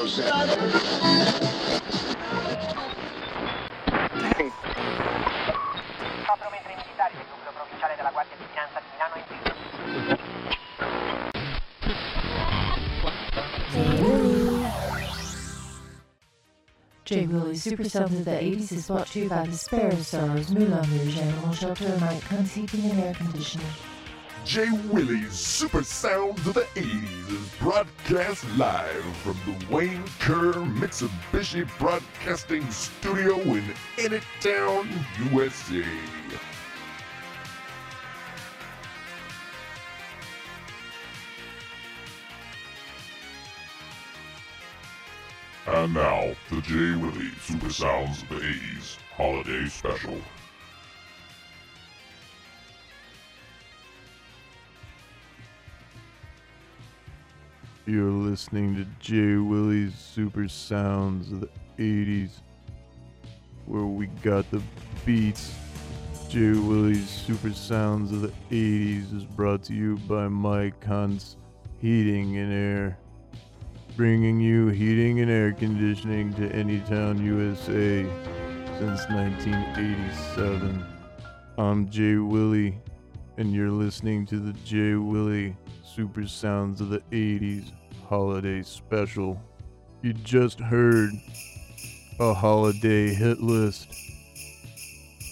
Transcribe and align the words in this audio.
Milano 0.00 0.54
in 0.54 0.70
J 17.04 17.26
Willy's 17.26 17.62
Super 17.62 17.84
Sound 17.84 18.14
of 18.14 18.24
the 18.24 18.30
80s 18.30 18.72
is 18.72 18.86
brought 18.86 19.06
to 19.08 19.18
you 19.20 19.28
by 19.28 19.44
Despair 19.44 19.92
Stars, 19.96 20.50
Moulin 20.50 20.80
Rouge, 20.92 21.18
Animal 21.18 21.52
Shelter, 21.52 21.98
Mike 22.00 22.22
Hunt's 22.22 22.54
Heating 22.54 22.90
and 22.90 23.00
Air 23.00 23.14
Conditioning. 23.14 23.66
J 24.44 24.68
Willy's 24.90 25.32
Super 25.32 25.84
Sounds 25.84 26.46
of 26.46 26.54
the 26.54 26.66
80s 26.74 27.30
is 27.30 27.54
broadcast 27.60 28.44
live 28.56 29.16
from 29.18 29.36
the 29.44 29.74
Wayne 29.74 30.04
Kerr 30.18 30.54
Mitsubishi 30.54 31.68
Broadcasting 31.78 32.68
Studio 32.70 33.38
in 33.38 33.74
Anytown, 33.96 34.88
USA. 35.30 35.84
And 45.66 45.94
now, 45.94 46.34
the 46.50 46.62
J 46.62 46.96
Willy 46.96 47.30
Super 47.42 47.70
Sounds 47.70 48.22
of 48.22 48.28
the 48.30 48.36
80s 48.36 48.96
Holiday 49.16 49.66
Special. 49.66 50.18
You're 57.86 58.10
listening 58.10 58.76
to 58.76 58.84
J 59.00 59.36
Willy's 59.36 59.94
Super 59.94 60.48
Sounds 60.48 61.32
of 61.32 61.40
the 61.40 61.48
80s, 61.78 62.30
where 63.64 63.86
we 63.86 64.06
got 64.22 64.48
the 64.50 64.60
beats. 65.06 65.54
J 66.28 66.52
Willy's 66.52 67.08
Super 67.08 67.52
Sounds 67.52 68.12
of 68.12 68.20
the 68.20 68.32
80s 68.50 69.16
is 69.16 69.24
brought 69.24 69.64
to 69.64 69.74
you 69.74 69.96
by 70.06 70.28
Mike 70.28 70.84
Hunt's 70.84 71.36
Heating 71.80 72.36
and 72.36 72.52
Air, 72.52 72.98
bringing 73.96 74.38
you 74.38 74.68
heating 74.68 75.20
and 75.20 75.30
air 75.30 75.52
conditioning 75.52 76.34
to 76.34 76.50
Anytown, 76.50 77.18
USA 77.24 78.04
since 78.78 79.08
1987. 79.08 80.84
I'm 81.56 81.88
J 81.88 82.16
Willy, 82.16 82.78
and 83.38 83.52
you're 83.52 83.70
listening 83.70 84.26
to 84.26 84.38
the 84.38 84.52
J 84.64 84.94
Willy 84.94 85.56
Super 85.82 86.28
Sounds 86.28 86.80
of 86.80 86.90
the 86.90 87.00
80s 87.10 87.72
Holiday 88.10 88.60
Special. 88.64 89.40
You 90.02 90.12
just 90.14 90.58
heard 90.58 91.12
a 92.18 92.34
holiday 92.34 93.14
hit 93.14 93.40
list 93.40 93.86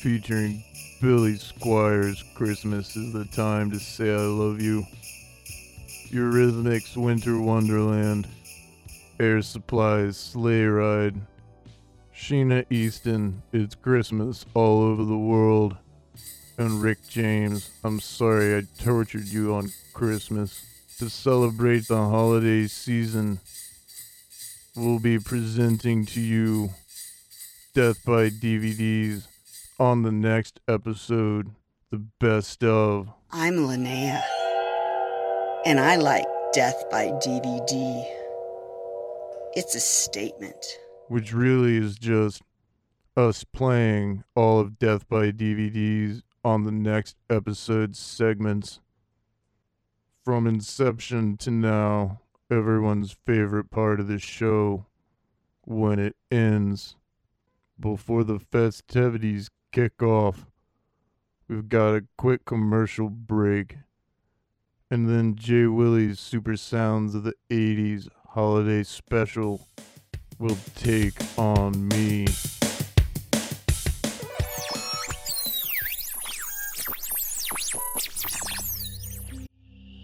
featuring 0.00 0.62
Billy 1.02 1.34
Squier's 1.34 2.22
Christmas 2.36 2.94
is 2.94 3.12
the 3.12 3.24
Time 3.24 3.72
to 3.72 3.80
Say 3.80 4.14
I 4.14 4.18
Love 4.18 4.62
You, 4.62 4.84
Eurythmics 6.12 6.96
Winter 6.96 7.40
Wonderland, 7.40 8.28
Air 9.18 9.42
Supply's 9.42 10.16
Sleigh 10.16 10.66
Ride, 10.66 11.20
Sheena 12.14 12.64
Easton, 12.70 13.42
It's 13.52 13.74
Christmas 13.74 14.46
All 14.54 14.82
Over 14.84 15.02
the 15.02 15.18
World, 15.18 15.76
and 16.56 16.80
Rick 16.80 17.08
James, 17.08 17.72
I'm 17.82 17.98
sorry 17.98 18.56
I 18.56 18.62
tortured 18.80 19.26
you 19.26 19.52
on 19.52 19.72
Christmas. 19.92 20.67
To 20.98 21.08
celebrate 21.08 21.86
the 21.86 21.96
holiday 21.96 22.66
season, 22.66 23.38
we'll 24.74 24.98
be 24.98 25.20
presenting 25.20 26.04
to 26.06 26.20
you 26.20 26.70
Death 27.72 28.04
by 28.04 28.30
DVDs 28.30 29.28
on 29.78 30.02
the 30.02 30.10
next 30.10 30.58
episode, 30.66 31.52
the 31.92 31.98
best 32.18 32.64
of. 32.64 33.10
I'm 33.30 33.58
Linnea, 33.58 34.20
and 35.64 35.78
I 35.78 35.94
like 35.94 36.26
Death 36.52 36.82
by 36.90 37.06
DVD. 37.24 38.04
It's 39.54 39.76
a 39.76 39.80
statement. 39.80 40.66
which 41.06 41.32
really 41.32 41.76
is 41.76 41.96
just 41.96 42.42
us 43.16 43.44
playing 43.44 44.24
all 44.34 44.58
of 44.58 44.80
Death 44.80 45.08
by 45.08 45.30
DVDs 45.30 46.22
on 46.44 46.64
the 46.64 46.72
next 46.72 47.14
episode 47.30 47.94
segments. 47.94 48.80
From 50.28 50.46
inception 50.46 51.38
to 51.38 51.50
now, 51.50 52.20
everyone's 52.50 53.16
favorite 53.24 53.70
part 53.70 53.98
of 53.98 54.08
the 54.08 54.18
show 54.18 54.84
when 55.64 55.98
it 55.98 56.16
ends. 56.30 56.96
Before 57.80 58.24
the 58.24 58.38
festivities 58.38 59.48
kick 59.72 60.02
off, 60.02 60.44
we've 61.48 61.70
got 61.70 61.94
a 61.94 62.04
quick 62.18 62.44
commercial 62.44 63.08
break. 63.08 63.78
And 64.90 65.08
then 65.08 65.34
Jay 65.34 65.64
Willie's 65.64 66.20
Super 66.20 66.58
Sounds 66.58 67.14
of 67.14 67.22
the 67.22 67.32
80s 67.48 68.10
holiday 68.28 68.82
special 68.82 69.66
will 70.38 70.58
take 70.74 71.16
on 71.38 71.88
me. 71.88 72.26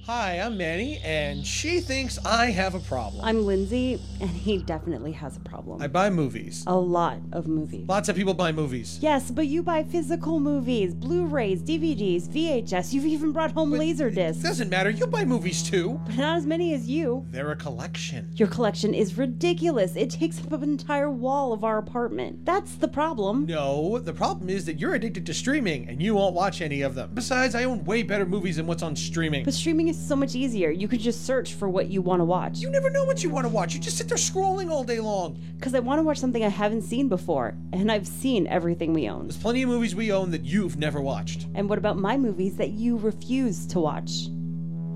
Hi, 0.06 0.38
I'm 0.38 0.58
Manny, 0.58 0.98
and 1.02 1.46
she 1.46 1.80
thinks 1.80 2.18
I 2.26 2.50
have 2.50 2.74
a 2.74 2.78
problem. 2.80 3.24
I'm 3.24 3.46
Lindsay, 3.46 3.98
and 4.20 4.28
he 4.28 4.58
definitely 4.58 5.12
has 5.12 5.38
a 5.38 5.40
problem. 5.40 5.80
I 5.80 5.86
buy 5.86 6.10
movies. 6.10 6.62
a 6.66 6.76
lot 6.76 7.20
of 7.32 7.46
movies. 7.48 7.88
Lots 7.88 8.10
of 8.10 8.14
people 8.16 8.34
buy 8.34 8.52
movies. 8.52 8.98
Yes, 9.00 9.30
but 9.30 9.46
you 9.46 9.62
buy 9.62 9.82
physical 9.82 10.40
movies, 10.40 10.92
Blu-rays, 10.92 11.62
DVDs, 11.62 12.28
VHS. 12.28 12.92
You've 12.92 13.06
even 13.06 13.32
brought 13.32 13.52
home 13.52 13.70
laser 13.70 14.10
discs, 14.10 14.42
Doesn't 14.42 14.68
matter. 14.68 14.90
You 14.90 15.06
buy 15.06 15.24
movies 15.24 15.62
too. 15.62 15.98
but 16.04 16.16
not 16.16 16.36
as 16.36 16.44
many 16.44 16.74
as 16.74 16.86
you. 16.86 17.24
They're 17.30 17.52
a 17.52 17.56
collection. 17.56 18.28
Your 18.34 18.48
collection 18.48 18.92
is 18.92 19.16
ridiculous. 19.16 19.96
It 19.96 20.10
takes 20.10 20.38
up 20.38 20.52
an 20.52 20.64
entire 20.64 21.08
wall 21.08 21.54
of 21.54 21.64
our 21.64 21.78
apartment. 21.78 22.44
That's 22.44 22.74
the 22.74 22.88
problem. 22.88 23.46
No, 23.46 23.98
the 23.98 24.12
problem 24.12 24.50
is 24.50 24.66
that 24.66 24.78
you're 24.78 24.92
addicted 24.94 25.24
to 25.24 25.32
streaming 25.32 25.88
and 25.88 26.02
you 26.02 26.14
won't 26.14 26.34
watch 26.34 26.60
any 26.60 26.82
of 26.82 26.94
them. 26.94 27.12
Besides, 27.14 27.54
I 27.54 27.64
own 27.64 27.86
way 27.86 28.02
better 28.02 28.26
movies 28.26 28.56
than 28.56 28.66
what's 28.66 28.82
on 28.82 28.94
streaming. 28.96 29.46
But 29.46 29.54
streaming 29.54 29.88
is 29.88 29.93
so 29.98 30.16
much 30.16 30.34
easier. 30.34 30.70
You 30.70 30.88
could 30.88 31.00
just 31.00 31.26
search 31.26 31.54
for 31.54 31.68
what 31.68 31.88
you 31.88 32.02
want 32.02 32.20
to 32.20 32.24
watch. 32.24 32.58
You 32.58 32.70
never 32.70 32.90
know 32.90 33.04
what 33.04 33.22
you 33.22 33.30
want 33.30 33.44
to 33.44 33.48
watch. 33.48 33.74
You 33.74 33.80
just 33.80 33.96
sit 33.98 34.08
there 34.08 34.16
scrolling 34.18 34.70
all 34.70 34.84
day 34.84 35.00
long. 35.00 35.38
Because 35.56 35.74
I 35.74 35.80
want 35.80 35.98
to 35.98 36.02
watch 36.02 36.18
something 36.18 36.44
I 36.44 36.48
haven't 36.48 36.82
seen 36.82 37.08
before, 37.08 37.54
and 37.72 37.90
I've 37.90 38.06
seen 38.06 38.46
everything 38.46 38.92
we 38.92 39.08
own. 39.08 39.26
There's 39.26 39.36
plenty 39.36 39.62
of 39.62 39.68
movies 39.68 39.94
we 39.94 40.12
own 40.12 40.30
that 40.32 40.44
you've 40.44 40.76
never 40.78 41.00
watched. 41.00 41.46
And 41.54 41.68
what 41.68 41.78
about 41.78 41.96
my 41.98 42.16
movies 42.16 42.56
that 42.56 42.70
you 42.70 42.96
refuse 42.98 43.66
to 43.68 43.80
watch? 43.80 44.28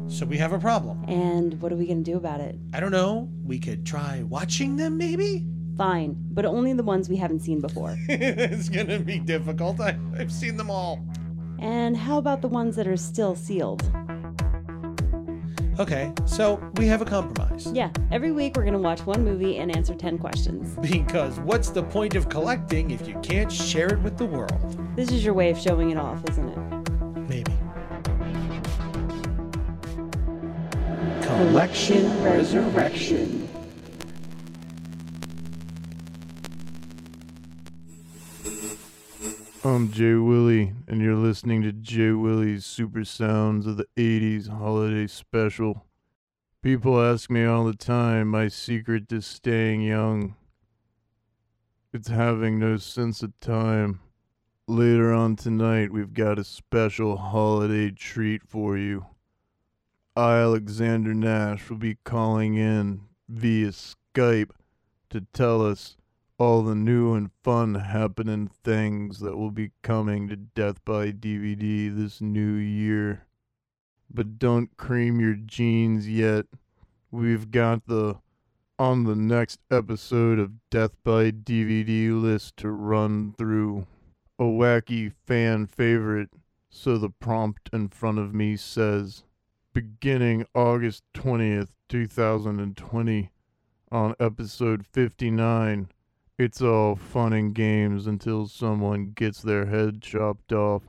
So 0.08 0.24
we 0.24 0.38
have 0.38 0.52
a 0.52 0.58
problem. 0.58 1.04
And 1.06 1.60
what 1.60 1.70
are 1.70 1.76
we 1.76 1.86
going 1.86 2.02
to 2.02 2.10
do 2.10 2.16
about 2.16 2.40
it? 2.40 2.56
I 2.72 2.80
don't 2.80 2.92
know. 2.92 3.28
We 3.44 3.58
could 3.58 3.84
try 3.84 4.22
watching 4.22 4.76
them, 4.76 4.96
maybe? 4.96 5.44
Fine, 5.76 6.16
but 6.32 6.44
only 6.44 6.72
the 6.72 6.82
ones 6.82 7.08
we 7.08 7.16
haven't 7.16 7.40
seen 7.40 7.60
before. 7.60 7.96
it's 8.08 8.68
gonna 8.68 8.98
be 8.98 9.20
difficult. 9.20 9.78
I, 9.80 9.96
I've 10.18 10.32
seen 10.32 10.56
them 10.56 10.70
all. 10.72 11.04
and 11.60 11.96
how 11.96 12.18
about 12.18 12.42
the 12.42 12.48
ones 12.48 12.74
that 12.74 12.88
are 12.88 12.96
still 12.96 13.36
sealed? 13.36 13.88
Okay, 15.78 16.12
so 16.26 16.60
we 16.74 16.88
have 16.88 17.02
a 17.02 17.04
compromise. 17.04 17.70
Yeah, 17.72 17.90
every 18.10 18.32
week 18.32 18.56
we're 18.56 18.64
gonna 18.64 18.80
watch 18.80 19.06
one 19.06 19.24
movie 19.24 19.58
and 19.58 19.74
answer 19.74 19.94
10 19.94 20.18
questions. 20.18 20.76
Because 20.88 21.38
what's 21.40 21.70
the 21.70 21.84
point 21.84 22.16
of 22.16 22.28
collecting 22.28 22.90
if 22.90 23.06
you 23.06 23.14
can't 23.22 23.50
share 23.50 23.92
it 23.92 24.00
with 24.00 24.18
the 24.18 24.24
world? 24.26 24.76
This 24.96 25.12
is 25.12 25.24
your 25.24 25.34
way 25.34 25.50
of 25.50 25.58
showing 25.58 25.90
it 25.90 25.96
off, 25.96 26.20
isn't 26.30 26.48
it? 26.48 27.28
Maybe. 27.28 27.52
Collection 31.22 32.24
Resurrection. 32.24 33.47
I'm 39.68 39.92
J 39.92 40.14
Willy, 40.14 40.72
and 40.88 41.02
you're 41.02 41.14
listening 41.14 41.60
to 41.60 41.72
J 41.72 42.12
Willy's 42.12 42.64
Super 42.64 43.04
Sounds 43.04 43.66
of 43.66 43.76
the 43.76 43.86
80s 43.98 44.48
Holiday 44.48 45.06
Special. 45.06 45.84
People 46.62 46.98
ask 47.02 47.28
me 47.28 47.44
all 47.44 47.66
the 47.66 47.74
time 47.74 48.28
my 48.28 48.48
secret 48.48 49.10
to 49.10 49.20
staying 49.20 49.82
young. 49.82 50.36
It's 51.92 52.08
having 52.08 52.58
no 52.58 52.78
sense 52.78 53.22
of 53.22 53.38
time. 53.40 54.00
Later 54.66 55.12
on 55.12 55.36
tonight, 55.36 55.92
we've 55.92 56.14
got 56.14 56.38
a 56.38 56.44
special 56.44 57.18
holiday 57.18 57.90
treat 57.90 58.40
for 58.48 58.78
you. 58.78 59.04
I, 60.16 60.38
Alexander 60.38 61.12
Nash, 61.12 61.68
will 61.68 61.76
be 61.76 61.98
calling 62.04 62.54
in 62.54 63.02
via 63.28 63.68
Skype 63.68 64.50
to 65.10 65.26
tell 65.34 65.60
us 65.60 65.98
all 66.38 66.62
the 66.62 66.74
new 66.74 67.14
and 67.14 67.30
fun 67.42 67.74
happening 67.74 68.48
things 68.62 69.18
that 69.18 69.36
will 69.36 69.50
be 69.50 69.72
coming 69.82 70.28
to 70.28 70.36
Death 70.36 70.84
by 70.84 71.10
DVD 71.10 71.94
this 71.94 72.20
new 72.20 72.54
year. 72.54 73.26
But 74.08 74.38
don't 74.38 74.76
cream 74.76 75.20
your 75.20 75.34
jeans 75.34 76.08
yet. 76.08 76.46
We've 77.10 77.50
got 77.50 77.86
the 77.86 78.20
on 78.78 79.02
the 79.02 79.16
next 79.16 79.58
episode 79.72 80.38
of 80.38 80.52
Death 80.70 80.92
by 81.02 81.32
DVD 81.32 82.10
list 82.10 82.56
to 82.58 82.70
run 82.70 83.34
through 83.36 83.88
a 84.38 84.44
wacky 84.44 85.12
fan 85.26 85.66
favorite. 85.66 86.30
So 86.70 86.98
the 86.98 87.10
prompt 87.10 87.68
in 87.72 87.88
front 87.88 88.20
of 88.20 88.32
me 88.32 88.56
says 88.56 89.24
beginning 89.72 90.46
August 90.54 91.02
20th, 91.14 91.70
2020 91.88 93.30
on 93.90 94.14
episode 94.20 94.86
59. 94.86 95.88
It's 96.38 96.62
all 96.62 96.94
fun 96.94 97.32
and 97.32 97.52
games 97.52 98.06
until 98.06 98.46
someone 98.46 99.10
gets 99.16 99.42
their 99.42 99.66
head 99.66 100.00
chopped 100.00 100.52
off, 100.52 100.84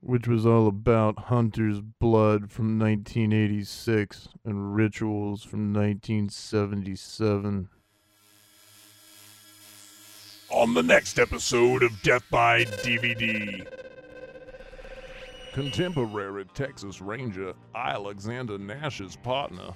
which 0.00 0.28
was 0.28 0.44
all 0.44 0.66
about 0.66 1.18
Hunter's 1.18 1.80
blood 1.80 2.50
from 2.50 2.78
1986 2.78 4.28
and 4.44 4.74
rituals 4.74 5.42
from 5.42 5.72
1977. 5.72 7.70
On 10.50 10.74
the 10.74 10.82
next 10.82 11.18
episode 11.18 11.82
of 11.82 12.02
Death 12.02 12.28
by 12.30 12.64
DVD. 12.64 13.66
Contemporary 15.54 16.44
Texas 16.52 17.00
Ranger 17.00 17.54
Alexander 17.74 18.58
Nash's 18.58 19.16
partner, 19.16 19.70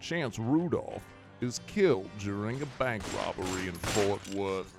Chance 0.00 0.40
Rudolph, 0.40 1.04
is 1.40 1.60
killed 1.66 2.10
during 2.18 2.62
a 2.62 2.66
bank 2.78 3.02
robbery 3.14 3.68
in 3.68 3.74
Fort 3.74 4.26
Worth. 4.34 4.76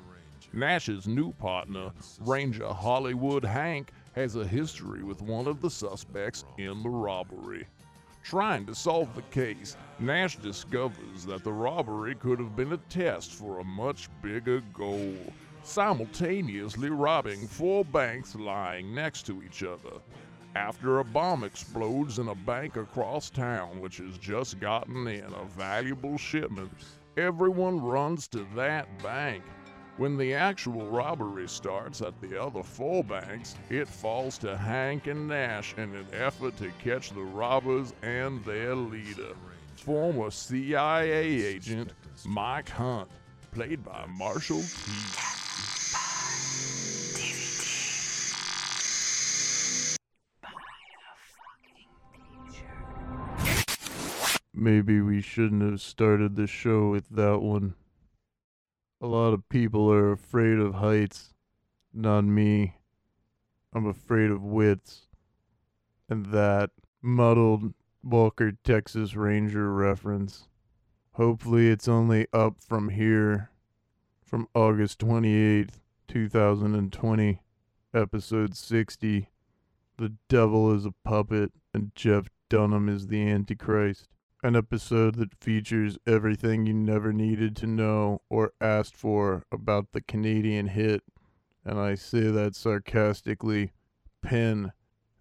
Nash's 0.54 1.08
new 1.08 1.34
partner, 1.34 1.92
Ranger 2.22 2.74
Hollywood 2.74 3.44
Hank, 3.44 3.92
has 4.16 4.36
a 4.36 4.48
history 4.48 5.04
with 5.04 5.22
one 5.22 5.48
of 5.48 5.62
the 5.62 5.70
suspects 5.70 6.46
in 6.58 6.82
the 6.82 6.90
robbery. 6.90 7.68
Trying 8.24 8.66
to 8.66 8.76
solve 8.76 9.14
the 9.16 9.22
case, 9.24 9.78
Nash 10.00 10.38
discovers 10.38 11.26
that 11.26 11.44
the 11.44 11.54
robbery 11.54 12.16
could 12.16 12.40
have 12.40 12.56
been 12.56 12.74
a 12.74 12.78
test 12.90 13.32
for 13.32 13.60
a 13.60 13.64
much 13.64 14.10
bigger 14.22 14.62
goal, 14.74 15.16
simultaneously 15.64 16.90
robbing 16.90 17.48
four 17.48 17.86
banks 17.86 18.36
lying 18.36 18.94
next 18.94 19.26
to 19.28 19.44
each 19.44 19.64
other. 19.64 20.02
After 20.58 20.98
a 20.98 21.04
bomb 21.04 21.44
explodes 21.44 22.18
in 22.18 22.30
a 22.30 22.36
bank 22.36 22.78
across 22.78 23.30
town 23.30 23.80
which 23.80 23.98
has 23.98 24.18
just 24.18 24.60
gotten 24.60 25.08
in 25.08 25.32
a 25.32 25.46
valuable 25.46 26.18
shipment, 26.18 26.72
everyone 27.16 27.80
runs 27.80 28.28
to 28.30 28.44
that 28.56 28.88
bank. 29.04 29.44
When 29.98 30.18
the 30.18 30.34
actual 30.34 30.88
robbery 30.88 31.48
starts 31.48 32.02
at 32.02 32.20
the 32.22 32.42
other 32.42 32.64
four 32.64 33.04
banks, 33.04 33.54
it 33.70 33.88
falls 33.88 34.40
to 34.40 34.58
Hank 34.58 35.06
and 35.06 35.28
Nash 35.28 35.76
in 35.78 35.94
an 35.94 36.08
effort 36.12 36.58
to 36.58 36.72
catch 36.84 37.12
the 37.12 37.22
robbers 37.22 37.94
and 38.02 38.44
their 38.44 38.74
leader, 38.74 39.36
former 39.76 40.32
CIA 40.32 41.12
agent 41.12 41.94
Mike 42.26 42.70
Hunt, 42.70 43.10
played 43.52 43.86
by 43.86 44.08
Marshall. 44.08 44.64
Maybe 54.60 55.02
we 55.02 55.22
shouldn't 55.22 55.62
have 55.62 55.82
started 55.82 56.36
the 56.36 56.48
show 56.48 56.90
with 56.90 57.10
that 57.10 57.42
one. 57.44 57.76
A 59.00 59.06
lot 59.06 59.32
of 59.32 59.48
people 59.50 59.88
are 59.92 60.12
afraid 60.12 60.58
of 60.58 60.74
heights. 60.74 61.36
Not 61.94 62.24
me. 62.24 62.78
I'm 63.72 63.86
afraid 63.86 64.32
of 64.32 64.42
wits. 64.42 65.06
And 66.10 66.34
that 66.34 66.72
muddled 67.04 67.76
Walker 68.04 68.52
Texas 68.64 69.16
Ranger 69.16 69.72
reference. 69.72 70.48
Hopefully, 71.12 71.70
it's 71.70 71.88
only 71.88 72.26
up 72.34 72.56
from 72.60 72.90
here. 72.90 73.52
From 74.26 74.48
August 74.56 74.98
28th, 74.98 75.82
2020, 76.08 77.42
episode 77.94 78.56
60. 78.56 79.30
The 80.00 80.14
Devil 80.28 80.74
is 80.74 80.84
a 80.84 80.96
Puppet, 81.06 81.52
and 81.76 81.92
Jeff 81.94 82.30
Dunham 82.50 82.90
is 82.90 83.06
the 83.06 83.22
Antichrist 83.22 84.10
an 84.44 84.56
episode 84.56 85.16
that 85.16 85.34
features 85.42 85.98
everything 86.06 86.66
you 86.66 86.74
never 86.74 87.12
needed 87.12 87.56
to 87.58 87.68
know 87.68 88.22
or 88.30 88.54
asked 88.62 88.96
for 88.96 89.44
about 89.52 89.92
the 89.94 90.02
Canadian 90.02 90.68
hit, 90.68 91.04
and 91.66 91.80
I 91.80 91.96
say 91.96 92.30
that 92.32 92.56
sarcastically, 92.56 93.72
Penn, 94.22 94.72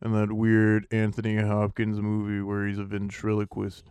and 0.01 0.15
that 0.15 0.33
weird 0.33 0.87
Anthony 0.91 1.37
Hopkins 1.37 2.01
movie 2.01 2.43
where 2.43 2.67
he's 2.67 2.79
a 2.79 2.85
ventriloquist. 2.85 3.85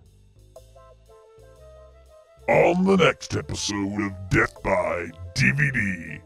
On 2.48 2.84
the 2.84 2.98
next 2.98 3.36
episode 3.36 4.02
of 4.02 4.30
Death 4.30 4.62
by 4.62 5.10
DVD, 5.34 6.22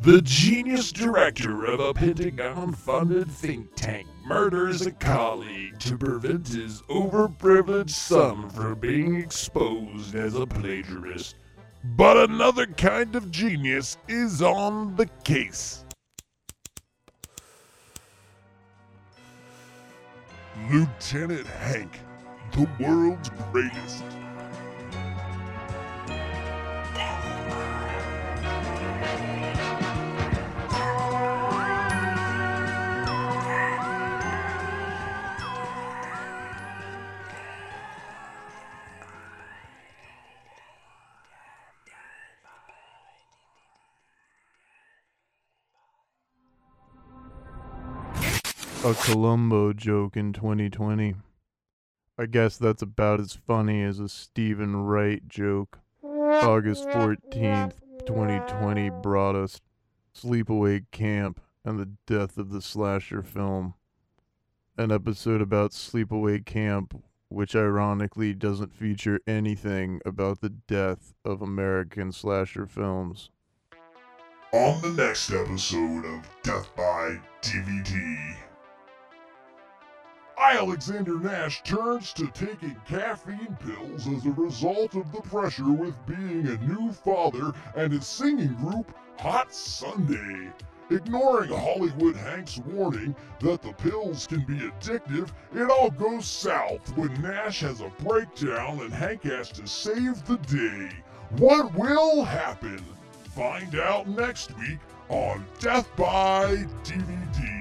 the 0.00 0.22
genius 0.22 0.92
director 0.92 1.66
of 1.66 1.78
a 1.78 1.92
Pentagon 1.92 2.72
funded 2.72 3.30
think 3.30 3.68
tank 3.74 4.06
murders 4.24 4.86
a 4.86 4.92
colleague 4.92 5.78
to 5.78 5.98
prevent 5.98 6.48
his 6.48 6.80
overprivileged 6.82 7.90
son 7.90 8.48
from 8.48 8.78
being 8.78 9.16
exposed 9.16 10.14
as 10.14 10.34
a 10.34 10.46
plagiarist. 10.46 11.34
But 11.84 12.16
another 12.16 12.66
kind 12.66 13.14
of 13.14 13.30
genius 13.30 13.98
is 14.08 14.40
on 14.40 14.96
the 14.96 15.06
case. 15.22 15.84
Lieutenant 20.70 21.46
Hank, 21.46 22.00
the 22.52 22.66
world's 22.80 23.30
greatest. 23.52 24.04
A 48.90 48.94
Columbo 48.94 49.72
joke 49.72 50.16
in 50.16 50.32
2020. 50.32 51.14
I 52.18 52.26
guess 52.26 52.56
that's 52.56 52.82
about 52.82 53.20
as 53.20 53.34
funny 53.34 53.84
as 53.84 54.00
a 54.00 54.08
Steven 54.08 54.74
Wright 54.74 55.22
joke. 55.28 55.78
August 56.02 56.88
14th, 56.88 57.74
2020 58.04 58.90
brought 59.00 59.36
us 59.36 59.60
Sleepaway 60.12 60.86
Camp 60.90 61.40
and 61.64 61.78
the 61.78 61.92
death 62.04 62.36
of 62.36 62.50
the 62.50 62.60
slasher 62.60 63.22
film. 63.22 63.74
An 64.76 64.90
episode 64.90 65.40
about 65.40 65.70
Sleepaway 65.70 66.44
Camp, 66.44 67.00
which 67.28 67.54
ironically 67.54 68.34
doesn't 68.34 68.74
feature 68.74 69.20
anything 69.24 70.00
about 70.04 70.40
the 70.40 70.50
death 70.50 71.14
of 71.24 71.42
American 71.42 72.10
slasher 72.10 72.66
films. 72.66 73.30
On 74.52 74.82
the 74.82 74.90
next 75.00 75.30
episode 75.30 76.04
of 76.06 76.28
Death 76.42 76.74
by 76.74 77.20
DVD. 77.40 78.49
Alexander 80.42 81.18
Nash 81.18 81.62
turns 81.62 82.12
to 82.14 82.26
taking 82.28 82.74
caffeine 82.86 83.56
pills 83.60 84.08
as 84.08 84.24
a 84.24 84.30
result 84.30 84.94
of 84.94 85.12
the 85.12 85.20
pressure 85.20 85.70
with 85.70 85.94
being 86.06 86.48
a 86.48 86.56
new 86.66 86.92
father 86.92 87.52
and 87.76 87.92
his 87.92 88.06
singing 88.06 88.54
group, 88.54 88.92
Hot 89.18 89.54
Sunday. 89.54 90.50
Ignoring 90.90 91.50
Hollywood 91.50 92.16
Hank's 92.16 92.58
warning 92.58 93.14
that 93.40 93.62
the 93.62 93.72
pills 93.74 94.26
can 94.26 94.40
be 94.44 94.58
addictive, 94.58 95.30
it 95.54 95.70
all 95.70 95.90
goes 95.90 96.26
south 96.26 96.96
when 96.96 97.12
Nash 97.22 97.60
has 97.60 97.80
a 97.80 97.92
breakdown 98.02 98.80
and 98.80 98.92
Hank 98.92 99.22
has 99.24 99.50
to 99.52 99.66
save 99.66 100.24
the 100.26 100.38
day. 100.38 100.90
What 101.36 101.72
will 101.74 102.24
happen? 102.24 102.84
Find 103.36 103.76
out 103.76 104.08
next 104.08 104.56
week 104.58 104.80
on 105.08 105.46
Death 105.60 105.88
by 105.96 106.64
DVD. 106.82 107.59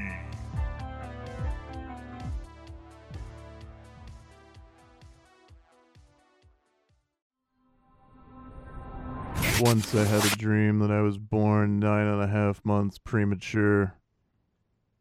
Once 9.62 9.94
I 9.94 10.06
had 10.06 10.24
a 10.24 10.38
dream 10.38 10.80
that 10.80 10.90
I 10.90 11.02
was 11.02 11.18
born 11.18 11.80
nine 11.80 12.08
and 12.08 12.22
a 12.22 12.28
half 12.28 12.64
months 12.64 12.98
premature. 12.98 13.94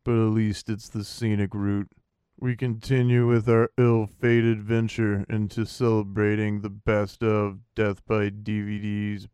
but 0.03 0.11
at 0.11 0.29
least 0.29 0.69
it's 0.69 0.87
the 0.87 1.03
scenic 1.03 1.55
route. 1.55 1.89
We 2.39 2.55
continue 2.55 3.25
with 3.25 3.49
our 3.49 3.71
ill 3.79 4.05
fated 4.05 4.61
venture 4.61 5.25
into 5.27 5.65
celebrating 5.65 6.61
the 6.61 6.69
best 6.69 7.23
of 7.23 7.61
Death 7.75 8.05
by 8.05 8.29
DVDs 8.29 9.25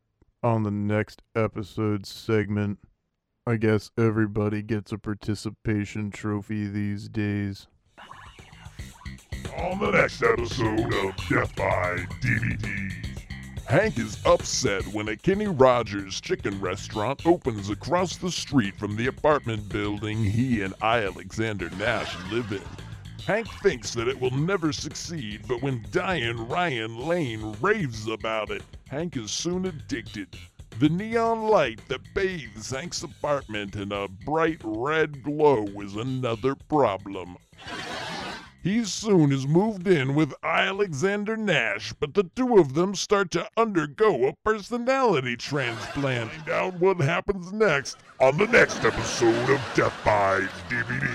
on 0.41 0.63
the 0.63 0.71
next 0.71 1.21
episode 1.35 2.05
segment. 2.05 2.79
I 3.45 3.57
guess 3.57 3.91
everybody 3.97 4.61
gets 4.61 4.93
a 4.93 4.97
participation 4.97 6.11
trophy 6.11 6.69
these 6.69 7.09
days. 7.09 7.67
On 9.57 9.79
the 9.79 9.91
next 9.91 10.23
episode 10.23 10.93
of 10.93 11.15
Death 11.27 11.55
by 11.55 12.05
DVD, 12.21 12.93
Hank 13.67 13.99
is 13.99 14.17
upset 14.25 14.85
when 14.87 15.09
a 15.09 15.17
Kenny 15.17 15.47
Rogers 15.47 16.21
chicken 16.21 16.59
restaurant 16.61 17.25
opens 17.25 17.69
across 17.69 18.15
the 18.15 18.31
street 18.31 18.75
from 18.77 18.95
the 18.95 19.07
apartment 19.07 19.67
building 19.67 20.23
he 20.23 20.61
and 20.61 20.73
I. 20.81 20.99
Alexander 21.03 21.69
Nash 21.71 22.15
live 22.31 22.51
in. 22.51 22.61
Hank 23.25 23.47
thinks 23.61 23.93
that 23.93 24.07
it 24.07 24.19
will 24.19 24.31
never 24.31 24.71
succeed, 24.71 25.41
but 25.47 25.61
when 25.61 25.85
Diane 25.91 26.47
Ryan 26.47 26.97
Lane 26.97 27.55
raves 27.59 28.07
about 28.07 28.51
it, 28.51 28.63
Hank 28.89 29.17
is 29.17 29.31
soon 29.31 29.65
addicted. 29.65 30.29
The 30.79 30.89
neon 30.89 31.49
light 31.49 31.81
that 31.89 32.13
bathes 32.15 32.71
Hank's 32.71 33.03
apartment 33.03 33.75
in 33.75 33.91
a 33.91 34.07
bright 34.07 34.61
red 34.63 35.21
glow 35.23 35.65
is 35.81 35.95
another 35.95 36.55
problem. 36.55 37.37
He 38.63 38.85
soon 38.85 39.31
is 39.31 39.47
moved 39.47 39.87
in 39.87 40.13
with 40.13 40.35
Alexander 40.43 41.35
Nash, 41.35 41.93
but 41.99 42.13
the 42.13 42.29
two 42.35 42.59
of 42.59 42.75
them 42.75 42.93
start 42.93 43.31
to 43.31 43.49
undergo 43.57 44.27
a 44.27 44.35
personality 44.45 45.35
transplant. 45.35 46.31
Find 46.31 46.49
out 46.49 46.73
what 46.75 47.01
happens 47.01 47.51
next 47.51 47.97
on 48.19 48.37
the 48.37 48.45
next 48.45 48.85
episode 48.85 49.49
of 49.49 49.59
Death 49.73 49.99
by 50.05 50.47
DVD. 50.69 51.09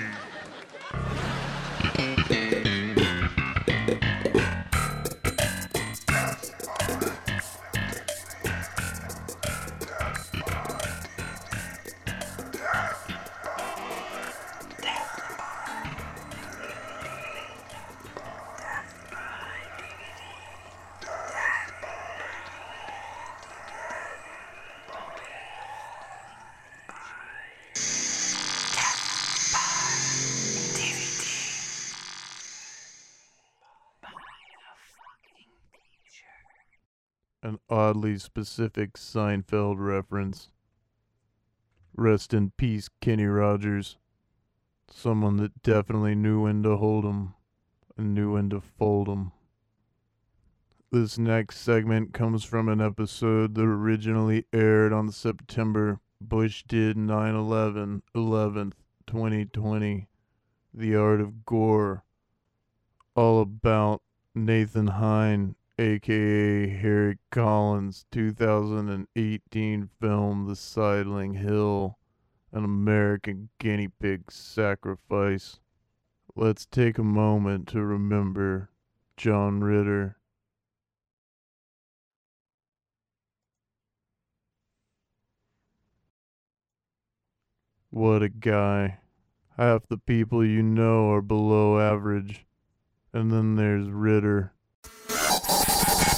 Oddly 37.77 38.17
specific 38.17 38.95
Seinfeld 38.95 39.77
reference. 39.79 40.49
Rest 41.95 42.33
in 42.33 42.51
peace, 42.57 42.89
Kenny 43.03 43.27
Rogers. 43.27 43.99
Someone 44.89 45.37
that 45.37 45.63
definitely 45.63 46.15
knew 46.15 46.45
when 46.45 46.63
to 46.63 46.79
hold 46.79 47.05
'em 47.05 47.35
and 47.95 48.15
knew 48.15 48.33
when 48.33 48.49
to 48.49 48.63
fold 48.63 49.11
'em. 49.11 49.33
This 50.91 51.19
next 51.19 51.59
segment 51.59 52.15
comes 52.15 52.45
from 52.45 52.71
an 52.71 52.81
episode 52.81 53.55
that 53.57 53.63
originally 53.63 54.47
aired 54.55 54.95
on 54.95 55.11
September 55.11 56.01
Bush 56.19 56.65
did 56.67 56.97
9 56.97 57.35
11 57.35 58.03
11th, 58.15 58.83
2020. 59.07 60.09
The 60.73 60.97
Art 60.97 61.21
of 61.21 61.45
Gore. 61.45 62.05
All 63.15 63.43
about 63.43 64.03
Nathan 64.35 64.87
Hine, 64.87 65.57
aka 65.79 66.69
Harry 66.69 67.19
Collins' 67.31 68.07
2018 68.11 69.91
film 70.01 70.47
The 70.47 70.57
Sidling 70.57 71.35
Hill, 71.35 71.99
an 72.51 72.65
American 72.65 73.51
guinea 73.59 73.89
pig 73.89 74.33
sacrifice. 74.33 75.61
Let's 76.35 76.65
take 76.65 76.97
a 76.97 77.05
moment 77.05 77.69
to 77.69 77.85
remember 77.85 78.71
John 79.19 79.63
Ritter. 79.63 80.17
What 87.91 88.23
a 88.23 88.31
guy. 88.31 89.01
Half 89.59 89.89
the 89.89 89.99
people 89.99 90.45
you 90.45 90.63
know 90.63 91.11
are 91.11 91.23
below 91.23 91.79
average. 91.79 92.47
And 93.13 93.31
then 93.31 93.57
there's 93.57 93.89
Ritter. 93.89 94.53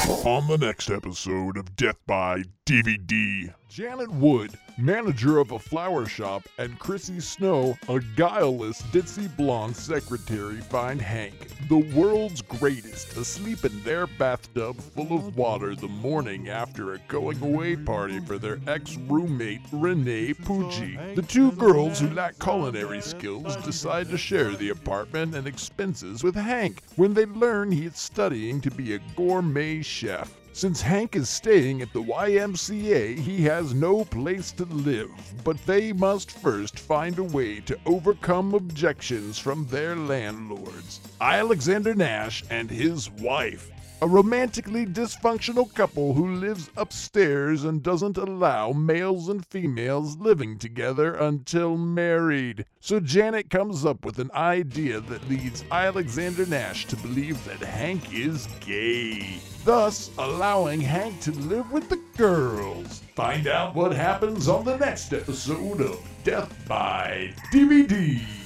On 0.08 0.46
the 0.48 0.56
next 0.56 0.90
episode 0.90 1.58
of 1.58 1.76
Death 1.76 1.98
by 2.06 2.42
DVD, 2.64 3.54
Janet 3.68 4.10
Wood, 4.10 4.58
manager 4.78 5.38
of 5.38 5.52
a 5.52 5.58
flower 5.58 6.06
shop, 6.06 6.48
and 6.56 6.78
Chrissy 6.78 7.20
Snow, 7.20 7.76
a 7.88 8.00
guileless 8.16 8.80
ditzy 8.84 9.28
blonde 9.36 9.76
secretary, 9.76 10.56
find 10.56 11.00
Hank, 11.00 11.34
the 11.68 11.76
world's 11.94 12.40
greatest, 12.40 13.14
asleep 13.18 13.66
in 13.66 13.82
their 13.84 14.06
bathtub 14.06 14.80
full 14.80 15.12
of 15.14 15.36
water 15.36 15.76
the 15.76 15.86
morning 15.86 16.48
after 16.48 16.94
a 16.94 16.98
going 17.08 17.40
away 17.42 17.76
party 17.76 18.20
for 18.20 18.38
their 18.38 18.58
ex 18.66 18.96
roommate, 18.96 19.60
Renee 19.70 20.32
Pucci. 20.32 21.14
The 21.14 21.22
two 21.22 21.52
girls 21.52 22.00
who 22.00 22.08
lack 22.08 22.38
culinary 22.38 23.02
skills 23.02 23.54
decide 23.56 24.08
to 24.08 24.16
share 24.16 24.52
the 24.52 24.70
apartment 24.70 25.34
and 25.34 25.46
expenses 25.46 26.24
with 26.24 26.34
Hank 26.34 26.82
when 26.96 27.12
they 27.12 27.26
learn 27.26 27.70
he 27.70 27.84
is 27.84 27.98
studying 27.98 28.62
to 28.62 28.70
be 28.70 28.94
a 28.94 29.00
gourmet 29.14 29.82
chef. 29.82 30.34
Since 30.58 30.82
Hank 30.82 31.14
is 31.14 31.28
staying 31.28 31.82
at 31.82 31.92
the 31.92 32.02
YMCA, 32.02 33.16
he 33.16 33.42
has 33.44 33.74
no 33.74 34.04
place 34.04 34.50
to 34.50 34.64
live, 34.64 35.08
but 35.44 35.56
they 35.66 35.92
must 35.92 36.32
first 36.32 36.80
find 36.80 37.16
a 37.20 37.22
way 37.22 37.60
to 37.60 37.78
overcome 37.86 38.54
objections 38.54 39.38
from 39.38 39.68
their 39.68 39.94
landlords, 39.94 40.98
Alexander 41.20 41.94
Nash 41.94 42.42
and 42.50 42.68
his 42.68 43.08
wife. 43.08 43.70
A 44.00 44.06
romantically 44.06 44.86
dysfunctional 44.86 45.72
couple 45.74 46.14
who 46.14 46.34
lives 46.34 46.70
upstairs 46.76 47.64
and 47.64 47.82
doesn't 47.82 48.16
allow 48.16 48.70
males 48.72 49.28
and 49.28 49.44
females 49.46 50.16
living 50.18 50.56
together 50.58 51.14
until 51.14 51.76
married. 51.76 52.64
So 52.80 53.00
Janet 53.00 53.50
comes 53.50 53.84
up 53.84 54.04
with 54.04 54.18
an 54.18 54.30
idea 54.32 55.00
that 55.00 55.28
leads 55.28 55.64
Alexander 55.70 56.46
Nash 56.46 56.86
to 56.86 56.96
believe 56.96 57.44
that 57.44 57.58
Hank 57.58 58.14
is 58.14 58.46
gay, 58.60 59.40
thus 59.64 60.10
allowing 60.18 60.80
Hank 60.80 61.20
to 61.22 61.32
live 61.32 61.70
with 61.72 61.88
the 61.88 62.00
girls. 62.16 63.02
Find 63.16 63.48
out 63.48 63.74
what 63.74 63.92
happens 63.92 64.46
on 64.46 64.64
the 64.64 64.78
next 64.78 65.12
episode 65.12 65.80
of 65.80 65.98
Death 66.22 66.54
by 66.68 67.32
DVD. 67.52 68.37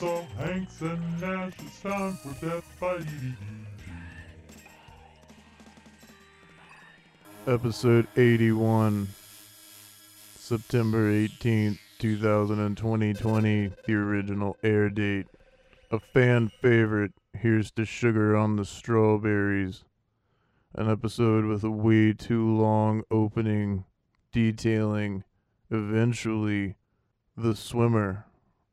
This 0.00 0.24
Hanks 0.38 0.80
and 0.80 1.20
Nash. 1.20 1.52
It's 1.60 1.80
time 1.80 2.14
for 2.14 2.44
Death 2.44 2.76
by 2.80 2.96
DVD. 2.96 3.36
Episode 7.46 8.08
81, 8.16 9.06
September 10.36 11.12
18th, 11.12 11.78
2020, 12.00 13.72
the 13.86 13.94
original 13.94 14.56
air 14.64 14.90
date. 14.90 15.28
A 15.92 16.00
fan 16.00 16.50
favorite, 16.60 17.12
Here's 17.32 17.70
the 17.70 17.84
Sugar 17.84 18.36
on 18.36 18.56
the 18.56 18.64
Strawberries. 18.64 19.84
An 20.74 20.90
episode 20.90 21.44
with 21.44 21.62
a 21.62 21.70
way 21.70 22.12
too 22.12 22.50
long 22.56 23.04
opening 23.12 23.84
detailing 24.32 25.22
eventually 25.70 26.74
the 27.36 27.54
swimmer 27.54 28.26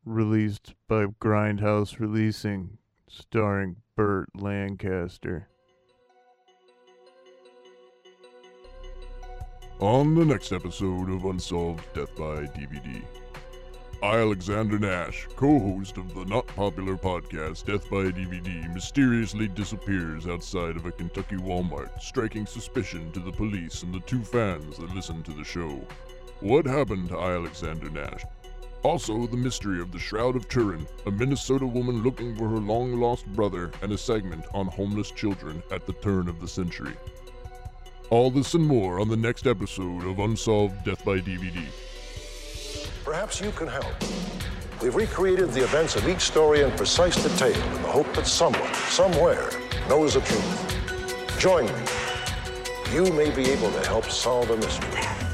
released 0.05 0.73
by 0.87 1.05
Grindhouse 1.05 1.99
Releasing, 1.99 2.77
starring 3.07 3.75
Burt 3.95 4.29
Lancaster. 4.35 5.47
On 9.79 10.15
the 10.15 10.25
next 10.25 10.51
episode 10.51 11.09
of 11.09 11.25
Unsolved 11.25 11.85
Death 11.93 12.15
by 12.15 12.45
DVD, 12.45 13.03
Alexander 14.03 14.79
Nash, 14.79 15.27
co 15.35 15.59
host 15.59 15.97
of 15.97 16.13
the 16.13 16.25
not 16.25 16.47
popular 16.47 16.95
podcast 16.95 17.65
Death 17.65 17.89
by 17.89 18.05
DVD, 18.05 18.73
mysteriously 18.73 19.47
disappears 19.47 20.25
outside 20.25 20.75
of 20.75 20.85
a 20.85 20.91
Kentucky 20.91 21.37
Walmart, 21.37 22.01
striking 22.01 22.45
suspicion 22.47 23.11
to 23.11 23.19
the 23.19 23.31
police 23.31 23.83
and 23.83 23.93
the 23.93 23.99
two 24.01 24.23
fans 24.23 24.77
that 24.77 24.95
listen 24.95 25.21
to 25.23 25.33
the 25.33 25.43
show. 25.43 25.79
What 26.39 26.65
happened 26.65 27.09
to 27.09 27.19
Alexander 27.19 27.89
Nash? 27.91 28.23
Also, 28.83 29.27
the 29.27 29.37
mystery 29.37 29.79
of 29.79 29.91
the 29.91 29.99
Shroud 29.99 30.35
of 30.35 30.49
Turin, 30.49 30.87
a 31.05 31.11
Minnesota 31.11 31.67
woman 31.67 32.01
looking 32.01 32.35
for 32.35 32.49
her 32.49 32.57
long 32.57 32.99
lost 32.99 33.27
brother, 33.27 33.69
and 33.83 33.91
a 33.91 33.97
segment 33.97 34.43
on 34.55 34.65
homeless 34.65 35.11
children 35.11 35.61
at 35.71 35.85
the 35.85 35.93
turn 35.93 36.27
of 36.27 36.39
the 36.39 36.47
century. 36.47 36.93
All 38.09 38.31
this 38.31 38.55
and 38.55 38.65
more 38.65 38.99
on 38.99 39.07
the 39.07 39.15
next 39.15 39.45
episode 39.45 40.03
of 40.05 40.17
Unsolved 40.17 40.83
Death 40.83 41.05
by 41.05 41.19
DVD. 41.19 41.63
Perhaps 43.05 43.39
you 43.39 43.51
can 43.51 43.67
help. 43.67 43.93
We've 44.81 44.95
recreated 44.95 45.51
the 45.51 45.63
events 45.63 45.95
of 45.95 46.09
each 46.09 46.21
story 46.21 46.61
in 46.61 46.71
precise 46.71 47.21
detail 47.21 47.55
in 47.75 47.81
the 47.83 47.87
hope 47.87 48.11
that 48.15 48.25
someone, 48.25 48.73
somewhere, 48.89 49.51
knows 49.89 50.15
the 50.15 50.21
truth. 50.21 51.37
Join 51.39 51.65
me. 51.65 51.81
You 52.91 53.13
may 53.13 53.29
be 53.29 53.47
able 53.51 53.71
to 53.71 53.85
help 53.85 54.05
solve 54.05 54.49
a 54.49 54.57
mystery. 54.57 55.30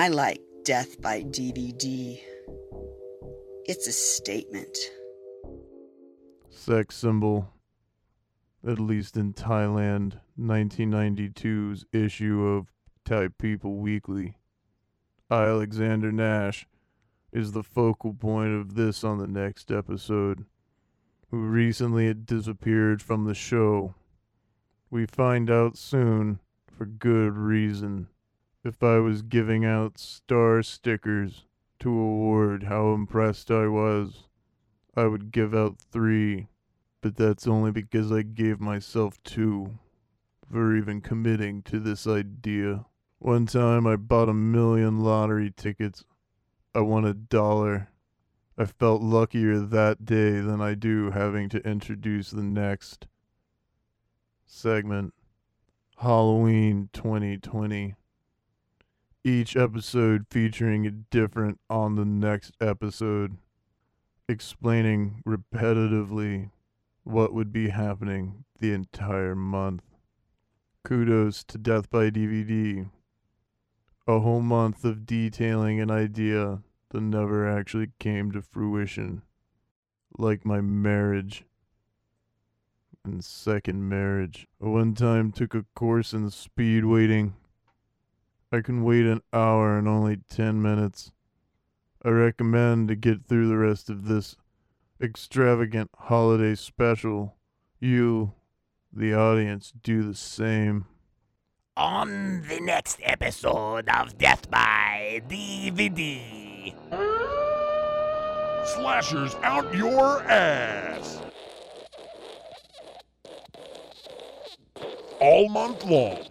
I 0.00 0.08
like 0.08 0.40
Death 0.64 1.02
by 1.02 1.24
DVD. 1.24 2.18
It's 3.66 3.86
a 3.86 3.92
statement. 3.92 4.74
Sex 6.48 6.96
symbol, 6.96 7.50
at 8.66 8.80
least 8.80 9.18
in 9.18 9.34
Thailand, 9.34 10.18
1992's 10.40 11.84
issue 11.92 12.46
of 12.46 12.72
Thai 13.04 13.28
People 13.28 13.76
Weekly. 13.76 14.38
Alexander 15.30 16.10
Nash 16.10 16.66
is 17.30 17.52
the 17.52 17.62
focal 17.62 18.14
point 18.14 18.54
of 18.54 18.76
this 18.76 19.04
on 19.04 19.18
the 19.18 19.28
next 19.28 19.70
episode, 19.70 20.46
who 21.30 21.42
recently 21.42 22.06
had 22.06 22.24
disappeared 22.24 23.02
from 23.02 23.26
the 23.26 23.34
show. 23.34 23.94
We 24.88 25.04
find 25.04 25.50
out 25.50 25.76
soon, 25.76 26.40
for 26.66 26.86
good 26.86 27.36
reason. 27.36 28.08
If 28.62 28.82
I 28.82 28.98
was 28.98 29.22
giving 29.22 29.64
out 29.64 29.96
star 29.96 30.62
stickers 30.62 31.46
to 31.78 31.88
award 31.88 32.64
how 32.64 32.92
impressed 32.92 33.50
I 33.50 33.66
was, 33.68 34.28
I 34.94 35.06
would 35.06 35.32
give 35.32 35.54
out 35.54 35.78
three, 35.78 36.48
but 37.00 37.16
that's 37.16 37.46
only 37.46 37.70
because 37.70 38.12
I 38.12 38.20
gave 38.20 38.60
myself 38.60 39.22
two 39.22 39.78
for 40.52 40.76
even 40.76 41.00
committing 41.00 41.62
to 41.62 41.80
this 41.80 42.06
idea. 42.06 42.84
One 43.18 43.46
time 43.46 43.86
I 43.86 43.96
bought 43.96 44.28
a 44.28 44.34
million 44.34 45.02
lottery 45.02 45.50
tickets. 45.56 46.04
I 46.74 46.80
won 46.80 47.06
a 47.06 47.14
dollar. 47.14 47.88
I 48.58 48.66
felt 48.66 49.00
luckier 49.00 49.58
that 49.58 50.04
day 50.04 50.40
than 50.40 50.60
I 50.60 50.74
do 50.74 51.12
having 51.12 51.48
to 51.48 51.66
introduce 51.66 52.30
the 52.30 52.42
next 52.42 53.06
segment 54.44 55.14
Halloween 55.96 56.90
2020. 56.92 57.94
Each 59.22 59.54
episode 59.54 60.24
featuring 60.30 60.86
a 60.86 60.90
different 60.90 61.60
on 61.68 61.96
the 61.96 62.06
next 62.06 62.52
episode, 62.58 63.36
explaining 64.26 65.22
repetitively 65.26 66.48
what 67.04 67.34
would 67.34 67.52
be 67.52 67.68
happening 67.68 68.44
the 68.60 68.72
entire 68.72 69.34
month. 69.34 69.82
Kudos 70.84 71.44
to 71.44 71.58
Death 71.58 71.90
by 71.90 72.08
DVD. 72.08 72.88
A 74.06 74.20
whole 74.20 74.40
month 74.40 74.86
of 74.86 75.04
detailing 75.04 75.80
an 75.80 75.90
idea 75.90 76.62
that 76.88 77.02
never 77.02 77.46
actually 77.46 77.90
came 77.98 78.32
to 78.32 78.40
fruition. 78.40 79.20
Like 80.16 80.46
my 80.46 80.62
marriage 80.62 81.44
and 83.04 83.22
second 83.22 83.86
marriage. 83.86 84.46
I 84.62 84.68
one 84.68 84.94
time 84.94 85.30
took 85.30 85.54
a 85.54 85.66
course 85.74 86.14
in 86.14 86.30
speed 86.30 86.86
waiting. 86.86 87.34
I 88.52 88.62
can 88.62 88.82
wait 88.82 89.06
an 89.06 89.22
hour 89.32 89.78
and 89.78 89.86
only 89.86 90.18
10 90.28 90.60
minutes. 90.60 91.12
I 92.04 92.08
recommend 92.08 92.88
to 92.88 92.96
get 92.96 93.26
through 93.26 93.48
the 93.48 93.56
rest 93.56 93.88
of 93.88 94.08
this 94.08 94.36
extravagant 95.00 95.90
holiday 95.96 96.56
special. 96.56 97.36
You, 97.78 98.32
the 98.92 99.14
audience, 99.14 99.72
do 99.82 100.02
the 100.02 100.16
same. 100.16 100.86
On 101.76 102.42
the 102.48 102.58
next 102.60 102.98
episode 103.04 103.88
of 103.88 104.18
Death 104.18 104.50
by 104.50 105.22
DVD. 105.28 106.74
Slashers 108.74 109.36
out 109.44 109.72
your 109.72 110.22
ass! 110.24 111.20
All 115.20 115.48
month 115.48 115.84
long. 115.84 116.26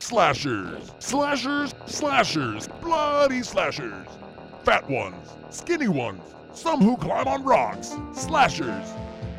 Slashers, 0.00 0.92
slashers, 1.00 1.74
slashers, 1.86 2.68
bloody 2.80 3.42
slashers. 3.42 4.06
Fat 4.64 4.88
ones, 4.88 5.34
skinny 5.50 5.88
ones, 5.88 6.22
some 6.52 6.80
who 6.80 6.96
climb 6.96 7.26
on 7.26 7.42
rocks. 7.44 7.96
Slashers. 8.14 8.86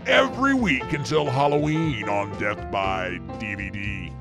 Every 0.06 0.54
week 0.54 0.94
until 0.94 1.26
Halloween 1.26 2.08
on 2.10 2.38
Death 2.40 2.72
by 2.72 3.20
DVD. 3.40 4.14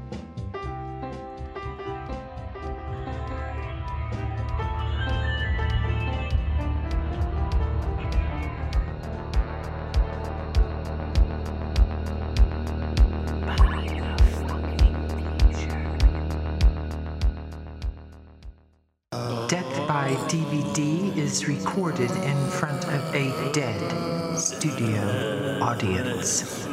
Recorded 21.48 22.10
in 22.10 22.36
front 22.50 22.84
of 22.88 23.14
a 23.14 23.50
dead 23.52 24.36
studio 24.38 25.58
audience. 25.62 26.68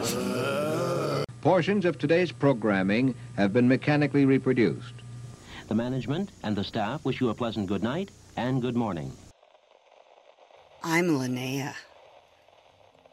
Portions 1.40 1.86
of 1.86 1.98
today's 1.98 2.34
programming 2.34 3.16
have 3.38 3.54
been 3.54 3.70
mechanically 3.70 4.26
reproduced. 4.26 4.96
The 5.70 5.76
management 5.76 6.32
and 6.44 6.58
the 6.58 6.64
staff 6.66 7.06
wish 7.06 7.22
you 7.22 7.30
a 7.30 7.34
pleasant 7.34 7.68
good 7.68 7.84
night 7.84 8.12
and 8.36 8.62
good 8.62 8.76
morning. 8.76 9.14
I'm 10.84 11.08
Linnea, 11.08 11.74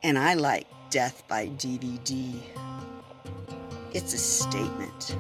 and 0.03 0.19
I 0.19 0.35
like 0.35 0.67
Death 0.91 1.23
by 1.29 1.47
DVD. 1.47 2.41
It's 3.93 4.15
a 4.15 4.19
statement. 4.19 5.17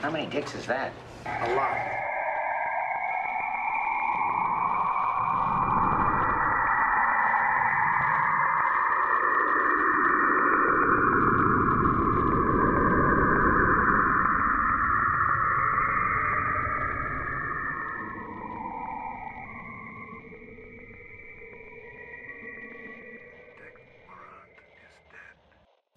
How 0.00 0.10
many 0.10 0.26
dicks 0.26 0.54
is 0.54 0.66
that? 0.66 0.92
A 1.24 1.54
lot. 1.54 2.11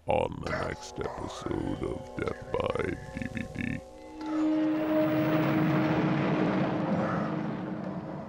On 0.08 0.40
the 0.44 0.50
next 0.52 1.00
episode 1.00 1.82
of 1.82 1.98
Death 2.16 2.52
by 2.52 2.94
DVD. 3.16 3.80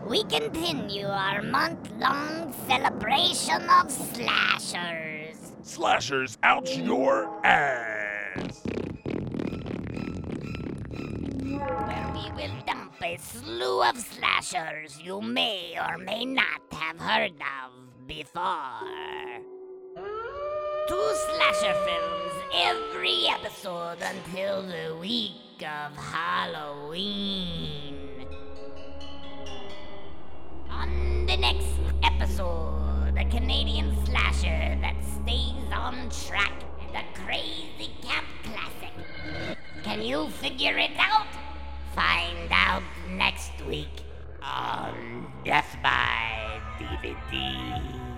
We 0.08 0.24
continue 0.24 1.06
our 1.06 1.44
month 1.44 1.92
long 2.00 2.52
celebration 2.66 3.70
of 3.70 3.92
slashers. 3.92 5.52
Slashers 5.62 6.40
out 6.42 6.76
your 6.76 7.30
ass! 7.46 8.64
Where 11.46 12.12
we 12.16 12.32
will 12.32 12.58
dump 12.66 12.94
a 13.04 13.18
slew 13.18 13.84
of 13.84 14.00
slashers 14.00 15.00
you 15.00 15.22
may 15.22 15.78
or 15.80 16.00
may 16.00 16.26
not 16.26 16.62
have 16.72 17.00
heard 17.00 17.34
of 17.34 18.08
before. 18.08 19.57
Two 20.88 20.96
slasher 20.96 21.74
films 21.84 22.32
every 22.54 23.28
episode 23.28 23.98
until 24.02 24.62
the 24.62 24.96
week 24.98 25.34
of 25.60 25.94
Halloween. 25.98 27.46
On 30.70 31.26
the 31.26 31.36
next 31.36 31.68
episode, 32.04 33.16
a 33.18 33.26
Canadian 33.30 33.94
slasher 34.06 34.78
that 34.80 34.96
stays 35.04 35.72
on 35.74 36.10
track 36.10 36.64
and 36.80 36.96
a 36.96 37.04
crazy 37.22 37.92
camp 38.02 38.28
classic. 38.44 38.94
Can 39.84 40.02
you 40.02 40.30
figure 40.30 40.78
it 40.78 40.98
out? 40.98 41.28
Find 41.96 42.50
out 42.50 42.84
next 43.10 43.52
week 43.68 44.04
on 44.42 45.30
Death 45.44 45.76
by 45.84 46.62
DVD. 46.80 48.17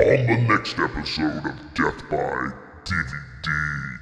On 0.00 0.06
the 0.06 0.36
next 0.48 0.78
episode 0.78 1.44
of 1.44 1.74
Death 1.74 2.08
by 2.08 2.52
DVD. 2.84 3.98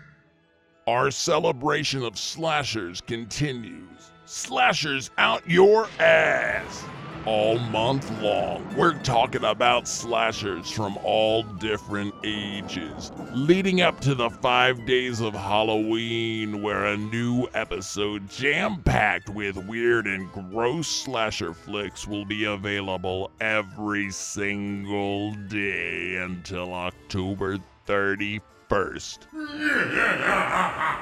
Our 0.86 1.10
celebration 1.10 2.02
of 2.02 2.18
slashers 2.18 3.00
continues. 3.00 4.10
Slashers 4.26 5.10
out 5.16 5.48
your 5.48 5.88
ass! 5.98 6.84
All 7.26 7.58
month 7.58 8.08
long, 8.22 8.72
we're 8.76 8.96
talking 9.02 9.42
about 9.42 9.88
slashers 9.88 10.70
from 10.70 10.96
all 10.98 11.42
different 11.42 12.14
ages, 12.22 13.10
leading 13.32 13.80
up 13.80 14.00
to 14.02 14.14
the 14.14 14.30
five 14.30 14.86
days 14.86 15.20
of 15.20 15.34
Halloween, 15.34 16.62
where 16.62 16.84
a 16.84 16.96
new 16.96 17.48
episode 17.52 18.30
jam 18.30 18.80
packed 18.84 19.28
with 19.28 19.56
weird 19.56 20.06
and 20.06 20.30
gross 20.32 20.86
slasher 20.86 21.52
flicks 21.52 22.06
will 22.06 22.24
be 22.24 22.44
available 22.44 23.32
every 23.40 24.12
single 24.12 25.32
day 25.48 26.18
until 26.18 26.72
October 26.72 27.58
31st. 27.88 29.18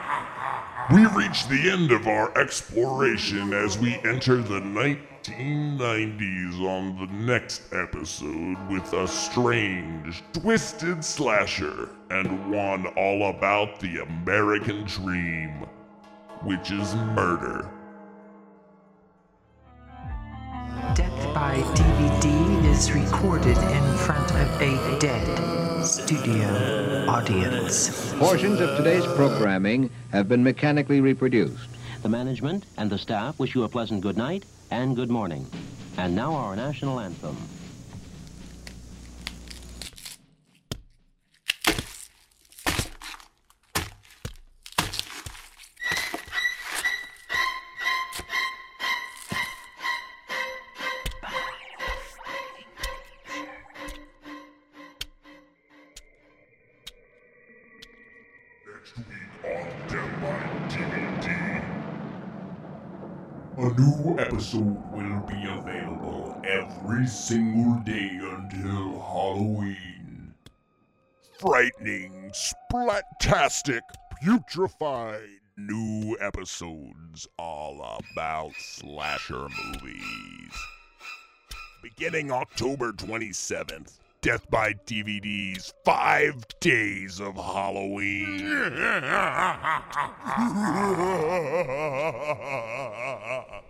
We 0.93 1.07
reach 1.07 1.49
the 1.49 1.71
end 1.71 1.93
of 1.93 2.07
our 2.07 2.37
exploration 2.37 3.55
as 3.55 3.79
we 3.79 3.95
enter 4.05 4.43
the 4.43 4.61
1990s 5.25 6.61
on 6.61 6.97
the 6.99 7.07
next 7.15 7.73
episode 7.73 8.59
with 8.69 8.93
a 8.93 9.09
strange, 9.09 10.23
twisted 10.35 11.03
slasher 11.03 11.89
and 12.11 12.53
one 12.53 12.87
all 12.89 13.31
about 13.31 13.81
the 13.81 14.03
American 14.03 14.85
dream, 14.85 15.51
which 16.43 16.71
is 16.71 16.95
murder. 17.17 17.71
Death 20.95 21.35
by 21.35 21.57
DVD 21.75 22.65
is 22.71 22.93
recorded 22.93 23.57
in 23.57 23.97
front 23.97 24.31
of 24.31 24.61
a 24.61 24.99
dead 24.99 25.85
studio 25.85 27.07
audience. 27.09 28.13
Portions 28.15 28.61
of 28.61 28.77
today's 28.77 29.07
programming 29.17 29.89
have 30.13 30.29
been 30.29 30.45
mechanically 30.45 31.01
reproduced. 31.01 31.71
The 32.03 32.11
management 32.11 32.67
and 32.77 32.91
the 32.91 32.99
staff 32.99 33.39
wish 33.39 33.55
you 33.55 33.65
a 33.65 33.69
pleasant 33.69 34.03
good 34.03 34.19
night 34.19 34.45
and 34.75 34.97
good 34.97 35.09
morning. 35.09 35.47
And 35.99 36.17
now 36.17 36.35
our 36.35 36.57
national 36.57 36.99
anthem. 36.99 37.37
New 63.77 64.19
episode 64.19 64.77
will 64.93 65.21
be 65.27 65.45
available 65.49 66.41
every 66.45 67.07
single 67.07 67.81
day 67.85 68.19
until 68.21 69.01
Halloween. 69.01 70.35
Frightening, 71.39 72.33
splattastic, 72.33 73.81
putrefied 74.23 75.27
new 75.57 76.17
episodes 76.21 77.27
all 77.39 77.99
about 78.13 78.53
slasher 78.59 79.49
movies. 79.65 80.53
Beginning 81.83 82.31
October 82.33 82.93
27th, 82.93 83.99
Death 84.21 84.49
by 84.49 84.73
DVD's 84.87 85.75
Five 85.85 86.47
Days 86.61 87.21
of 87.21 87.35
Halloween. 87.35 88.39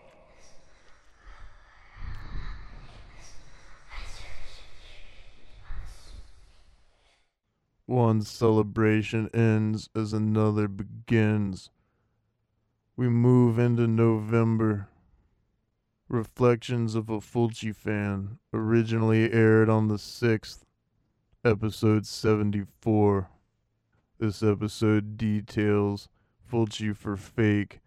One 7.86 8.22
celebration 8.22 9.28
ends 9.34 9.90
as 9.94 10.14
another 10.14 10.68
begins. 10.68 11.68
We 12.96 13.10
move 13.10 13.58
into 13.58 13.86
November. 13.86 14.88
Reflections 16.08 16.94
of 16.94 17.10
a 17.10 17.20
Fulci 17.20 17.76
fan, 17.76 18.38
originally 18.54 19.30
aired 19.30 19.68
on 19.68 19.88
the 19.88 19.96
6th, 19.96 20.62
episode 21.44 22.06
74. 22.06 23.28
This 24.18 24.42
episode 24.42 25.18
details 25.18 26.08
Fulci 26.50 26.96
for 26.96 27.18
Fake, 27.18 27.80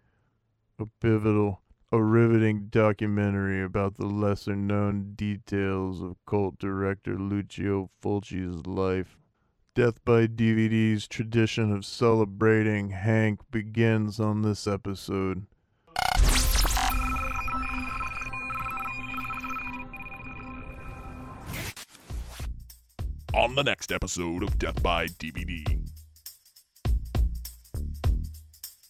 a 0.78 0.86
pivotal, 1.00 1.62
a 1.90 2.00
riveting 2.00 2.68
documentary 2.70 3.64
about 3.64 3.96
the 3.96 4.06
lesser 4.06 4.54
known 4.54 5.14
details 5.16 6.00
of 6.00 6.24
cult 6.24 6.56
director 6.56 7.18
Lucio 7.18 7.90
Fulci's 8.00 8.64
life. 8.64 9.18
Death 9.78 10.04
by 10.04 10.26
DVD's 10.26 11.06
tradition 11.06 11.72
of 11.72 11.84
celebrating 11.84 12.90
Hank 12.90 13.38
begins 13.52 14.18
on 14.18 14.42
this 14.42 14.66
episode. 14.66 15.46
On 23.32 23.54
the 23.54 23.62
next 23.62 23.92
episode 23.92 24.42
of 24.42 24.58
Death 24.58 24.82
by 24.82 25.06
DVD. 25.06 25.78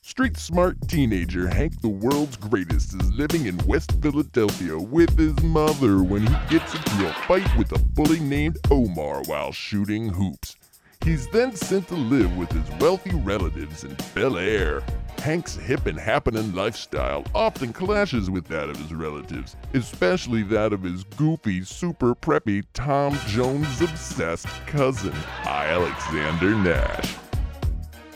Street 0.01 0.39
smart 0.39 0.79
teenager 0.89 1.49
Hank 1.49 1.83
the 1.83 1.89
world's 1.91 2.39
greatest 2.39 2.95
is 2.95 3.13
living 3.13 3.45
in 3.45 3.59
West 3.67 3.93
Philadelphia 4.01 4.79
with 4.79 5.19
his 5.19 5.39
mother 5.43 6.03
when 6.03 6.23
he 6.23 6.35
gets 6.49 6.75
into 6.75 7.11
a 7.11 7.13
fight 7.29 7.59
with 7.59 7.73
a 7.73 7.79
bully 7.79 8.21
named 8.21 8.57
Omar 8.71 9.23
while 9.27 9.53
shooting 9.53 10.09
hoops. 10.09 10.57
He's 11.05 11.27
then 11.29 11.55
sent 11.57 11.89
to 11.89 11.95
live 11.95 12.37
with 12.37 12.51
his 12.53 12.69
wealthy 12.81 13.15
relatives 13.17 13.85
in 13.85 13.97
Bel 14.15 14.37
Air. 14.37 14.83
Hank's 15.21 15.55
hip 15.55 15.87
and 15.87 15.99
happening 15.99 16.55
lifestyle 16.55 17.25
often 17.35 17.73
clashes 17.73 18.31
with 18.31 18.47
that 18.49 18.69
of 18.69 18.77
his 18.77 18.93
relatives, 18.93 19.57
especially 19.75 20.43
that 20.45 20.73
of 20.73 20.83
his 20.83 21.05
goofy, 21.05 21.65
super 21.65 22.15
preppy, 22.15 22.65
Tom 22.75 23.19
Jones 23.27 23.81
obsessed 23.81 24.47
cousin, 24.67 25.15
Alexander 25.45 26.55
Nash. 26.55 27.17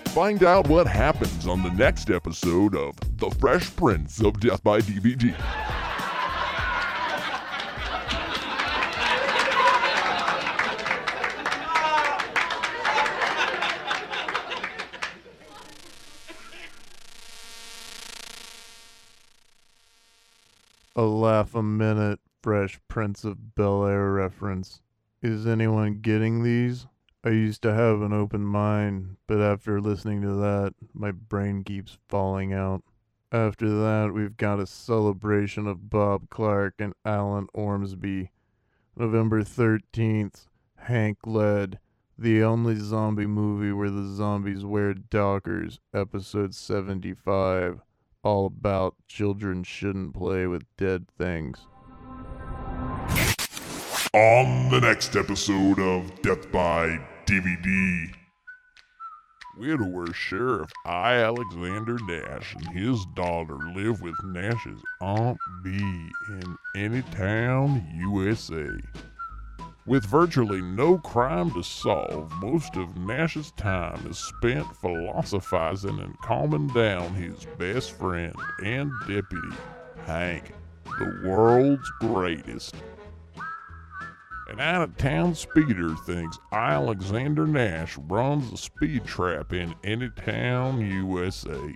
Find 0.06 0.44
out 0.44 0.68
what 0.68 0.86
happens 0.86 1.46
on 1.46 1.62
the 1.62 1.70
next 1.70 2.10
episode 2.10 2.76
of 2.76 2.94
The 3.16 3.30
Fresh 3.30 3.74
Prince 3.76 4.20
of 4.20 4.38
Death 4.40 4.62
by 4.62 4.80
DVD. 4.80 5.34
A 20.94 21.04
laugh 21.04 21.54
a 21.54 21.62
minute, 21.62 22.20
Fresh 22.42 22.78
Prince 22.86 23.24
of 23.24 23.54
Bel 23.54 23.86
Air 23.86 24.12
reference. 24.12 24.82
Is 25.22 25.46
anyone 25.46 26.02
getting 26.02 26.42
these? 26.42 26.86
I 27.24 27.30
used 27.30 27.62
to 27.62 27.72
have 27.72 28.02
an 28.02 28.12
open 28.12 28.44
mind, 28.44 29.16
but 29.26 29.40
after 29.40 29.80
listening 29.80 30.20
to 30.20 30.34
that, 30.34 30.74
my 30.92 31.10
brain 31.10 31.64
keeps 31.64 31.96
falling 32.10 32.52
out. 32.52 32.82
After 33.30 33.70
that, 33.70 34.12
we've 34.12 34.36
got 34.36 34.60
a 34.60 34.66
celebration 34.66 35.66
of 35.66 35.88
Bob 35.88 36.28
Clark 36.28 36.74
and 36.78 36.92
Alan 37.06 37.46
Ormsby. 37.54 38.30
November 38.94 39.42
13th, 39.42 40.46
Hank 40.76 41.20
led 41.24 41.78
the 42.18 42.42
only 42.42 42.76
zombie 42.76 43.24
movie 43.24 43.72
where 43.72 43.88
the 43.88 44.14
zombies 44.14 44.62
wear 44.62 44.92
dockers, 44.92 45.80
episode 45.94 46.54
75, 46.54 47.80
all 48.22 48.46
about 48.46 48.94
children 49.08 49.64
shouldn't 49.64 50.14
play 50.14 50.46
with 50.46 50.64
dead 50.76 51.06
things. 51.18 51.58
On 54.14 54.70
the 54.70 54.80
next 54.80 55.16
episode 55.16 55.80
of 55.80 56.22
Death 56.22 56.50
by 56.52 57.00
DVD. 57.26 58.14
Widower 59.58 60.12
Sheriff 60.12 60.70
I. 60.86 61.14
Alexander 61.14 61.98
Nash 62.06 62.54
and 62.54 62.68
his 62.76 63.04
daughter 63.14 63.58
live 63.74 64.00
with 64.00 64.14
Nash's 64.24 64.80
Aunt 65.00 65.38
B 65.62 65.70
in 65.72 66.56
Anytown, 66.76 67.84
USA. 68.00 68.66
With 69.84 70.06
virtually 70.06 70.62
no 70.62 70.98
crime 70.98 71.50
to 71.54 71.62
solve, 71.64 72.30
most 72.40 72.76
of 72.76 72.96
Nash's 72.96 73.50
time 73.52 74.06
is 74.06 74.16
spent 74.16 74.76
philosophizing 74.76 75.98
and 75.98 76.16
calming 76.20 76.68
down 76.68 77.14
his 77.14 77.46
best 77.58 77.90
friend 77.98 78.34
and 78.64 78.92
deputy, 79.08 79.56
Hank, 80.06 80.52
the 80.84 81.22
world's 81.24 81.90
greatest. 81.98 82.76
An 84.48 84.60
out 84.60 84.82
of 84.82 84.96
town 84.98 85.34
speeder 85.34 85.96
thinks 86.06 86.38
Alexander 86.52 87.44
Nash 87.44 87.98
runs 87.98 88.52
a 88.52 88.56
speed 88.56 89.04
trap 89.04 89.52
in 89.52 89.74
Anytown, 89.82 90.80
USA. 91.02 91.74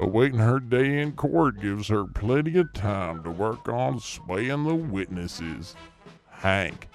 Awaiting 0.00 0.38
her 0.38 0.60
day 0.60 1.00
in 1.00 1.12
court 1.12 1.60
gives 1.60 1.88
her 1.88 2.06
plenty 2.06 2.56
of 2.56 2.72
time 2.72 3.22
to 3.22 3.30
work 3.30 3.68
on 3.68 4.00
swaying 4.00 4.64
the 4.64 4.74
witnesses. 4.74 5.76
Hank, 6.30 6.88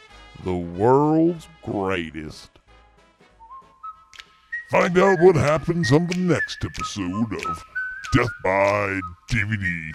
the 0.43 0.55
world's 0.55 1.47
greatest. 1.63 2.49
Find 4.71 4.97
out 4.97 5.19
what 5.19 5.35
happens 5.35 5.91
on 5.91 6.07
the 6.07 6.17
next 6.17 6.63
episode 6.63 7.33
of 7.33 7.63
Death 8.13 8.29
by 8.43 8.99
DVD. 9.31 9.91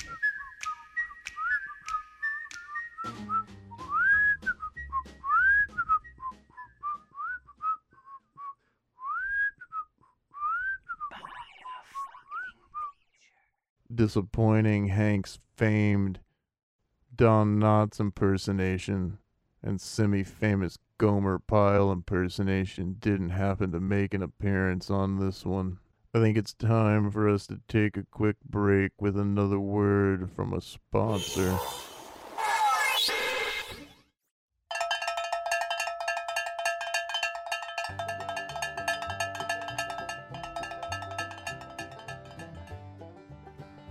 disappointing 13.94 14.88
Hank's 14.88 15.38
famed 15.56 16.20
Don 17.14 17.60
Knotts 17.60 18.00
impersonation 18.00 19.18
and 19.64 19.80
semi-famous 19.80 20.76
Gomer 20.98 21.38
Pyle 21.38 21.90
impersonation 21.90 22.96
didn't 23.00 23.30
happen 23.30 23.72
to 23.72 23.80
make 23.80 24.12
an 24.12 24.22
appearance 24.22 24.90
on 24.90 25.18
this 25.18 25.46
one. 25.46 25.78
I 26.12 26.20
think 26.20 26.36
it's 26.36 26.52
time 26.52 27.10
for 27.10 27.28
us 27.28 27.46
to 27.46 27.60
take 27.66 27.96
a 27.96 28.04
quick 28.10 28.36
break 28.44 28.92
with 29.00 29.18
another 29.18 29.58
word 29.58 30.30
from 30.30 30.52
a 30.52 30.60
sponsor. 30.60 31.58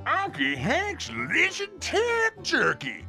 Unky 0.05 0.55
Hank's 0.55 1.09
Jerky, 2.43 3.05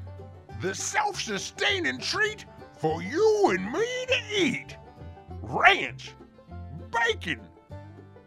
the 0.63 0.75
self 0.75 1.21
sustaining 1.21 1.99
treat 1.99 2.47
for 2.85 3.03
you 3.03 3.49
and 3.49 3.73
me 3.73 3.87
to 4.07 4.15
eat. 4.37 4.77
Ranch, 5.41 6.11
bacon, 6.93 7.41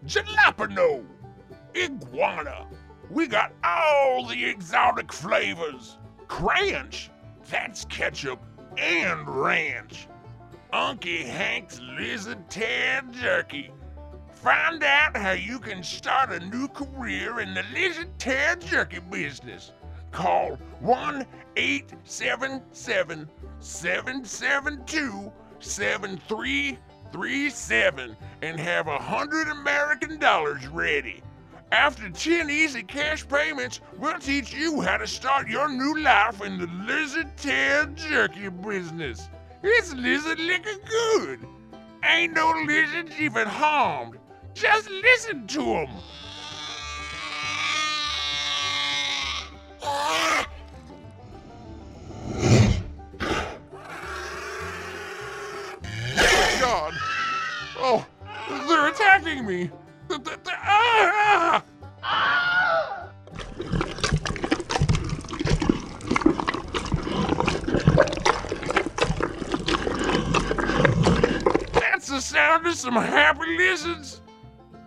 jalapeno, 0.07 1.05
iguana. 1.75 2.65
We 3.11 3.27
got 3.27 3.53
all 3.63 4.25
the 4.25 4.45
exotic 4.45 5.13
flavors. 5.13 5.99
Cranch, 6.27 7.11
that's 7.47 7.85
ketchup 7.85 8.41
and 8.79 9.29
ranch. 9.29 10.07
Unky 10.73 11.23
Hank's 11.23 11.79
Lizard 11.79 12.49
Tail 12.49 13.03
Jerky. 13.11 13.69
Find 14.33 14.81
out 14.81 15.15
how 15.15 15.33
you 15.33 15.59
can 15.59 15.83
start 15.83 16.31
a 16.31 16.39
new 16.39 16.67
career 16.69 17.41
in 17.41 17.53
the 17.53 17.63
lizard 17.75 18.17
tail 18.17 18.55
jerky 18.55 19.01
business. 19.01 19.73
Call 20.11 20.55
1 20.79 21.27
877 21.57 23.27
772 23.59 25.31
7337 25.59 28.15
and 28.43 28.59
have 28.59 28.87
a 28.87 28.99
hundred 28.99 29.47
American 29.47 30.19
dollars 30.19 30.67
ready. 30.67 31.23
After 31.71 32.11
10 32.11 32.51
easy 32.51 32.83
cash 32.83 33.27
payments, 33.27 33.79
we'll 33.97 34.19
teach 34.19 34.53
you 34.53 34.81
how 34.81 34.97
to 34.97 35.07
start 35.07 35.49
your 35.49 35.67
new 35.67 35.99
life 35.99 36.43
in 36.43 36.59
the 36.59 36.67
lizard 36.85 37.35
tail 37.37 37.87
jerky 37.95 38.49
business. 38.49 39.27
It's 39.63 39.95
lizard 39.95 40.39
liquor 40.39 40.77
good. 40.87 41.39
Ain't 42.05 42.33
no 42.33 42.53
lizards 42.67 43.19
even 43.19 43.47
harmed. 43.47 44.19
Just 44.53 44.91
listen 44.91 45.47
to 45.47 45.63
them. 45.63 45.89
Ah! 49.81 50.46
Me. 59.35 59.69
Th- 60.07 60.21
ah! 60.47 61.63
That's 71.73 72.07
the 72.07 72.21
sound 72.21 72.67
of 72.67 72.75
some 72.75 72.93
happy 72.95 73.57
lizards. 73.57 74.21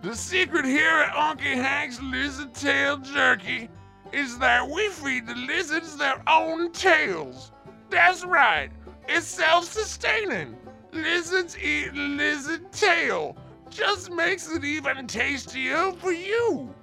The 0.01 0.15
secret 0.15 0.65
here 0.65 0.89
at 0.89 1.13
Unky 1.13 1.53
Hank's 1.53 2.01
Lizard 2.01 2.55
Tail 2.55 2.97
Jerky 2.97 3.69
is 4.11 4.39
that 4.39 4.67
we 4.67 4.89
feed 4.89 5.27
the 5.27 5.35
lizards 5.35 5.95
their 5.97 6.19
own 6.27 6.71
tails. 6.71 7.51
That's 7.91 8.25
right, 8.25 8.71
it's 9.07 9.27
self 9.27 9.65
sustaining. 9.65 10.57
Lizard's 10.91 11.57
eating 11.59 12.17
lizard 12.17 12.71
tail. 12.71 13.37
Just 13.71 14.11
makes 14.11 14.51
it 14.51 14.63
even 14.65 15.07
tastier 15.07 15.93
for 15.93 16.11
you. 16.11 16.75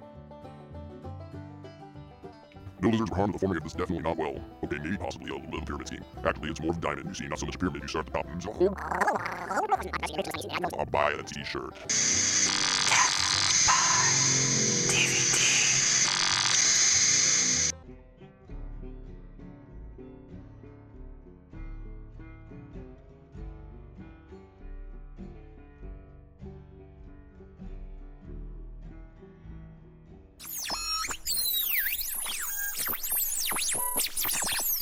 No 2.81 2.89
lizards 2.89 3.11
were 3.11 3.15
harmed, 3.17 3.29
in 3.29 3.33
the 3.33 3.39
forming 3.39 3.57
of 3.57 3.63
this 3.63 3.73
definitely 3.73 4.03
not 4.03 4.17
well. 4.17 4.39
Okay, 4.63 4.77
maybe 4.81 4.97
possibly 4.97 5.29
a 5.29 5.33
little 5.35 5.51
bit 5.51 5.61
of 5.61 5.67
pyramid 5.67 5.87
scheme. 5.87 6.03
Actually, 6.25 6.49
it's 6.49 6.61
more 6.61 6.71
of 6.71 6.77
a 6.77 6.81
diamond, 6.81 7.07
you 7.09 7.13
see, 7.13 7.27
not 7.27 7.37
so 7.37 7.45
much 7.45 7.55
a 7.55 7.57
pyramid, 7.57 7.81
you 7.83 7.87
start 7.87 8.07
at 8.07 8.13
the 8.13 8.19
top 8.19 8.31
and 8.31 8.45
oh. 8.47 8.73
I'll 10.79 10.85
buy 10.85 11.11
a 11.11 11.21
t-shirt. 11.21 11.75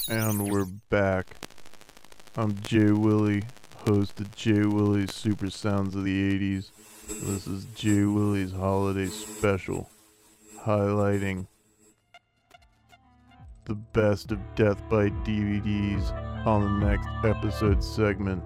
And 0.09 0.49
we're 0.49 0.63
back. 0.63 1.35
I'm 2.37 2.57
J 2.61 2.91
Willy, 2.91 3.43
host 3.85 4.21
of 4.21 4.33
J 4.33 4.61
Willy's 4.61 5.13
Super 5.13 5.49
Sounds 5.49 5.95
of 5.95 6.05
the 6.05 6.39
80s. 6.39 6.71
This 7.25 7.45
is 7.45 7.65
J 7.75 8.05
Willy's 8.05 8.53
holiday 8.53 9.07
special, 9.07 9.89
highlighting 10.61 11.47
the 13.65 13.75
best 13.75 14.31
of 14.31 14.39
Death 14.55 14.81
by 14.89 15.09
DVDs 15.09 16.13
on 16.47 16.61
the 16.61 16.85
next 16.85 17.09
episode 17.25 17.83
segment, 17.83 18.41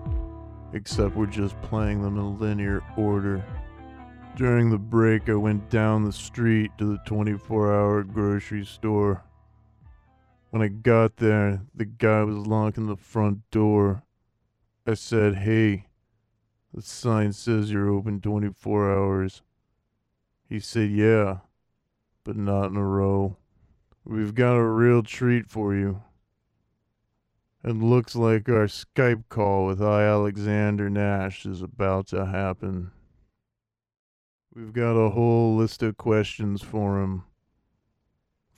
except 0.73 1.15
we're 1.15 1.27
just 1.27 1.61
playing 1.61 2.01
them 2.01 2.17
in 2.17 2.39
linear 2.39 2.81
order. 2.97 3.45
During 4.35 4.71
the 4.71 4.79
break, 4.79 5.29
I 5.29 5.35
went 5.35 5.69
down 5.69 6.05
the 6.05 6.11
street 6.11 6.71
to 6.79 6.85
the 6.85 6.99
24 7.05 7.71
hour 7.71 8.03
grocery 8.03 8.65
store. 8.65 9.23
When 10.51 10.61
I 10.61 10.67
got 10.67 11.15
there, 11.15 11.61
the 11.73 11.85
guy 11.85 12.23
was 12.23 12.35
locking 12.35 12.87
the 12.87 12.97
front 12.97 13.49
door. 13.51 14.03
I 14.85 14.95
said, 14.95 15.35
Hey, 15.35 15.85
the 16.73 16.81
sign 16.81 17.31
says 17.31 17.71
you're 17.71 17.89
open 17.89 18.19
24 18.19 18.91
hours. 18.91 19.41
He 20.49 20.59
said, 20.59 20.91
Yeah, 20.91 21.37
but 22.25 22.35
not 22.35 22.65
in 22.65 22.75
a 22.75 22.85
row. 22.85 23.37
We've 24.03 24.35
got 24.35 24.57
a 24.57 24.63
real 24.63 25.03
treat 25.03 25.49
for 25.49 25.73
you. 25.73 26.03
It 27.63 27.77
looks 27.77 28.13
like 28.13 28.49
our 28.49 28.67
Skype 28.67 29.23
call 29.29 29.67
with 29.67 29.81
I. 29.81 30.03
Alexander 30.03 30.89
Nash 30.89 31.45
is 31.45 31.61
about 31.61 32.07
to 32.07 32.25
happen. 32.25 32.91
We've 34.53 34.73
got 34.73 34.97
a 34.97 35.11
whole 35.11 35.55
list 35.55 35.81
of 35.81 35.95
questions 35.95 36.61
for 36.61 37.01
him. 37.01 37.23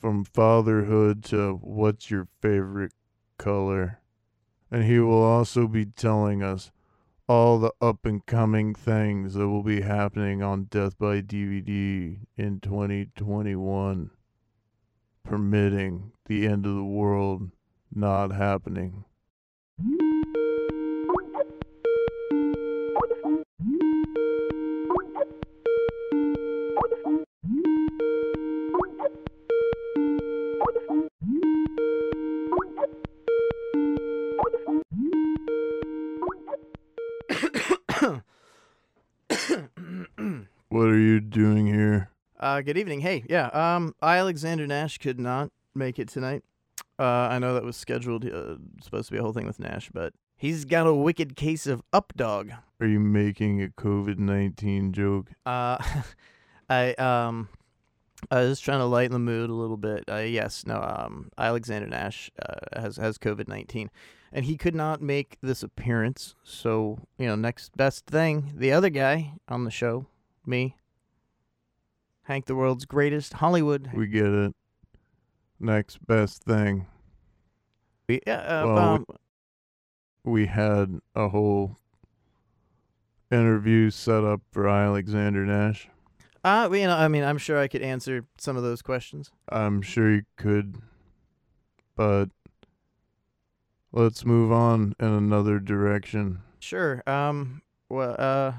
From 0.04 0.26
fatherhood 0.26 1.24
to 1.28 1.54
what's 1.62 2.12
your 2.12 2.28
favorite 2.42 2.92
color. 3.38 4.02
And 4.70 4.84
he 4.84 5.00
will 5.00 5.24
also 5.24 5.66
be 5.66 5.86
telling 5.86 6.44
us 6.44 6.72
all 7.26 7.58
the 7.58 7.72
up 7.80 8.06
and 8.06 8.26
coming 8.26 8.76
things 8.76 9.36
that 9.36 9.48
will 9.48 9.64
be 9.64 9.80
happening 9.80 10.44
on 10.44 10.66
Death 10.66 11.00
by 11.00 11.22
DVD 11.22 12.20
in 12.36 12.60
2021, 12.60 14.10
permitting 15.24 16.12
the 16.26 16.48
end 16.48 16.66
of 16.66 16.76
the 16.76 16.84
world 16.84 17.52
not 17.90 18.34
happening. 18.34 19.06
Uh, 42.54 42.62
good 42.62 42.78
evening. 42.78 43.00
Hey, 43.00 43.24
yeah. 43.28 43.48
Um, 43.48 43.96
I 44.00 44.18
Alexander 44.18 44.68
Nash 44.68 45.00
could 45.00 45.20
not 45.20 45.50
make 45.74 45.98
it 45.98 46.08
tonight. 46.08 46.44
Uh, 47.00 47.04
I 47.04 47.40
know 47.40 47.56
that 47.56 47.64
was 47.64 47.76
scheduled. 47.76 48.32
Uh, 48.32 48.58
supposed 48.80 49.08
to 49.08 49.12
be 49.12 49.18
a 49.18 49.24
whole 49.24 49.34
thing 49.34 49.48
with 49.48 49.60
Nash, 49.60 49.90
but 49.92 50.14
he's 50.38 50.64
got 50.64 50.86
a 50.86 50.94
wicked 50.94 51.36
case 51.36 51.66
of 51.66 51.82
up 51.92 52.14
dog. 52.16 52.52
Are 52.80 52.86
you 52.86 53.00
making 53.00 53.64
a 53.64 53.70
COVID 53.70 54.20
19 54.20 54.94
joke? 54.94 55.32
Uh, 55.48 55.80
I 56.70 56.94
um, 56.94 57.50
I 58.30 58.42
was 58.42 58.60
trying 58.60 58.82
to 58.82 58.86
lighten 58.86 59.14
the 59.14 59.18
mood 59.18 59.50
a 59.50 59.56
little 59.56 59.76
bit. 59.76 60.04
Uh, 60.08 60.18
yes, 60.18 60.64
no. 60.68 60.80
Um, 60.80 61.32
Alexander 61.36 61.88
Nash 61.88 62.30
uh, 62.40 62.80
has 62.80 62.98
has 62.98 63.18
COVID 63.18 63.48
nineteen, 63.48 63.90
and 64.32 64.46
he 64.46 64.58
could 64.58 64.76
not 64.76 65.02
make 65.02 65.40
this 65.42 65.64
appearance. 65.64 66.36
So 66.44 67.00
you 67.18 67.26
know, 67.26 67.36
next 67.36 67.76
best 67.76 68.06
thing, 68.06 68.54
the 68.56 68.72
other 68.72 68.92
guy 68.92 69.40
on 69.50 69.64
the 69.64 69.72
show, 69.72 70.06
me, 70.46 70.76
Hank, 72.24 72.46
the 72.46 72.56
world's 72.56 72.86
greatest 72.86 73.34
Hollywood. 73.34 73.90
We 73.94 74.08
get 74.08 74.26
it. 74.28 74.56
Next 75.60 76.06
best 76.06 76.44
thing. 76.44 76.88
We, 78.08 78.22
yeah, 78.26 78.40
uh, 78.40 78.66
Well, 78.66 78.78
um, 78.78 79.06
We 80.24 80.46
had 80.48 81.00
a 81.16 81.30
whole 81.30 81.78
interview 83.32 83.90
set 83.90 84.24
up 84.24 84.42
for 84.52 84.68
Alexander 84.70 85.46
Nash. 85.46 85.90
uh, 86.44 86.70
you 86.72 86.88
know, 86.88 86.96
I 86.96 87.08
mean, 87.08 87.24
I'm 87.24 87.38
sure 87.38 87.58
I 87.60 87.68
could 87.68 87.82
answer 87.82 88.26
some 88.38 88.56
of 88.58 88.64
those 88.64 88.82
questions. 88.82 89.32
I'm 89.50 89.82
sure 89.82 90.12
you 90.12 90.24
could, 90.38 90.78
but 91.96 92.28
let's 93.92 94.26
move 94.26 94.52
on 94.52 94.96
in 95.00 95.08
another 95.08 95.60
direction. 95.60 96.42
Sure. 96.60 97.04
Um. 97.08 97.62
Well. 97.90 98.16
Uh. 98.18 98.54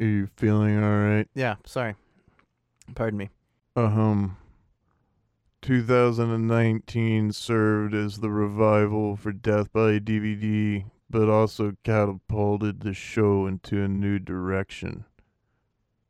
Are 0.00 0.04
you 0.04 0.28
feeling 0.36 0.82
all 0.82 0.98
right? 0.98 1.28
Yeah. 1.34 1.56
Sorry. 1.64 1.94
Pardon 2.94 3.18
me. 3.18 3.30
Um, 3.74 4.36
2019 5.62 7.32
served 7.32 7.94
as 7.94 8.18
the 8.18 8.30
revival 8.30 9.16
for 9.16 9.32
Death 9.32 9.72
by 9.72 9.98
DVD, 9.98 10.84
but 11.10 11.28
also 11.28 11.76
catapulted 11.84 12.80
the 12.80 12.94
show 12.94 13.46
into 13.46 13.82
a 13.82 13.88
new 13.88 14.18
direction. 14.18 15.04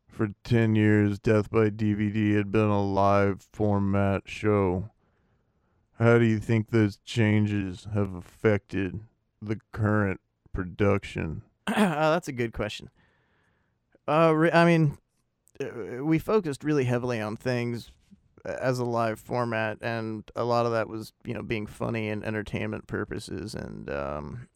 For 0.06 0.34
10 0.44 0.74
years, 0.74 1.18
Death 1.18 1.50
by 1.50 1.70
DVD 1.70 2.36
had 2.36 2.52
been 2.52 2.68
a 2.68 2.82
live 2.82 3.46
format 3.52 4.22
show. 4.26 4.90
How 5.98 6.18
do 6.18 6.24
you 6.24 6.38
think 6.38 6.70
those 6.70 6.98
changes 6.98 7.86
have 7.94 8.14
affected 8.14 9.00
the 9.40 9.58
current 9.72 10.20
production? 10.52 11.42
uh, 11.66 11.74
that's 12.10 12.28
a 12.28 12.32
good 12.32 12.52
question. 12.52 12.90
Uh, 14.08 14.32
re- 14.34 14.50
I 14.52 14.64
mean, 14.64 14.96
uh, 15.62 16.02
we 16.04 16.18
focused 16.18 16.64
really 16.64 16.84
heavily 16.84 17.20
on 17.20 17.36
things 17.36 17.92
as 18.44 18.78
a 18.78 18.84
live 18.84 19.20
format, 19.20 19.78
and 19.82 20.28
a 20.34 20.44
lot 20.44 20.64
of 20.64 20.72
that 20.72 20.88
was, 20.88 21.12
you 21.24 21.34
know, 21.34 21.42
being 21.42 21.66
funny 21.66 22.08
and 22.08 22.24
entertainment 22.24 22.86
purposes. 22.86 23.54
And, 23.54 23.90
um, 23.90 24.48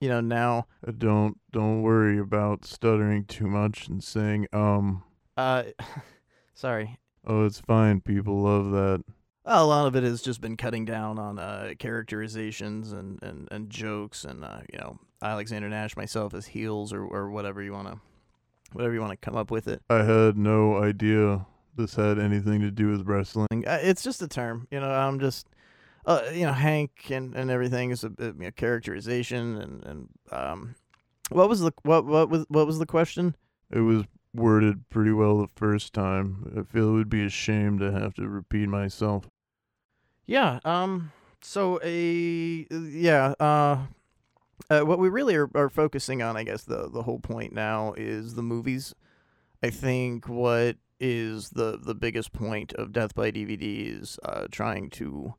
you 0.00 0.08
know, 0.08 0.20
now, 0.20 0.66
Uh, 0.86 0.92
Don't 0.96 1.38
don't 1.50 1.82
worry 1.82 2.18
about 2.18 2.64
stuttering 2.66 3.24
too 3.24 3.46
much 3.46 3.88
and 3.88 4.04
saying 4.04 4.46
um. 4.52 5.02
uh, 5.36 5.64
sorry. 6.54 6.98
Oh, 7.26 7.44
it's 7.46 7.60
fine. 7.60 8.00
People 8.00 8.42
love 8.42 8.70
that. 8.72 9.04
A 9.46 9.64
lot 9.64 9.86
of 9.86 9.96
it 9.96 10.02
has 10.04 10.20
just 10.22 10.40
been 10.40 10.56
cutting 10.56 10.84
down 10.84 11.18
on 11.18 11.38
uh, 11.38 11.72
characterizations 11.78 12.92
and, 12.92 13.22
and, 13.22 13.48
and 13.50 13.70
jokes, 13.70 14.24
and 14.24 14.44
uh, 14.44 14.60
you 14.72 14.78
know, 14.78 14.98
Alexander 15.22 15.68
Nash, 15.68 15.96
myself 15.96 16.34
as 16.34 16.46
heels, 16.48 16.92
or, 16.92 17.02
or 17.04 17.30
whatever 17.30 17.62
you 17.62 17.72
wanna, 17.72 18.00
whatever 18.72 18.94
you 18.94 19.00
wanna 19.00 19.16
come 19.16 19.36
up 19.36 19.50
with 19.50 19.68
it. 19.68 19.82
I 19.90 20.02
had 20.02 20.36
no 20.36 20.82
idea 20.82 21.46
this 21.76 21.94
had 21.94 22.18
anything 22.18 22.60
to 22.60 22.70
do 22.70 22.88
with 22.88 23.06
wrestling. 23.06 23.64
It's 23.66 24.02
just 24.02 24.22
a 24.22 24.28
term, 24.28 24.66
you 24.70 24.80
know. 24.80 24.90
I'm 24.90 25.18
just, 25.20 25.48
uh, 26.06 26.22
you 26.32 26.46
know, 26.46 26.52
Hank 26.52 27.10
and, 27.10 27.34
and 27.34 27.50
everything 27.50 27.90
is 27.90 28.04
a, 28.04 28.12
a 28.18 28.26
you 28.26 28.34
know, 28.34 28.50
characterization, 28.50 29.56
and 29.56 29.84
and 29.84 30.08
um, 30.30 30.74
what 31.30 31.48
was 31.48 31.60
the 31.60 31.72
what 31.82 32.04
what 32.04 32.28
was 32.28 32.44
what 32.48 32.66
was 32.66 32.78
the 32.78 32.86
question? 32.86 33.36
It 33.70 33.80
was 33.80 34.04
worded 34.34 34.88
pretty 34.90 35.12
well 35.12 35.38
the 35.38 35.48
first 35.48 35.92
time. 35.92 36.52
I 36.56 36.62
feel 36.62 36.90
it 36.90 36.92
would 36.92 37.10
be 37.10 37.24
a 37.24 37.30
shame 37.30 37.78
to 37.78 37.90
have 37.92 38.14
to 38.14 38.28
repeat 38.28 38.68
myself. 38.68 39.28
Yeah. 40.26 40.60
Um. 40.64 41.12
So 41.40 41.80
a 41.82 42.66
yeah. 42.70 43.34
Uh. 43.40 43.86
Uh, 44.68 44.80
what 44.80 44.98
we 44.98 45.08
really 45.08 45.34
are, 45.36 45.48
are 45.54 45.70
focusing 45.70 46.22
on, 46.22 46.36
I 46.36 46.44
guess, 46.44 46.62
the 46.62 46.88
the 46.88 47.02
whole 47.02 47.20
point 47.20 47.52
now 47.52 47.94
is 47.96 48.34
the 48.34 48.42
movies. 48.42 48.94
I 49.62 49.70
think 49.70 50.28
what 50.28 50.76
is 50.98 51.50
the 51.50 51.78
the 51.82 51.94
biggest 51.94 52.32
point 52.32 52.72
of 52.74 52.92
Death 52.92 53.14
by 53.14 53.30
DVD 53.30 54.00
is 54.00 54.18
uh, 54.24 54.46
trying 54.50 54.90
to 54.90 55.34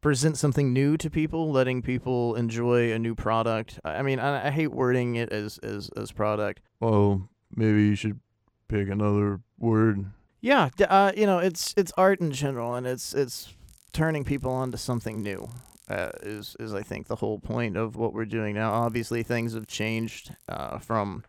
present 0.00 0.38
something 0.38 0.72
new 0.72 0.96
to 0.96 1.10
people, 1.10 1.50
letting 1.50 1.82
people 1.82 2.34
enjoy 2.34 2.92
a 2.92 2.98
new 2.98 3.14
product. 3.14 3.80
I 3.84 4.02
mean, 4.02 4.18
I, 4.18 4.48
I 4.48 4.50
hate 4.50 4.72
wording 4.72 5.16
it 5.16 5.30
as 5.30 5.58
as 5.58 5.90
as 5.96 6.12
product. 6.12 6.60
Well, 6.80 7.28
maybe 7.54 7.82
you 7.82 7.94
should 7.94 8.20
pick 8.68 8.88
another 8.88 9.40
word. 9.58 10.06
Yeah, 10.40 10.68
uh, 10.88 11.12
you 11.16 11.26
know, 11.26 11.38
it's 11.38 11.74
it's 11.76 11.92
art 11.96 12.20
in 12.20 12.32
general, 12.32 12.74
and 12.74 12.86
it's 12.86 13.14
it's 13.14 13.54
turning 13.92 14.24
people 14.24 14.52
onto 14.52 14.76
something 14.76 15.22
new. 15.22 15.48
Uh, 15.88 16.10
is 16.22 16.56
is 16.58 16.74
I 16.74 16.82
think 16.82 17.06
the 17.06 17.16
whole 17.16 17.38
point 17.38 17.76
of 17.76 17.94
what 17.94 18.12
we're 18.12 18.24
doing 18.24 18.54
now. 18.54 18.72
Obviously, 18.72 19.22
things 19.22 19.54
have 19.54 19.66
changed 19.68 20.34
uh, 20.48 20.78
from 20.78 21.22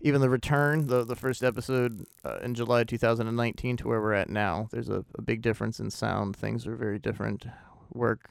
even 0.00 0.20
the 0.20 0.30
return, 0.30 0.86
the 0.86 1.04
the 1.04 1.16
first 1.16 1.42
episode 1.42 2.06
uh, 2.24 2.38
in 2.42 2.54
July 2.54 2.84
2019 2.84 3.76
to 3.78 3.88
where 3.88 4.00
we're 4.00 4.12
at 4.12 4.30
now. 4.30 4.68
There's 4.70 4.88
a, 4.88 5.04
a 5.16 5.22
big 5.22 5.42
difference 5.42 5.80
in 5.80 5.90
sound. 5.90 6.36
Things 6.36 6.66
are 6.66 6.76
very 6.76 6.98
different. 7.00 7.46
Work, 7.92 8.30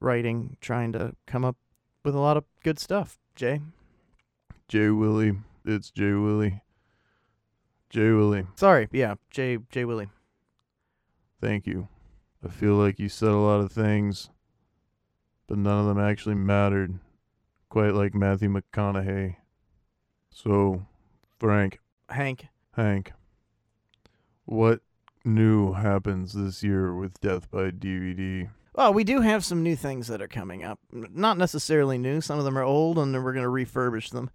writing, 0.00 0.56
trying 0.60 0.92
to 0.92 1.14
come 1.26 1.44
up 1.44 1.56
with 2.04 2.14
a 2.14 2.20
lot 2.20 2.36
of 2.36 2.44
good 2.64 2.80
stuff. 2.80 3.18
Jay, 3.36 3.60
J 4.66 4.88
Willy. 4.88 5.36
It's 5.64 5.90
J 5.90 6.12
Willy. 6.12 6.62
J 7.90 8.10
Willy. 8.10 8.46
sorry, 8.56 8.88
yeah, 8.90 9.14
Jay 9.30 9.58
J 9.70 9.84
Willy. 9.84 10.08
Thank 11.40 11.66
you. 11.68 11.86
I 12.44 12.48
feel 12.48 12.74
like 12.74 12.98
you 12.98 13.08
said 13.08 13.30
a 13.30 13.36
lot 13.36 13.60
of 13.60 13.72
things, 13.72 14.30
but 15.46 15.58
none 15.58 15.80
of 15.80 15.86
them 15.86 15.98
actually 15.98 16.36
mattered. 16.36 16.98
Quite 17.68 17.94
like 17.94 18.14
Matthew 18.14 18.48
McConaughey. 18.48 19.36
So, 20.30 20.86
Frank, 21.38 21.80
Hank. 22.08 22.46
Hank, 22.72 23.12
what 24.44 24.80
new 25.24 25.72
happens 25.72 26.32
this 26.32 26.62
year 26.62 26.94
with 26.94 27.20
Death 27.20 27.50
by 27.50 27.70
DVD? 27.70 28.48
Well, 28.74 28.94
we 28.94 29.02
do 29.02 29.20
have 29.20 29.44
some 29.44 29.64
new 29.64 29.74
things 29.74 30.06
that 30.06 30.22
are 30.22 30.28
coming 30.28 30.62
up. 30.62 30.78
Not 30.92 31.36
necessarily 31.36 31.98
new. 31.98 32.20
Some 32.20 32.38
of 32.38 32.44
them 32.44 32.56
are 32.56 32.62
old, 32.62 32.98
and 32.98 33.12
we're 33.12 33.32
going 33.32 33.44
to 33.44 33.50
refurbish 33.50 34.10
them. 34.10 34.30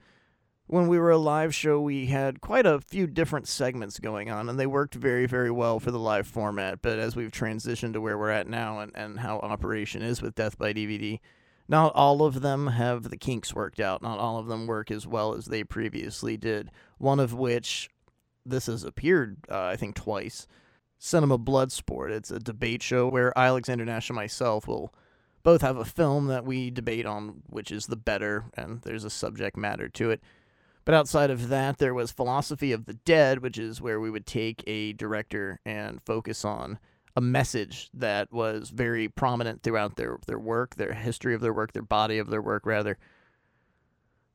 When 0.74 0.88
we 0.88 0.98
were 0.98 1.12
a 1.12 1.20
live 1.20 1.54
show, 1.54 1.80
we 1.80 2.08
had 2.08 2.42
quite 2.42 2.66
a 2.66 2.82
few 2.82 3.06
different 3.06 3.48
segments 3.48 4.00
going 4.00 4.32
on, 4.32 4.50
and 4.50 4.60
they 4.60 4.66
worked 4.66 4.96
very, 4.96 5.28
very 5.28 5.52
well 5.52 5.80
for 5.80 5.92
the 5.92 6.00
live 6.00 6.26
format. 6.26 6.82
But 6.82 6.98
as 6.98 7.16
we've 7.16 7.32
transitioned 7.32 7.94
to 7.94 8.02
where 8.02 8.18
we're 8.18 8.32
at 8.32 8.48
now 8.48 8.80
and, 8.80 8.92
and 8.96 9.20
how 9.20 9.38
operation 9.38 10.02
is 10.02 10.20
with 10.20 10.34
Death 10.34 10.58
by 10.58 10.74
DVD, 10.74 11.20
not 11.68 11.94
all 11.94 12.24
of 12.24 12.42
them 12.42 12.66
have 12.66 13.12
the 13.12 13.18
kinks 13.18 13.54
worked 13.54 13.80
out. 13.80 14.02
Not 14.02 14.18
all 14.18 14.40
of 14.40 14.48
them 14.48 14.66
work 14.66 14.90
as 14.90 15.06
well 15.06 15.36
as 15.36 15.46
they 15.46 15.64
previously 15.64 16.38
did. 16.38 16.72
One 16.98 17.20
of 17.20 17.36
which, 17.36 17.92
this 18.44 18.66
has 18.66 18.84
appeared, 18.84 19.38
uh, 19.52 19.66
I 19.66 19.76
think, 19.76 19.94
twice. 19.94 20.48
Cinema 20.98 21.38
Bloodsport. 21.38 22.10
It's 22.10 22.32
a 22.32 22.40
debate 22.40 22.82
show 22.82 23.08
where 23.08 23.32
Alexander 23.38 23.86
Nash 23.86 24.10
and 24.10 24.16
myself 24.16 24.68
will 24.68 24.92
both 25.44 25.62
have 25.62 25.78
a 25.78 25.86
film 25.86 26.26
that 26.28 26.46
we 26.46 26.72
debate 26.72 27.06
on 27.06 27.44
which 27.48 27.72
is 27.72 27.86
the 27.86 27.96
better, 27.96 28.46
and 28.56 28.82
there's 28.82 29.04
a 29.04 29.12
subject 29.12 29.56
matter 29.56 29.88
to 29.90 30.10
it. 30.10 30.20
But 30.86 30.96
outside 30.96 31.30
of 31.30 31.50
that, 31.50 31.78
there 31.78 31.94
was 31.94 32.12
Philosophy 32.12 32.72
of 32.72 32.86
the 32.86 32.94
Dead, 32.94 33.40
which 33.40 33.58
is 33.58 33.82
where 33.82 34.00
we 34.00 34.10
would 34.10 34.26
take 34.26 34.64
a 34.68 34.94
director 34.94 35.60
and 35.66 36.02
focus 36.04 36.44
on 36.44 36.80
a 37.16 37.22
message 37.22 37.90
that 37.94 38.32
was 38.32 38.70
very 38.70 39.08
prominent 39.08 39.62
throughout 39.62 39.96
their, 39.96 40.18
their 40.28 40.40
work, 40.40 40.76
their 40.76 40.94
history 40.94 41.34
of 41.34 41.42
their 41.42 41.54
work, 41.54 41.74
their 41.74 41.84
body 41.84 42.18
of 42.18 42.30
their 42.30 42.42
work, 42.42 42.66
rather. 42.66 42.98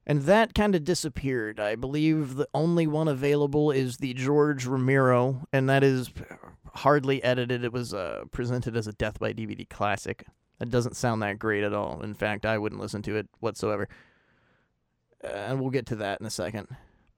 And 0.06 0.22
that 0.22 0.54
kind 0.54 0.74
of 0.74 0.84
disappeared. 0.84 1.60
I 1.60 1.74
believe 1.74 2.36
the 2.36 2.48
only 2.54 2.86
one 2.86 3.08
available 3.08 3.70
is 3.70 3.98
the 3.98 4.14
George 4.14 4.64
Romero, 4.64 5.46
and 5.52 5.68
that 5.68 5.84
is 5.84 6.10
hardly 6.76 7.22
edited. 7.22 7.62
It 7.62 7.72
was 7.72 7.92
uh, 7.92 8.24
presented 8.32 8.74
as 8.74 8.86
a 8.86 8.92
Death 8.92 9.18
by 9.18 9.34
DVD 9.34 9.68
classic. 9.68 10.24
It 10.60 10.70
doesn't 10.70 10.96
sound 10.96 11.20
that 11.22 11.38
great 11.38 11.62
at 11.62 11.74
all. 11.74 12.00
In 12.02 12.14
fact, 12.14 12.46
I 12.46 12.56
wouldn't 12.56 12.80
listen 12.80 13.02
to 13.02 13.16
it 13.16 13.28
whatsoever. 13.40 13.88
Uh, 15.22 15.28
and 15.28 15.60
we'll 15.60 15.70
get 15.70 15.86
to 15.86 15.96
that 15.96 16.20
in 16.20 16.26
a 16.26 16.30
second. 16.30 16.68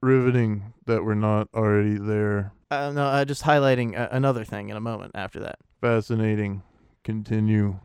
Riveting 0.03 0.73
that 0.87 1.05
we're 1.05 1.15
not 1.15 1.49
already 1.55 1.99
there. 1.99 2.53
Uh, 2.71 2.91
no, 2.91 3.05
uh, 3.05 3.25
just 3.25 3.43
highlighting 3.43 3.99
uh, 3.99 4.09
another 4.11 4.45
thing 4.45 4.69
in 4.71 4.77
a 4.77 4.81
moment 4.81 5.13
after 5.15 5.41
that. 5.41 5.59
Fascinating. 5.81 6.63
Continue. 7.05 7.79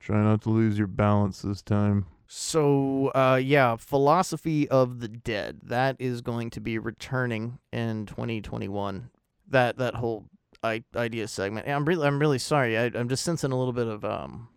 Try 0.00 0.22
not 0.22 0.42
to 0.42 0.50
lose 0.50 0.76
your 0.76 0.88
balance 0.88 1.42
this 1.42 1.62
time. 1.62 2.06
So, 2.26 3.08
uh, 3.14 3.40
yeah, 3.42 3.76
Philosophy 3.76 4.68
of 4.68 5.00
the 5.00 5.08
Dead. 5.08 5.60
That 5.62 5.96
is 5.98 6.22
going 6.22 6.50
to 6.50 6.60
be 6.60 6.78
returning 6.78 7.58
in 7.72 8.06
2021. 8.06 9.10
That 9.48 9.76
that 9.78 9.94
whole 9.96 10.24
I- 10.62 10.84
idea 10.96 11.28
segment. 11.28 11.68
I'm 11.68 11.84
really 11.84 12.06
I'm 12.06 12.18
really 12.18 12.38
sorry. 12.38 12.78
I, 12.78 12.84
I'm 12.94 13.08
just 13.08 13.22
sensing 13.22 13.52
a 13.52 13.56
little 13.58 13.74
bit 13.74 13.86
of 13.86 14.04
um, 14.04 14.48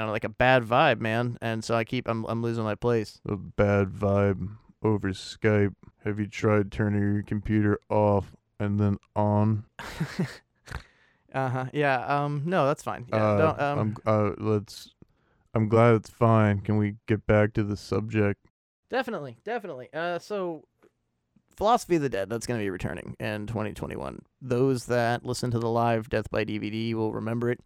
Don't 0.00 0.10
like 0.10 0.24
a 0.24 0.28
bad 0.28 0.64
vibe, 0.64 1.00
man. 1.00 1.38
And 1.40 1.64
so 1.64 1.74
I 1.74 1.84
keep 1.84 2.08
I'm 2.08 2.24
I'm 2.26 2.42
losing 2.42 2.64
my 2.64 2.74
place. 2.74 3.20
A 3.28 3.36
bad 3.36 3.88
vibe 3.88 4.48
over 4.82 5.10
Skype. 5.10 5.74
Have 6.04 6.18
you 6.18 6.26
tried 6.26 6.70
turning 6.70 7.00
your 7.00 7.22
computer 7.22 7.78
off 7.88 8.32
and 8.58 8.78
then 8.78 8.98
on? 9.16 9.64
Uh 11.34 11.48
huh. 11.48 11.64
Yeah. 11.72 11.98
Um. 12.06 12.42
No, 12.44 12.66
that's 12.66 12.82
fine. 12.82 13.06
Yeah. 13.12 13.16
uh, 13.16 13.36
don't, 13.38 13.60
um. 13.60 13.78
I'm, 13.78 13.96
uh, 14.06 14.30
let's. 14.38 14.94
I'm 15.52 15.68
glad 15.68 15.96
it's 15.96 16.10
fine. 16.10 16.60
Can 16.60 16.76
we 16.76 16.94
get 17.06 17.26
back 17.26 17.52
to 17.54 17.64
the 17.64 17.76
subject? 17.76 18.46
Definitely, 18.88 19.36
definitely. 19.44 19.88
Uh, 19.92 20.18
so 20.20 20.62
Philosophy 21.56 21.96
of 21.96 22.02
the 22.02 22.08
Dead, 22.08 22.28
that's 22.28 22.46
going 22.46 22.58
to 22.58 22.64
be 22.64 22.70
returning 22.70 23.16
in 23.18 23.46
2021. 23.46 24.22
Those 24.40 24.86
that 24.86 25.24
listen 25.24 25.50
to 25.50 25.58
the 25.58 25.68
live 25.68 26.08
Death 26.08 26.30
by 26.30 26.44
DVD 26.44 26.94
will 26.94 27.12
remember 27.12 27.50
it. 27.50 27.60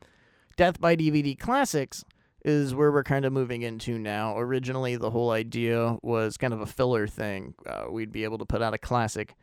Death 0.57 0.81
by 0.81 0.97
DVD 0.97 1.39
Classics 1.39 2.05
is 2.45 2.75
where 2.75 2.93
we're 2.93 3.03
kind 3.05 3.25
of 3.25 3.33
moving 3.33 3.63
into 3.63 3.99
now. 3.99 4.39
Originally, 4.39 4.97
the 4.97 5.11
whole 5.11 5.31
idea 5.31 5.97
was 6.03 6.37
kind 6.37 6.55
of 6.55 6.61
a 6.61 6.67
filler 6.67 7.07
thing. 7.07 7.55
Uh, 7.67 7.85
we'd 7.91 8.13
be 8.13 8.25
able 8.25 8.39
to 8.39 8.47
put 8.47 8.63
out 8.63 8.75
a 8.75 8.79
classic 8.79 9.35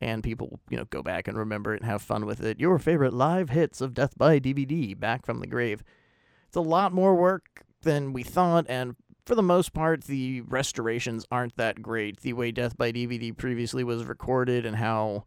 and 0.00 0.22
people, 0.22 0.58
you 0.70 0.76
know, 0.76 0.86
go 0.86 1.02
back 1.02 1.28
and 1.28 1.36
remember 1.36 1.74
it 1.74 1.82
and 1.82 1.90
have 1.90 2.00
fun 2.00 2.24
with 2.24 2.42
it. 2.42 2.58
Your 2.58 2.78
favorite 2.78 3.12
live 3.12 3.50
hits 3.50 3.80
of 3.80 3.92
Death 3.92 4.16
by 4.16 4.40
DVD, 4.40 4.98
back 4.98 5.26
from 5.26 5.40
the 5.40 5.46
grave. 5.46 5.84
It's 6.48 6.56
a 6.56 6.62
lot 6.62 6.92
more 6.92 7.14
work 7.14 7.62
than 7.82 8.12
we 8.12 8.22
thought, 8.22 8.66
and 8.68 8.96
for 9.26 9.34
the 9.34 9.42
most 9.42 9.72
part, 9.72 10.04
the 10.04 10.40
restorations 10.40 11.26
aren't 11.30 11.56
that 11.56 11.82
great. 11.82 12.20
The 12.20 12.32
way 12.32 12.50
Death 12.50 12.76
by 12.76 12.92
DVD 12.92 13.36
previously 13.36 13.84
was 13.84 14.04
recorded 14.04 14.64
and 14.64 14.76
how 14.76 15.24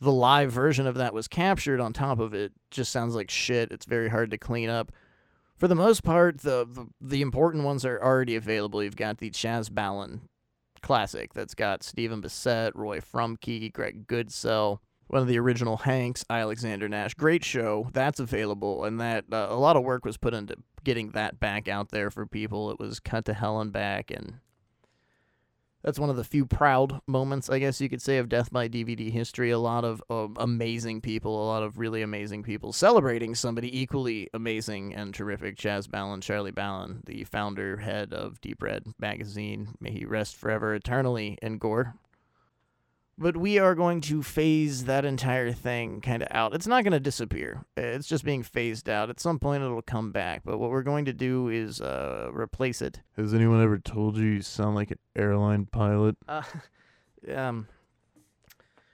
the 0.00 0.12
live 0.12 0.50
version 0.50 0.86
of 0.86 0.96
that 0.96 1.14
was 1.14 1.28
captured 1.28 1.80
on 1.80 1.92
top 1.92 2.18
of 2.18 2.34
it 2.34 2.52
just 2.70 2.90
sounds 2.90 3.14
like 3.14 3.30
shit. 3.30 3.70
It's 3.70 3.86
very 3.86 4.08
hard 4.08 4.30
to 4.32 4.38
clean 4.38 4.68
up. 4.68 4.92
For 5.60 5.68
the 5.68 5.74
most 5.74 6.02
part, 6.02 6.38
the 6.38 6.66
the, 6.66 6.86
the 7.02 7.20
important 7.20 7.64
ones 7.64 7.84
are 7.84 8.02
already 8.02 8.34
available. 8.34 8.82
You've 8.82 8.96
got 8.96 9.18
the 9.18 9.28
Chas 9.28 9.68
Balun 9.68 10.20
classic 10.80 11.34
that's 11.34 11.54
got 11.54 11.82
Stephen 11.82 12.22
Bissette, 12.22 12.72
Roy 12.74 13.00
Frumkes, 13.00 13.70
Greg 13.70 14.06
Goodsell, 14.06 14.78
one 15.08 15.20
of 15.20 15.28
the 15.28 15.38
original 15.38 15.76
Hanks, 15.76 16.24
Alexander 16.30 16.88
Nash. 16.88 17.12
Great 17.12 17.44
show. 17.44 17.90
That's 17.92 18.20
available, 18.20 18.84
and 18.84 18.98
that 19.02 19.26
uh, 19.30 19.48
a 19.50 19.56
lot 19.56 19.76
of 19.76 19.84
work 19.84 20.06
was 20.06 20.16
put 20.16 20.32
into 20.32 20.56
getting 20.82 21.10
that 21.10 21.38
back 21.38 21.68
out 21.68 21.90
there 21.90 22.10
for 22.10 22.24
people. 22.24 22.70
It 22.70 22.78
was 22.78 22.98
cut 22.98 23.26
to 23.26 23.34
hell 23.34 23.60
and 23.60 23.70
back, 23.70 24.10
and 24.10 24.38
that's 25.82 25.98
one 25.98 26.10
of 26.10 26.16
the 26.16 26.24
few 26.24 26.44
proud 26.44 27.00
moments, 27.06 27.48
I 27.48 27.58
guess 27.58 27.80
you 27.80 27.88
could 27.88 28.02
say, 28.02 28.18
of 28.18 28.28
Death 28.28 28.52
by 28.52 28.68
DVD 28.68 29.10
history. 29.10 29.50
A 29.50 29.58
lot 29.58 29.84
of 29.84 30.02
uh, 30.10 30.28
amazing 30.36 31.00
people, 31.00 31.42
a 31.42 31.46
lot 31.46 31.62
of 31.62 31.78
really 31.78 32.02
amazing 32.02 32.42
people 32.42 32.72
celebrating 32.72 33.34
somebody 33.34 33.80
equally 33.80 34.28
amazing 34.34 34.94
and 34.94 35.14
terrific. 35.14 35.56
Chas 35.56 35.86
Balun, 35.86 36.22
Charlie 36.22 36.52
Balun, 36.52 37.04
the 37.06 37.24
founder, 37.24 37.78
head 37.78 38.12
of 38.12 38.40
Deep 38.40 38.62
Red 38.62 38.84
magazine. 38.98 39.74
May 39.80 39.92
he 39.92 40.04
rest 40.04 40.36
forever 40.36 40.74
eternally 40.74 41.38
in 41.40 41.58
gore. 41.58 41.94
But 43.20 43.36
we 43.36 43.58
are 43.58 43.74
going 43.74 44.00
to 44.02 44.22
phase 44.22 44.84
that 44.84 45.04
entire 45.04 45.52
thing 45.52 46.00
kind 46.00 46.22
of 46.22 46.28
out. 46.30 46.54
It's 46.54 46.66
not 46.66 46.84
going 46.84 46.94
to 46.94 47.00
disappear. 47.00 47.66
It's 47.76 48.08
just 48.08 48.24
being 48.24 48.42
phased 48.42 48.88
out. 48.88 49.10
At 49.10 49.20
some 49.20 49.38
point, 49.38 49.62
it'll 49.62 49.82
come 49.82 50.10
back. 50.10 50.40
But 50.42 50.56
what 50.56 50.70
we're 50.70 50.82
going 50.82 51.04
to 51.04 51.12
do 51.12 51.48
is 51.48 51.82
uh, 51.82 52.30
replace 52.32 52.80
it. 52.80 53.02
Has 53.18 53.34
anyone 53.34 53.62
ever 53.62 53.78
told 53.78 54.16
you 54.16 54.24
you 54.24 54.40
sound 54.40 54.74
like 54.74 54.90
an 54.90 54.98
airline 55.14 55.66
pilot? 55.66 56.16
Uh, 56.26 56.42
um, 57.36 57.68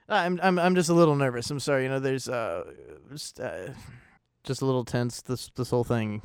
I'm 0.08 0.40
I'm 0.42 0.58
I'm 0.58 0.74
just 0.74 0.88
a 0.88 0.94
little 0.94 1.14
nervous. 1.14 1.48
I'm 1.48 1.60
sorry. 1.60 1.84
You 1.84 1.90
know, 1.90 2.00
there's 2.00 2.28
uh, 2.28 2.64
just 3.08 3.38
uh, 3.38 3.68
just 4.42 4.60
a 4.60 4.66
little 4.66 4.84
tense. 4.84 5.22
This 5.22 5.50
this 5.54 5.70
whole 5.70 5.84
thing 5.84 6.22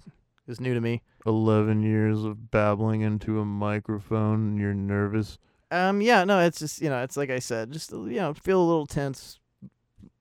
is 0.48 0.60
new 0.60 0.74
to 0.74 0.82
me. 0.82 1.04
11 1.28 1.84
years 1.84 2.24
of 2.24 2.50
babbling 2.50 3.02
into 3.02 3.40
a 3.40 3.46
microphone 3.46 4.50
and 4.50 4.60
you're 4.60 4.74
nervous. 4.74 5.38
Um, 5.72 6.02
yeah, 6.02 6.26
no, 6.26 6.40
it's 6.40 6.60
just 6.60 6.82
you 6.82 6.90
know, 6.90 7.02
it's 7.02 7.18
like 7.18 7.30
I 7.30 7.40
said, 7.40 7.72
just 7.72 7.92
you 7.92 8.18
know, 8.18 8.34
feel 8.34 8.62
a 8.62 8.68
little 8.68 8.86
tense. 8.86 9.40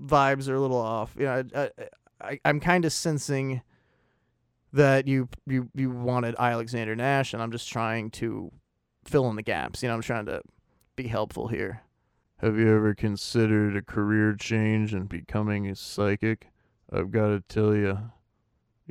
Vibes 0.00 0.48
are 0.48 0.54
a 0.54 0.60
little 0.60 0.78
off. 0.78 1.14
You 1.18 1.24
know, 1.26 1.44
I, 1.54 1.60
I, 1.60 1.70
I 2.20 2.40
I'm 2.44 2.60
kind 2.60 2.84
of 2.84 2.92
sensing 2.92 3.60
that 4.72 5.08
you 5.08 5.28
you 5.46 5.68
you 5.74 5.90
wanted 5.90 6.36
Alexander 6.38 6.94
Nash, 6.94 7.34
and 7.34 7.42
I'm 7.42 7.50
just 7.50 7.68
trying 7.68 8.10
to 8.12 8.52
fill 9.04 9.28
in 9.28 9.36
the 9.36 9.42
gaps. 9.42 9.82
You 9.82 9.88
know, 9.88 9.94
I'm 9.94 10.02
trying 10.02 10.26
to 10.26 10.40
be 10.96 11.08
helpful 11.08 11.48
here. 11.48 11.82
Have 12.38 12.56
you 12.56 12.74
ever 12.74 12.94
considered 12.94 13.76
a 13.76 13.82
career 13.82 14.34
change 14.34 14.94
and 14.94 15.08
becoming 15.08 15.66
a 15.68 15.74
psychic? 15.74 16.46
I've 16.90 17.10
got 17.10 17.28
to 17.28 17.42
tell 17.48 17.74
you, 17.74 17.98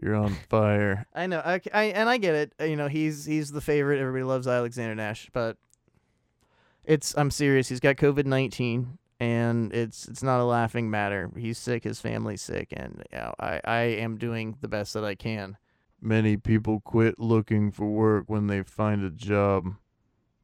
You're 0.02 0.16
on 0.16 0.36
fire. 0.50 1.08
I 1.16 1.26
know, 1.28 1.40
I, 1.40 1.60
I, 1.74 1.84
and 1.86 2.08
I 2.08 2.18
get 2.18 2.36
it. 2.36 2.54
You 2.60 2.76
know, 2.76 2.88
he's 2.88 3.26
he's 3.26 3.52
the 3.52 3.62
favorite. 3.62 4.00
Everybody 4.00 4.24
loves 4.24 4.48
Alexander 4.48 4.96
Nash, 4.96 5.30
but 5.34 5.58
it's 6.90 7.16
I'm 7.16 7.32
serious. 7.32 7.70
He's 7.70 7.80
got 7.80 7.96
COVID 7.96 8.26
nineteen, 8.26 8.98
and 9.20 9.72
it's 9.72 10.08
it's 10.08 10.24
not 10.24 10.42
a 10.42 10.44
laughing 10.44 10.90
matter. 10.90 11.30
He's 11.38 11.58
sick. 11.58 11.84
His 11.84 12.02
family's 12.02 12.42
sick, 12.42 12.74
and 12.76 13.04
you 13.12 13.18
know, 13.18 13.34
I 13.40 13.62
I 13.64 13.80
am 13.82 14.18
doing 14.18 14.58
the 14.60 14.68
best 14.68 14.94
that 14.96 15.06
I 15.06 15.16
can. 15.16 15.58
Many 16.02 16.36
people 16.36 16.82
quit 16.82 17.20
looking 17.20 17.72
for 17.72 17.86
work 17.86 18.26
when 18.28 18.48
they 18.48 18.64
find 18.64 19.04
a 19.04 19.10
job. 19.10 19.76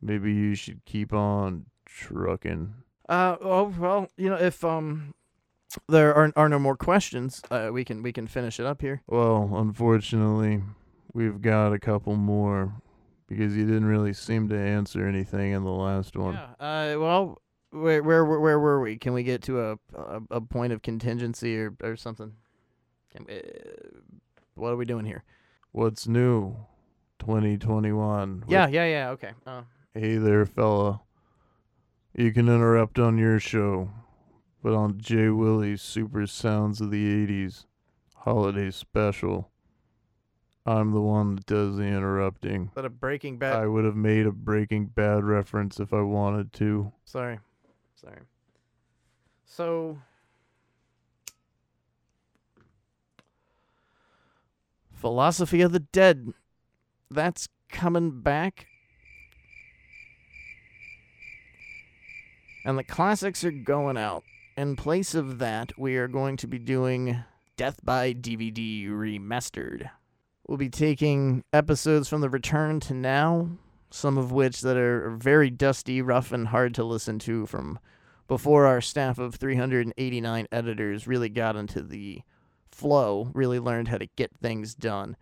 Maybe 0.01 0.33
you 0.33 0.53
should 0.53 0.85
keep 0.85 1.13
on 1.13 1.65
trucking. 1.85 2.75
Uh, 3.09 3.37
oh 3.41 3.73
well, 3.77 4.07
you 4.15 4.29
know, 4.29 4.35
if 4.35 4.63
um 4.63 5.15
there 5.89 6.13
are 6.13 6.31
are 6.35 6.49
no 6.49 6.59
more 6.59 6.77
questions, 6.77 7.41
uh, 7.49 7.69
we 7.73 7.83
can 7.83 8.03
we 8.03 8.13
can 8.13 8.27
finish 8.27 8.59
it 8.59 8.67
up 8.67 8.81
here. 8.81 9.01
Well, 9.07 9.49
unfortunately, 9.53 10.61
we've 11.11 11.41
got 11.41 11.73
a 11.73 11.79
couple 11.79 12.15
more 12.15 12.73
because 13.27 13.55
you 13.55 13.65
didn't 13.65 13.85
really 13.85 14.13
seem 14.13 14.49
to 14.49 14.57
answer 14.57 15.07
anything 15.07 15.51
in 15.51 15.63
the 15.63 15.71
last 15.71 16.15
one. 16.15 16.35
Uh, 16.35 16.95
well, 16.97 17.41
where 17.71 18.01
where 18.03 18.23
where, 18.25 18.39
where 18.39 18.59
were 18.59 18.79
we? 18.81 18.97
Can 18.97 19.13
we 19.13 19.23
get 19.23 19.41
to 19.43 19.61
a 19.61 19.71
a, 19.93 20.21
a 20.31 20.41
point 20.41 20.73
of 20.73 20.81
contingency 20.81 21.57
or 21.57 21.75
or 21.81 21.95
something? 21.95 22.33
Can, 23.11 23.25
uh, 23.29 23.39
what 24.55 24.69
are 24.69 24.77
we 24.77 24.85
doing 24.85 25.05
here? 25.05 25.23
What's 25.71 26.07
new? 26.07 26.55
2021. 27.19 28.43
Yeah, 28.47 28.67
yeah, 28.67 28.85
yeah. 28.85 29.09
Okay. 29.11 29.31
Uh, 29.45 29.63
Hey 29.93 30.17
there, 30.17 30.45
fella. 30.45 31.01
You 32.13 32.31
can 32.33 32.47
interrupt 32.49 32.99
on 32.99 33.17
your 33.17 33.39
show, 33.39 33.89
but 34.61 34.73
on 34.73 34.99
J 34.99 35.29
Willy's 35.29 35.81
Super 35.81 36.27
Sounds 36.27 36.81
of 36.81 36.91
the 36.91 37.25
80s 37.25 37.65
holiday 38.15 38.71
special, 38.71 39.51
I'm 40.65 40.91
the 40.91 41.01
one 41.01 41.35
that 41.35 41.45
does 41.45 41.77
the 41.77 41.83
interrupting. 41.83 42.71
that 42.73 42.85
a 42.85 42.89
Breaking 42.89 43.37
Bad? 43.37 43.55
I 43.55 43.67
would 43.67 43.85
have 43.85 43.95
made 43.95 44.25
a 44.25 44.31
Breaking 44.31 44.87
Bad 44.87 45.23
reference 45.23 45.79
if 45.79 45.93
I 45.93 46.01
wanted 46.01 46.53
to. 46.53 46.91
Sorry, 47.05 47.39
sorry. 47.95 48.21
So, 49.45 49.99
Philosophy 54.91 55.61
of 55.61 55.71
the 55.71 55.79
Dead. 55.79 56.33
That's 57.11 57.47
coming 57.69 58.21
back. 58.21 58.65
And 62.65 62.79
the 62.79 62.83
classics 62.83 63.43
are 63.43 63.51
going 63.51 63.97
out. 63.97 64.23
In 64.57 64.75
place 64.75 65.13
of 65.13 65.37
that, 65.37 65.77
we 65.77 65.97
are 65.97 66.07
going 66.07 66.37
to 66.37 66.47
be 66.47 66.57
doing 66.57 67.23
Death 67.55 67.81
by 67.83 68.13
DVD 68.13 68.87
Remastered. 68.87 69.91
We'll 70.47 70.57
be 70.59 70.69
taking 70.69 71.43
episodes 71.51 72.07
from 72.07 72.21
the 72.21 72.29
return 72.29 72.79
to 72.81 72.93
now, 72.93 73.49
some 73.89 74.17
of 74.17 74.31
which 74.31 74.61
that 74.61 74.77
are 74.77 75.09
very 75.09 75.49
dusty, 75.49 76.03
rough, 76.03 76.31
and 76.31 76.47
hard 76.47 76.75
to 76.75 76.83
listen 76.83 77.17
to 77.19 77.47
from 77.47 77.79
before 78.27 78.65
our 78.65 78.81
staff 78.81 79.17
of 79.17 79.35
389 79.35 80.47
editors 80.51 81.07
really 81.07 81.29
got 81.29 81.55
into 81.55 81.81
the 81.81 82.21
flow, 82.71 83.31
really 83.33 83.59
learned 83.59 83.87
how 83.87 83.97
to 83.97 84.07
get 84.15 84.37
things 84.37 84.75
done. 84.75 85.17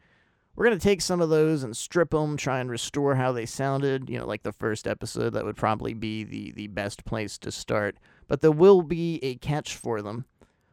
We're 0.56 0.66
going 0.66 0.78
to 0.78 0.84
take 0.84 1.02
some 1.02 1.22
of 1.22 1.30
those 1.30 1.64
and 1.64 1.76
strip 1.76 2.12
them, 2.12 2.36
try 2.36 2.60
and 2.60 2.70
restore 2.70 3.16
how 3.16 3.32
they 3.32 3.46
sounded. 3.46 4.10
You 4.10 4.20
know, 4.20 4.28
like 4.28 4.44
the 4.44 4.52
first 4.52 4.88
episode, 4.88 5.32
that 5.32 5.46
would 5.46 5.56
probably 5.56 5.94
be 5.94 6.24
the, 6.24 6.52
the 6.52 6.68
best 6.68 7.06
place 7.06 7.38
to 7.40 7.52
start. 7.52 7.98
But 8.28 8.42
there 8.42 8.52
will 8.52 8.82
be 8.82 9.20
a 9.24 9.36
catch 9.36 9.76
for 9.76 10.02
them. 10.02 10.26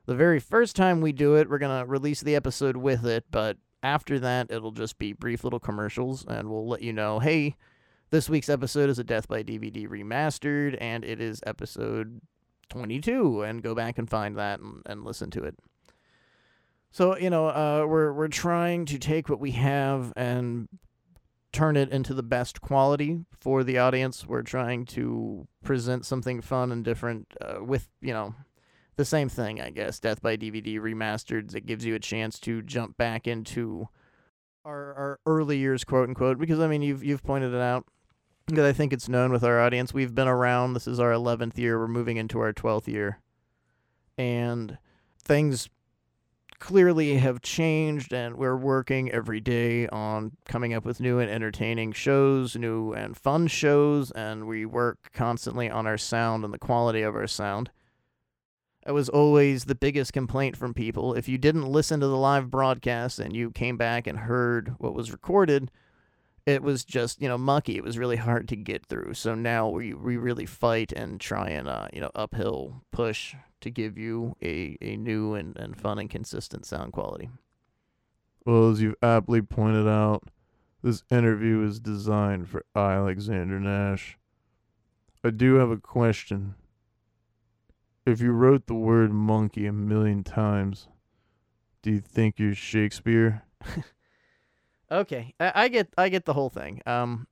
The 0.06 0.14
very 0.14 0.40
first 0.40 0.76
time 0.76 1.00
we 1.00 1.12
do 1.12 1.36
it, 1.36 1.48
we're 1.48 1.58
going 1.58 1.80
to 1.80 1.88
release 1.88 2.20
the 2.20 2.34
episode 2.34 2.76
with 2.76 3.06
it, 3.06 3.24
but 3.30 3.56
after 3.82 4.18
that, 4.18 4.50
it'll 4.50 4.72
just 4.72 4.98
be 4.98 5.12
brief 5.12 5.44
little 5.44 5.60
commercials, 5.60 6.24
and 6.26 6.50
we'll 6.50 6.68
let 6.68 6.82
you 6.82 6.92
know 6.92 7.18
hey, 7.18 7.56
this 8.10 8.28
week's 8.28 8.48
episode 8.48 8.90
is 8.90 8.98
a 8.98 9.04
Death 9.04 9.28
by 9.28 9.42
DVD 9.42 9.88
remastered, 9.88 10.76
and 10.80 11.04
it 11.04 11.20
is 11.20 11.40
episode 11.46 12.20
22, 12.68 13.42
and 13.42 13.62
go 13.62 13.74
back 13.74 13.98
and 13.98 14.10
find 14.10 14.36
that 14.36 14.60
and, 14.60 14.82
and 14.86 15.04
listen 15.04 15.30
to 15.30 15.44
it. 15.44 15.56
So 16.90 17.16
you 17.16 17.30
know, 17.30 17.48
uh, 17.48 17.86
we're 17.88 18.12
we're 18.12 18.28
trying 18.28 18.84
to 18.86 18.98
take 18.98 19.28
what 19.28 19.40
we 19.40 19.52
have 19.52 20.12
and 20.16 20.68
turn 21.52 21.76
it 21.76 21.90
into 21.90 22.14
the 22.14 22.22
best 22.22 22.60
quality 22.60 23.24
for 23.38 23.64
the 23.64 23.78
audience. 23.78 24.26
We're 24.26 24.42
trying 24.42 24.86
to 24.86 25.46
present 25.62 26.06
something 26.06 26.40
fun 26.40 26.72
and 26.72 26.84
different 26.84 27.32
uh, 27.40 27.62
with 27.62 27.88
you 28.00 28.12
know 28.12 28.34
the 29.00 29.04
same 29.06 29.30
thing, 29.30 29.62
I 29.62 29.70
guess. 29.70 29.98
Death 29.98 30.20
by 30.20 30.36
DVD 30.36 30.78
remastered 30.78 31.52
that 31.52 31.64
gives 31.64 31.86
you 31.86 31.94
a 31.94 31.98
chance 31.98 32.38
to 32.40 32.60
jump 32.60 32.98
back 32.98 33.26
into 33.26 33.88
our 34.62 34.92
our 34.94 35.20
early 35.24 35.56
years, 35.56 35.84
quote 35.84 36.06
unquote. 36.06 36.38
Because 36.38 36.60
I 36.60 36.66
mean, 36.66 36.82
you've 36.82 37.02
you've 37.02 37.22
pointed 37.22 37.54
it 37.54 37.60
out. 37.62 37.86
That 38.48 38.66
I 38.66 38.74
think 38.74 38.92
it's 38.92 39.08
known 39.08 39.32
with 39.32 39.42
our 39.42 39.58
audience. 39.58 39.94
We've 39.94 40.14
been 40.14 40.28
around. 40.28 40.74
This 40.74 40.86
is 40.86 41.00
our 41.00 41.12
11th 41.12 41.56
year. 41.56 41.78
We're 41.78 41.88
moving 41.88 42.18
into 42.18 42.40
our 42.40 42.52
12th 42.52 42.88
year. 42.88 43.20
And 44.18 44.76
things 45.22 45.70
clearly 46.58 47.16
have 47.16 47.40
changed, 47.40 48.12
and 48.12 48.36
we're 48.36 48.56
working 48.56 49.10
every 49.12 49.40
day 49.40 49.86
on 49.88 50.32
coming 50.46 50.74
up 50.74 50.84
with 50.84 51.00
new 51.00 51.18
and 51.20 51.30
entertaining 51.30 51.92
shows, 51.92 52.54
new 52.54 52.92
and 52.92 53.16
fun 53.16 53.46
shows, 53.46 54.10
and 54.10 54.46
we 54.46 54.66
work 54.66 55.10
constantly 55.14 55.70
on 55.70 55.86
our 55.86 55.96
sound 55.96 56.44
and 56.44 56.52
the 56.52 56.58
quality 56.58 57.00
of 57.00 57.14
our 57.14 57.28
sound. 57.28 57.70
That 58.90 58.94
was 58.94 59.08
always 59.08 59.66
the 59.66 59.76
biggest 59.76 60.12
complaint 60.12 60.56
from 60.56 60.74
people. 60.74 61.14
If 61.14 61.28
you 61.28 61.38
didn't 61.38 61.70
listen 61.70 62.00
to 62.00 62.08
the 62.08 62.16
live 62.16 62.50
broadcast 62.50 63.20
and 63.20 63.36
you 63.36 63.52
came 63.52 63.76
back 63.76 64.08
and 64.08 64.18
heard 64.18 64.74
what 64.78 64.94
was 64.94 65.12
recorded, 65.12 65.70
it 66.44 66.60
was 66.60 66.84
just 66.84 67.22
you 67.22 67.28
know 67.28 67.38
mucky. 67.38 67.76
It 67.76 67.84
was 67.84 67.98
really 67.98 68.16
hard 68.16 68.48
to 68.48 68.56
get 68.56 68.84
through. 68.84 69.14
So 69.14 69.36
now 69.36 69.68
we 69.68 69.94
we 69.94 70.16
really 70.16 70.44
fight 70.44 70.90
and 70.90 71.20
try 71.20 71.50
and 71.50 71.68
uh, 71.68 71.86
you 71.92 72.00
know 72.00 72.10
uphill 72.16 72.82
push 72.90 73.36
to 73.60 73.70
give 73.70 73.96
you 73.96 74.34
a, 74.42 74.76
a 74.80 74.96
new 74.96 75.34
and, 75.34 75.56
and 75.56 75.76
fun 75.76 76.00
and 76.00 76.10
consistent 76.10 76.66
sound 76.66 76.92
quality. 76.92 77.30
Well, 78.44 78.72
as 78.72 78.82
you've 78.82 78.96
aptly 79.00 79.40
pointed 79.40 79.86
out, 79.86 80.24
this 80.82 81.04
interview 81.12 81.62
is 81.62 81.78
designed 81.78 82.48
for 82.48 82.64
Alexander 82.74 83.60
Nash. 83.60 84.18
I 85.22 85.30
do 85.30 85.54
have 85.54 85.70
a 85.70 85.76
question. 85.76 86.56
If 88.06 88.20
you 88.20 88.32
wrote 88.32 88.66
the 88.66 88.74
word 88.74 89.12
monkey 89.12 89.66
a 89.66 89.72
million 89.72 90.24
times, 90.24 90.88
do 91.82 91.90
you 91.90 92.00
think 92.00 92.38
you're 92.38 92.54
Shakespeare? 92.54 93.42
Okay, 94.92 95.34
I, 95.38 95.52
I 95.54 95.68
get 95.68 95.92
I 95.96 96.08
get 96.08 96.24
the 96.24 96.34
whole 96.34 96.50
thing. 96.50 96.82
Um, 96.84 97.28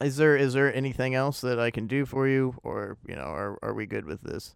is 0.00 0.16
there 0.16 0.36
is 0.36 0.52
there 0.52 0.74
anything 0.74 1.14
else 1.14 1.40
that 1.40 1.58
I 1.58 1.70
can 1.70 1.86
do 1.86 2.04
for 2.04 2.28
you, 2.28 2.56
or 2.62 2.98
you 3.06 3.16
know, 3.16 3.22
are 3.22 3.58
are 3.62 3.72
we 3.72 3.86
good 3.86 4.04
with 4.04 4.22
this? 4.22 4.54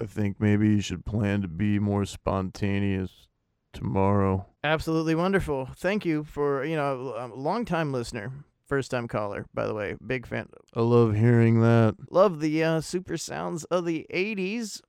I 0.00 0.06
think 0.06 0.40
maybe 0.40 0.68
you 0.68 0.80
should 0.80 1.06
plan 1.06 1.42
to 1.42 1.48
be 1.48 1.78
more 1.78 2.04
spontaneous 2.04 3.28
tomorrow. 3.72 4.46
Absolutely 4.64 5.14
wonderful. 5.14 5.70
Thank 5.76 6.04
you 6.04 6.24
for 6.24 6.64
you 6.64 6.74
know 6.74 7.14
a 7.16 7.28
long 7.28 7.64
time 7.64 7.92
listener, 7.92 8.32
first 8.66 8.90
time 8.90 9.08
caller. 9.08 9.46
By 9.54 9.66
the 9.66 9.74
way, 9.74 9.96
big 10.04 10.26
fan. 10.26 10.48
I 10.74 10.80
love 10.80 11.14
hearing 11.14 11.60
that. 11.60 11.96
Love 12.10 12.40
the 12.40 12.62
uh, 12.62 12.80
super 12.80 13.16
sounds 13.16 13.64
of 13.64 13.84
the 13.84 14.06
'80s. 14.12 14.80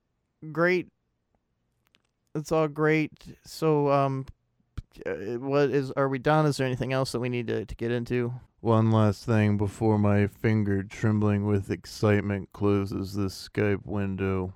Great. 0.52 0.88
It's 2.34 2.52
all 2.52 2.68
great. 2.68 3.12
So 3.44 3.90
um, 3.90 4.26
uh, 5.06 5.38
what 5.38 5.70
is? 5.70 5.90
Are 5.92 6.08
we 6.08 6.18
done? 6.18 6.46
Is 6.46 6.56
there 6.56 6.66
anything 6.66 6.92
else 6.92 7.12
that 7.12 7.20
we 7.20 7.28
need 7.28 7.46
to 7.48 7.64
to 7.64 7.74
get 7.74 7.90
into? 7.90 8.32
One 8.60 8.90
last 8.90 9.24
thing 9.24 9.56
before 9.56 9.98
my 9.98 10.26
finger, 10.26 10.82
trembling 10.82 11.46
with 11.46 11.70
excitement, 11.70 12.52
closes 12.52 13.14
this 13.14 13.48
Skype 13.48 13.86
window. 13.86 14.54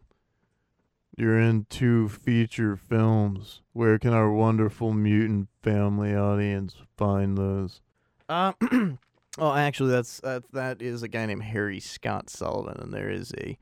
You're 1.16 1.38
in 1.38 1.66
two 1.68 2.08
feature 2.08 2.74
films. 2.74 3.60
Where 3.72 3.98
can 3.98 4.12
our 4.12 4.32
wonderful 4.32 4.92
mutant 4.92 5.48
family 5.62 6.16
audience 6.16 6.74
find 6.96 7.36
those? 7.38 7.80
Um, 8.28 8.54
well, 9.38 9.52
actually, 9.52 9.90
that's 9.90 10.20
that. 10.20 10.44
That 10.52 10.82
is 10.82 11.02
a 11.02 11.08
guy 11.08 11.26
named 11.26 11.42
Harry 11.42 11.80
Scott 11.80 12.28
Sullivan, 12.28 12.78
and 12.80 12.92
there 12.92 13.10
is 13.10 13.32
a 13.38 13.58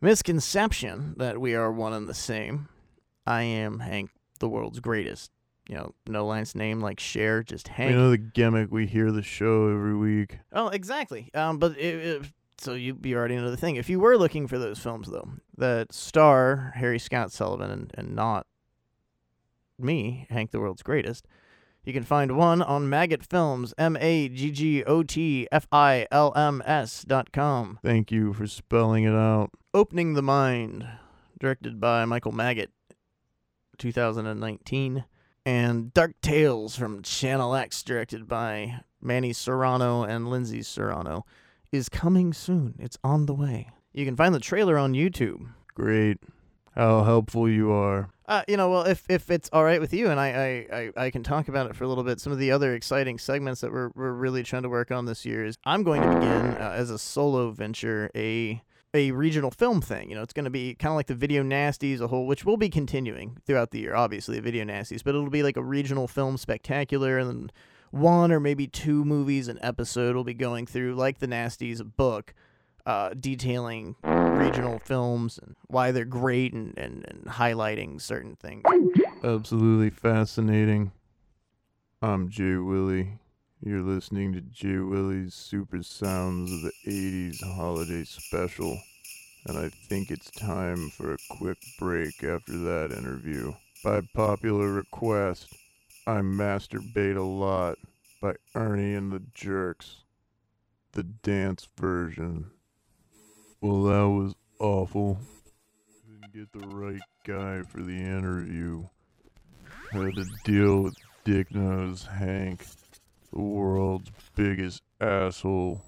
misconception 0.00 1.14
that 1.18 1.40
we 1.40 1.54
are 1.54 1.70
one 1.70 1.92
and 1.92 2.08
the 2.08 2.14
same. 2.14 2.68
I 3.26 3.42
am 3.42 3.78
Hank, 3.78 4.10
the 4.40 4.48
world's 4.48 4.80
greatest. 4.80 5.30
You 5.68 5.76
know, 5.76 5.94
no 6.08 6.26
last 6.26 6.56
name 6.56 6.80
like 6.80 6.98
Cher, 6.98 7.42
just 7.42 7.68
Hank. 7.68 7.92
You 7.92 7.96
know 7.96 8.10
the 8.10 8.18
gimmick. 8.18 8.72
We 8.72 8.86
hear 8.86 9.12
the 9.12 9.22
show 9.22 9.68
every 9.68 9.96
week. 9.96 10.38
Oh, 10.52 10.68
exactly. 10.68 11.30
Um, 11.34 11.58
but 11.58 11.78
it, 11.78 11.94
it, 11.94 12.22
so 12.58 12.74
you 12.74 12.98
you 13.02 13.16
already 13.16 13.36
know 13.36 13.50
the 13.50 13.56
thing. 13.56 13.76
If 13.76 13.88
you 13.88 14.00
were 14.00 14.18
looking 14.18 14.48
for 14.48 14.58
those 14.58 14.80
films 14.80 15.08
though, 15.08 15.28
that 15.56 15.92
star 15.92 16.72
Harry 16.74 16.98
Scott 16.98 17.30
Sullivan 17.30 17.70
and, 17.70 17.92
and 17.94 18.16
not 18.16 18.46
me, 19.78 20.26
Hank 20.30 20.50
the 20.50 20.60
World's 20.60 20.82
Greatest, 20.82 21.26
you 21.84 21.92
can 21.92 22.04
find 22.04 22.36
one 22.36 22.62
on 22.62 22.88
Maggot 22.88 23.24
Films, 23.24 23.74
M 23.76 23.96
A 24.00 24.28
G 24.28 24.50
G 24.50 24.84
O 24.84 25.02
T 25.02 25.48
F 25.50 25.66
I 25.72 26.06
L 26.10 26.32
M 26.36 26.62
S 26.64 27.04
dot 27.04 27.32
com. 27.32 27.78
Thank 27.82 28.12
you 28.12 28.32
for 28.32 28.46
spelling 28.46 29.04
it 29.04 29.14
out. 29.14 29.50
Opening 29.74 30.14
the 30.14 30.22
Mind, 30.22 30.86
directed 31.40 31.80
by 31.80 32.04
Michael 32.04 32.32
Maggot, 32.32 32.70
2019. 33.78 35.04
And 35.44 35.92
Dark 35.92 36.20
Tales 36.20 36.76
from 36.76 37.02
Channel 37.02 37.56
X, 37.56 37.82
directed 37.82 38.28
by 38.28 38.82
Manny 39.00 39.32
Serrano 39.32 40.04
and 40.04 40.28
Lindsay 40.28 40.62
Serrano, 40.62 41.26
is 41.72 41.88
coming 41.88 42.32
soon. 42.32 42.76
It's 42.78 42.98
on 43.02 43.26
the 43.26 43.34
way. 43.34 43.70
You 43.92 44.04
can 44.04 44.14
find 44.14 44.32
the 44.32 44.38
trailer 44.38 44.78
on 44.78 44.92
YouTube. 44.92 45.48
Great. 45.74 46.18
How 46.76 47.02
helpful 47.02 47.48
you 47.48 47.72
are. 47.72 48.10
Uh, 48.32 48.42
you 48.48 48.56
know, 48.56 48.70
well, 48.70 48.84
if, 48.84 49.04
if 49.10 49.30
it's 49.30 49.50
all 49.52 49.62
right 49.62 49.78
with 49.78 49.92
you, 49.92 50.08
and 50.08 50.18
I, 50.18 50.28
I, 50.30 50.76
I, 50.78 51.04
I 51.04 51.10
can 51.10 51.22
talk 51.22 51.48
about 51.48 51.66
it 51.66 51.76
for 51.76 51.84
a 51.84 51.86
little 51.86 52.02
bit, 52.02 52.18
some 52.18 52.32
of 52.32 52.38
the 52.38 52.50
other 52.50 52.74
exciting 52.74 53.18
segments 53.18 53.60
that 53.60 53.70
we're, 53.70 53.90
we're 53.94 54.12
really 54.12 54.42
trying 54.42 54.62
to 54.62 54.70
work 54.70 54.90
on 54.90 55.04
this 55.04 55.26
year 55.26 55.44
is 55.44 55.58
I'm 55.66 55.82
going 55.82 56.00
to 56.00 56.08
begin 56.08 56.56
uh, 56.56 56.72
as 56.74 56.88
a 56.88 56.98
solo 56.98 57.50
venture 57.50 58.10
a 58.16 58.62
a 58.94 59.10
regional 59.10 59.50
film 59.50 59.82
thing. 59.82 60.08
You 60.08 60.16
know, 60.16 60.22
it's 60.22 60.32
going 60.32 60.46
to 60.46 60.50
be 60.50 60.74
kind 60.74 60.92
of 60.92 60.96
like 60.96 61.08
the 61.08 61.14
Video 61.14 61.42
Nasties, 61.42 62.00
a 62.00 62.06
whole, 62.06 62.26
which 62.26 62.46
will 62.46 62.56
be 62.56 62.70
continuing 62.70 63.36
throughout 63.44 63.70
the 63.70 63.80
year, 63.80 63.94
obviously, 63.94 64.36
the 64.36 64.42
Video 64.42 64.64
Nasties, 64.64 65.04
but 65.04 65.10
it'll 65.10 65.28
be 65.28 65.42
like 65.42 65.58
a 65.58 65.62
regional 65.62 66.08
film 66.08 66.38
spectacular, 66.38 67.18
and 67.18 67.28
then 67.28 67.52
one 67.90 68.32
or 68.32 68.40
maybe 68.40 68.66
two 68.66 69.04
movies 69.04 69.48
an 69.48 69.58
episode 69.60 70.16
will 70.16 70.24
be 70.24 70.32
going 70.32 70.64
through, 70.64 70.94
like 70.94 71.18
the 71.18 71.28
Nasties, 71.28 71.82
book 71.98 72.32
uh, 72.86 73.10
detailing 73.18 73.96
regional 74.02 74.78
films 74.78 75.38
and 75.38 75.56
why 75.68 75.92
they're 75.92 76.04
great 76.04 76.52
and, 76.52 76.76
and, 76.76 77.04
and 77.08 77.24
highlighting 77.26 78.00
certain 78.00 78.36
things. 78.36 78.62
Absolutely 79.24 79.90
fascinating. 79.90 80.92
I'm 82.00 82.28
J 82.28 82.56
Willy. 82.56 83.18
You're 83.64 83.82
listening 83.82 84.32
to 84.32 84.40
J 84.40 84.78
Willy's 84.78 85.34
Super 85.34 85.82
Sounds 85.84 86.50
of 86.50 86.62
the 86.62 86.72
80s 86.86 87.40
Holiday 87.54 88.02
Special. 88.04 88.76
And 89.46 89.56
I 89.56 89.68
think 89.88 90.10
it's 90.10 90.30
time 90.32 90.90
for 90.90 91.14
a 91.14 91.36
quick 91.38 91.58
break 91.78 92.24
after 92.24 92.58
that 92.58 92.90
interview. 92.90 93.52
By 93.84 94.00
popular 94.14 94.72
request, 94.72 95.48
I 96.06 96.18
masturbate 96.20 97.16
a 97.16 97.22
lot 97.22 97.78
by 98.20 98.34
Ernie 98.54 98.94
and 98.94 99.12
the 99.12 99.22
Jerks. 99.34 99.98
The 100.92 101.04
dance 101.04 101.68
version. 101.76 102.50
Well, 103.62 103.84
that 103.84 104.08
was 104.08 104.34
awful. 104.58 105.20
Didn't 106.04 106.34
get 106.34 106.52
the 106.52 106.66
right 106.66 107.00
guy 107.24 107.62
for 107.62 107.80
the 107.80 107.96
interview. 107.96 108.88
Had 109.92 110.16
to 110.16 110.24
deal 110.42 110.82
with 110.82 110.96
Dick 111.22 111.54
Nose 111.54 112.04
Hank, 112.04 112.66
the 113.32 113.40
world's 113.40 114.10
biggest 114.34 114.82
asshole. 115.00 115.80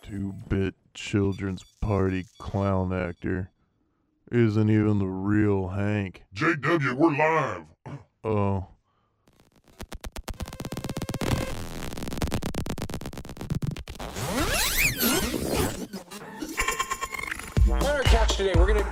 Two 0.00 0.32
bit 0.48 0.76
children's 0.94 1.64
party 1.80 2.26
clown 2.38 2.92
actor. 2.92 3.50
Isn't 4.30 4.70
even 4.70 5.00
the 5.00 5.06
real 5.06 5.66
Hank. 5.66 6.22
JW, 6.36 6.92
we're 6.92 7.16
live. 7.16 7.64
Oh. 8.22 8.68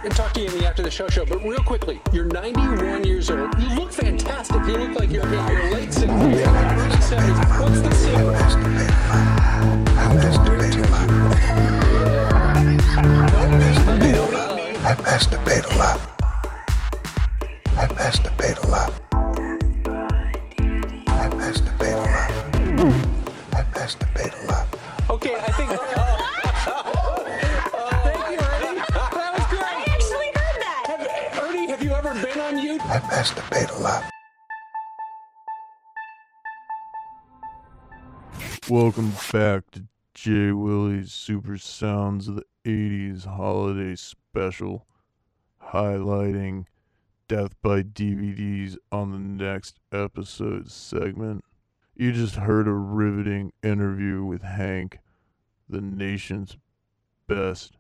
Today, 0.05 0.11
we're 0.11 0.11
going 0.11 0.11
to 0.11 0.17
talk 0.17 0.33
to 0.35 0.59
the 0.59 0.67
after 0.67 0.83
the 0.83 0.91
show 0.91 1.09
show, 1.09 1.25
but 1.25 1.43
real 1.43 1.63
quickly, 1.63 2.01
you're 2.13 2.27
91 2.27 3.05
years 3.05 3.31
old. 3.31 3.59
You 3.59 3.69
look 3.75 3.93
fantastic. 3.93 4.57
You 4.67 4.77
look 4.77 4.99
like 4.99 5.11
you're 5.11 5.27
in 5.27 5.33
your 5.33 5.71
late 5.73 5.89
60s, 5.89 6.11
early 6.11 6.97
70s. 6.97 7.61
What's 7.61 7.81
the 7.81 7.91
secret? 7.95 8.35
I'm 9.97 10.21
just 10.21 10.45
too. 10.45 10.85
I 14.85 14.95
masturbate 15.01 15.65
a 15.65 15.79
lot. 15.79 16.01
I 17.79 17.87
masturbate 17.87 18.63
a 18.63 18.69
lot. 18.69 18.93
I 21.07 21.29
masturbate 21.29 21.99
a 21.99 22.09
lot. 22.09 22.31
I 23.49 23.63
masturbate 23.75 24.35
a 24.43 24.47
lot. 24.47 24.67
Okay, 25.11 25.35
I 25.35 25.54
I 32.87 32.99
masturbate 32.99 33.75
a 33.79 33.83
lot. 33.83 34.05
Welcome 38.69 39.15
back 39.33 39.71
to 39.71 39.85
J 40.13 40.53
Willy's 40.53 41.11
Super 41.11 41.57
Sounds 41.57 42.29
of 42.29 42.37
the 42.37 42.45
80s 42.67 43.25
Holiday 43.25 43.97
Special, 43.97 44.87
highlighting 45.73 46.67
Death 47.27 47.55
by 47.63 47.83
DVDs 47.83 48.77
on 48.93 49.13
the 49.13 49.19
next 49.19 49.81
episode 49.91 50.71
segment. 50.71 51.43
You 51.97 52.13
just 52.13 52.35
heard 52.35 52.69
a 52.69 52.73
riveting 52.73 53.55
interview 53.63 54.25
with 54.25 54.43
Hank, 54.43 54.99
the 55.71 55.81
nation's 55.81 56.59
best, 57.27 57.79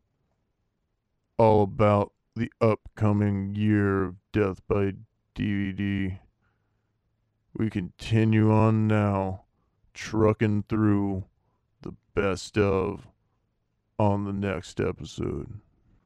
all 1.36 1.62
about 1.62 2.12
the 2.34 2.50
upcoming 2.62 3.55
year 3.55 4.02
of 4.05 4.23
Death 4.35 4.61
by 4.66 4.95
DVD. 5.37 6.18
We 7.57 7.70
continue 7.70 8.51
on 8.51 8.89
now 8.89 9.45
trucking 9.93 10.64
through 10.68 11.26
the 11.82 11.95
best 12.16 12.59
of 12.59 13.07
on 13.97 14.24
the 14.24 14.32
next 14.32 14.80
episode 14.80 15.61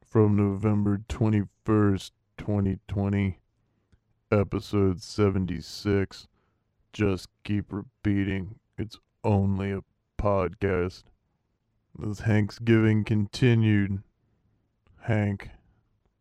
from 0.05 0.35
November 0.35 1.01
21st, 1.09 2.11
2020, 2.37 3.39
episode 4.31 5.01
76. 5.01 6.27
Just 6.93 7.29
keep 7.43 7.73
repeating, 7.73 8.59
it's 8.77 8.99
only 9.23 9.71
a 9.71 9.81
podcast. 10.19 11.01
As 12.07 12.19
Thanksgiving 12.19 13.05
continued, 13.05 14.03
Hank, 15.01 15.49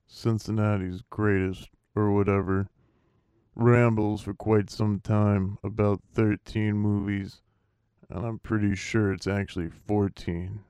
Cincinnati's 0.07 1.03
greatest, 1.11 1.69
or 1.99 2.13
whatever, 2.13 2.69
rambles 3.55 4.23
for 4.23 4.35
quite 4.35 4.71
some 4.71 5.01
time 5.01 5.59
about 5.65 6.01
13 6.15 6.75
movies 6.75 7.41
and 8.11 8.25
I'm 8.25 8.39
pretty 8.39 8.75
sure 8.75 9.13
it's 9.13 9.27
actually 9.27 9.69
14 9.69 10.61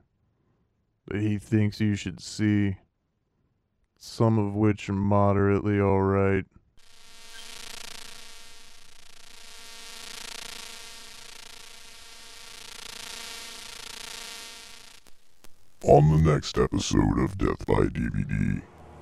that 1.07 1.21
he 1.21 1.37
thinks 1.37 1.79
you 1.79 1.95
should 1.95 2.21
see, 2.21 2.77
some 3.97 4.37
of 4.37 4.55
which 4.55 4.89
are 4.89 4.93
moderately 4.93 5.79
alright. 5.79 6.45
On 15.83 16.11
the 16.11 16.31
next 16.31 16.57
episode 16.57 17.17
of 17.17 17.37
Death 17.37 17.65
by 17.65 17.85
DVD. 17.85 18.61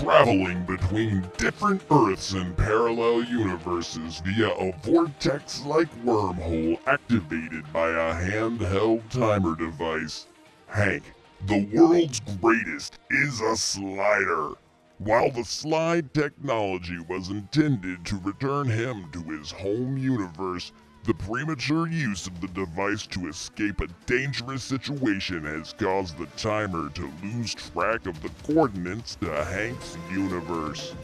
Traveling 0.00 0.64
between 0.64 1.22
different 1.36 1.82
Earths 1.90 2.32
and 2.32 2.56
parallel 2.56 3.22
universes 3.22 4.22
via 4.24 4.48
a 4.48 4.72
vortex 4.82 5.62
like 5.66 5.94
wormhole 6.02 6.78
activated 6.86 7.70
by 7.70 7.90
a 7.90 8.14
handheld 8.14 9.06
timer 9.10 9.54
device. 9.54 10.26
Hank, 10.68 11.02
the 11.46 11.68
world's 11.74 12.20
greatest, 12.40 12.98
is 13.10 13.42
a 13.42 13.54
slider. 13.54 14.52
While 14.96 15.30
the 15.32 15.44
slide 15.44 16.14
technology 16.14 16.98
was 17.06 17.28
intended 17.28 18.06
to 18.06 18.20
return 18.20 18.68
him 18.68 19.10
to 19.12 19.22
his 19.24 19.50
home 19.50 19.98
universe, 19.98 20.72
the 21.04 21.14
premature 21.14 21.88
use 21.88 22.26
of 22.26 22.40
the 22.40 22.48
device 22.48 23.06
to 23.06 23.28
escape 23.28 23.80
a 23.80 23.86
dangerous 24.04 24.62
situation 24.62 25.44
has 25.44 25.72
caused 25.78 26.18
the 26.18 26.26
timer 26.36 26.90
to 26.90 27.10
lose 27.22 27.54
track 27.54 28.06
of 28.06 28.20
the 28.22 28.30
coordinates 28.44 29.14
to 29.16 29.44
Hank's 29.44 29.96
universe. 30.12 30.94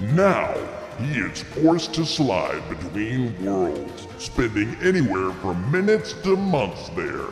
Now, 0.00 0.54
he 0.98 1.18
is 1.18 1.42
forced 1.42 1.92
to 1.94 2.06
slide 2.06 2.66
between 2.70 3.44
worlds, 3.44 4.08
spending 4.18 4.74
anywhere 4.76 5.32
from 5.34 5.70
minutes 5.70 6.14
to 6.22 6.36
months 6.36 6.88
there, 6.90 7.26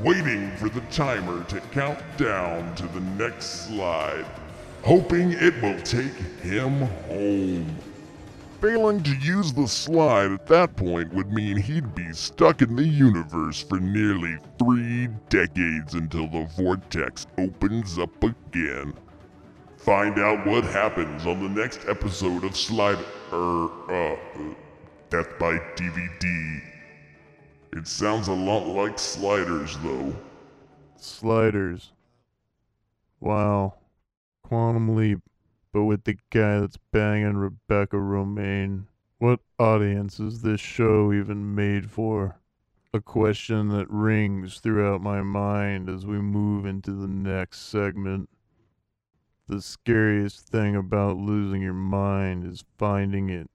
waiting 0.00 0.50
for 0.56 0.68
the 0.68 0.80
timer 0.92 1.42
to 1.44 1.60
count 1.72 1.98
down 2.16 2.74
to 2.76 2.86
the 2.88 3.00
next 3.00 3.66
slide, 3.66 4.26
hoping 4.84 5.32
it 5.32 5.60
will 5.60 5.80
take 5.80 6.14
him 6.40 6.82
home. 7.08 7.76
Failing 8.64 9.02
to 9.02 9.14
use 9.16 9.52
the 9.52 9.68
slide 9.68 10.32
at 10.32 10.46
that 10.46 10.74
point 10.74 11.12
would 11.12 11.30
mean 11.30 11.58
he'd 11.58 11.94
be 11.94 12.10
stuck 12.14 12.62
in 12.62 12.74
the 12.74 12.88
universe 12.88 13.62
for 13.62 13.78
nearly 13.78 14.38
three 14.58 15.06
decades 15.28 15.92
until 15.92 16.26
the 16.28 16.48
vortex 16.56 17.26
opens 17.36 17.98
up 17.98 18.24
again. 18.24 18.94
Find 19.76 20.18
out 20.18 20.46
what 20.46 20.64
happens 20.64 21.26
on 21.26 21.42
the 21.42 21.60
next 21.60 21.80
episode 21.88 22.42
of 22.42 22.56
Slide 22.56 22.96
er 23.34 23.68
uh, 23.90 24.16
Death 25.10 25.38
by 25.38 25.58
DVD. 25.76 26.62
It 27.74 27.86
sounds 27.86 28.28
a 28.28 28.32
lot 28.32 28.66
like 28.66 28.98
Sliders 28.98 29.76
though. 29.82 30.16
Sliders. 30.96 31.92
Wow. 33.20 33.74
Quantum 34.42 34.96
Leap, 34.96 35.20
but 35.74 35.84
with 35.84 36.04
the 36.04 36.16
guy 36.30 36.60
that's 36.60 36.78
banging 36.92 37.36
Rebecca 37.36 37.96
Romijn. 37.96 38.84
What 39.18 39.40
audience 39.58 40.20
is 40.20 40.40
this 40.40 40.60
show 40.60 41.12
even 41.12 41.56
made 41.56 41.90
for? 41.90 42.38
A 42.92 43.00
question 43.00 43.70
that 43.70 43.90
rings 43.90 44.60
throughout 44.60 45.00
my 45.00 45.20
mind 45.20 45.88
as 45.88 46.06
we 46.06 46.20
move 46.20 46.64
into 46.64 46.92
the 46.92 47.08
next 47.08 47.62
segment. 47.62 48.30
The 49.48 49.60
scariest 49.60 50.46
thing 50.46 50.76
about 50.76 51.16
losing 51.16 51.60
your 51.60 51.72
mind 51.72 52.44
is 52.44 52.64
finding 52.78 53.28
it. 53.28 53.50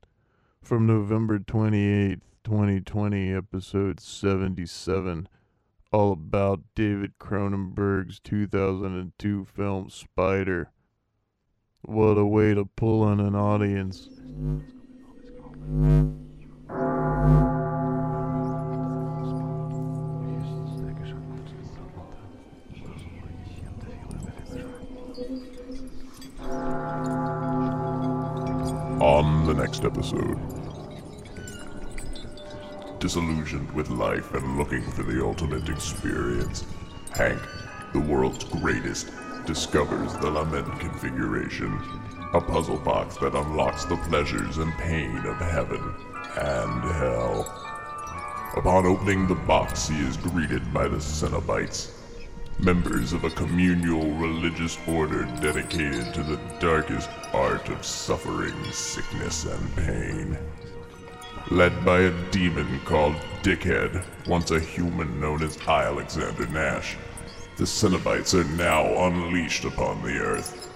From 0.62 0.86
November 0.86 1.40
28th, 1.40 2.20
2020, 2.44 3.34
episode 3.34 4.02
77, 4.02 5.30
all 5.94 6.12
about 6.12 6.60
David 6.76 7.14
Cronenberg's 7.18 8.20
2002 8.20 9.46
film 9.46 9.90
Spider. 9.90 10.74
What 11.84 12.18
a 12.18 12.26
way 12.26 12.54
to 12.54 12.66
pull 12.66 13.12
in 13.12 13.20
an 13.20 13.36
audience. 13.36 14.10
On 29.02 29.46
the 29.48 29.54
next 29.54 29.86
episode. 29.86 30.38
Disillusioned 33.00 33.72
with 33.72 33.90
life 33.90 34.34
and 34.34 34.58
looking 34.58 34.84
for 34.92 35.04
the 35.04 35.24
ultimate 35.24 35.70
experience, 35.70 36.66
Hank, 37.16 37.40
the 37.94 38.02
world's 38.02 38.44
greatest, 38.44 39.10
discovers 39.46 40.14
the 40.18 40.30
Lament 40.30 40.80
configuration, 40.80 41.80
a 42.34 42.42
puzzle 42.42 42.78
box 42.78 43.18
that 43.18 43.36
unlocks 43.36 43.86
the 43.86 43.98
pleasures 43.98 44.58
and 44.58 44.72
pain 44.74 45.18
of 45.26 45.38
heaven 45.38 45.94
and 46.38 46.84
hell. 46.84 47.60
Upon 48.58 48.86
opening 48.86 49.28
the 49.28 49.36
box, 49.36 49.88
he 49.88 50.00
is 50.00 50.18
greeted 50.18 50.74
by 50.74 50.88
the 50.88 50.98
Cenobites, 50.98 51.92
members 52.60 53.14
of 53.14 53.24
a 53.24 53.30
communal 53.30 54.12
religious 54.16 54.78
order 54.88 55.24
dedicated 55.42 56.14
to 56.14 56.24
the 56.24 56.40
darkest 56.60 57.10
art 57.34 57.70
of 57.70 57.86
suffering, 57.86 58.56
sickness, 58.72 59.46
and 59.46 59.76
pain. 59.76 60.38
Led 61.52 61.86
by 61.86 62.02
a 62.02 62.32
demon 62.32 62.80
called 62.86 63.16
Dickhead, 63.42 64.04
once 64.28 64.52
a 64.52 64.60
human 64.60 65.20
known 65.20 65.42
as 65.42 65.58
Alexander 65.68 66.46
Nash, 66.48 66.98
the 67.60 67.66
Cenobites 67.66 68.34
are 68.34 68.46
now 68.56 68.86
unleashed 69.08 69.66
upon 69.66 70.02
the 70.02 70.18
earth, 70.18 70.72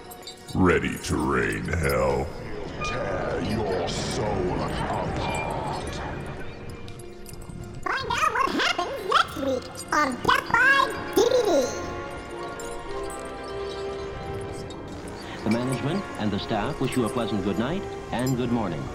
ready 0.54 0.98
to 0.98 1.16
rain 1.16 1.64
hell. 1.64 2.26
Tear 2.84 3.42
your 3.42 3.88
soul 3.88 4.52
apart. 4.60 5.18
Find 7.80 7.88
out 7.88 8.32
what 8.34 8.50
happens 8.50 9.00
next 9.08 9.36
week 9.46 9.94
on 9.94 10.12
Death 10.12 10.52
by 10.52 10.92
DVD. 11.14 11.50
The 15.44 15.50
management 15.50 16.04
and 16.18 16.30
the 16.30 16.38
staff 16.38 16.78
wish 16.82 16.96
you 16.96 17.06
a 17.06 17.08
pleasant 17.08 17.44
good 17.44 17.58
night 17.58 17.82
and 18.12 18.36
good 18.36 18.52
morning. 18.52 18.86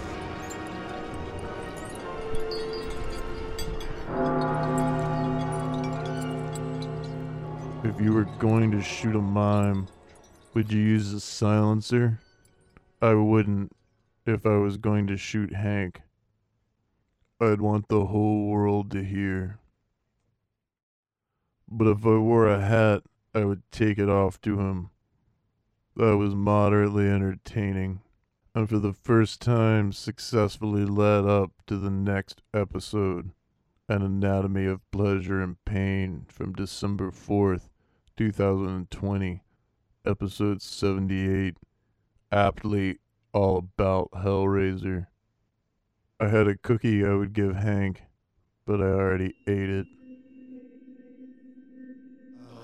If 7.99 8.05
you 8.05 8.13
were 8.13 8.23
going 8.39 8.71
to 8.71 8.81
shoot 8.81 9.13
a 9.13 9.21
mime, 9.21 9.89
would 10.53 10.71
you 10.71 10.79
use 10.79 11.11
a 11.11 11.19
silencer? 11.19 12.21
I 13.01 13.13
wouldn't 13.15 13.73
if 14.25 14.45
I 14.45 14.55
was 14.55 14.77
going 14.77 15.07
to 15.07 15.17
shoot 15.17 15.53
Hank. 15.53 16.01
I'd 17.41 17.59
want 17.59 17.89
the 17.89 18.05
whole 18.05 18.47
world 18.47 18.89
to 18.91 19.03
hear. 19.03 19.59
But 21.69 21.87
if 21.89 22.05
I 22.05 22.17
wore 22.19 22.47
a 22.47 22.61
hat, 22.61 23.03
I 23.35 23.43
would 23.43 23.69
take 23.69 23.97
it 23.97 24.07
off 24.07 24.39
to 24.43 24.57
him. 24.57 24.91
That 25.97 26.15
was 26.15 26.33
moderately 26.33 27.09
entertaining, 27.09 27.99
and 28.55 28.69
for 28.69 28.79
the 28.79 28.93
first 28.93 29.41
time 29.41 29.91
successfully 29.91 30.85
led 30.85 31.25
up 31.25 31.51
to 31.67 31.75
the 31.75 31.91
next 31.91 32.43
episode 32.53 33.31
An 33.89 34.01
Anatomy 34.01 34.67
of 34.67 34.89
Pleasure 34.89 35.41
and 35.41 35.57
Pain 35.65 36.27
from 36.29 36.53
December 36.53 37.11
4th, 37.11 37.67
2020, 38.19 39.41
episode 40.05 40.61
78, 40.61 41.55
aptly 42.33 42.97
all 43.31 43.59
about 43.59 44.11
Hellraiser. 44.11 45.07
I 46.19 46.27
had 46.27 46.45
a 46.45 46.57
cookie 46.57 47.05
I 47.05 47.13
would 47.13 47.31
give 47.31 47.55
Hank, 47.55 48.01
but 48.65 48.81
I 48.81 48.87
already 48.87 49.35
ate 49.47 49.69
it. 49.69 49.85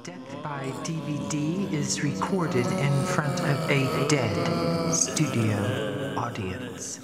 Death 0.03 0.43
by 0.43 0.65
DVD 0.83 1.71
is 1.71 2.03
recorded 2.03 2.67
in 2.67 3.05
front 3.05 3.39
of 3.39 3.71
a 3.71 4.07
dead 4.09 4.93
studio 4.93 6.15
audience. 6.17 6.99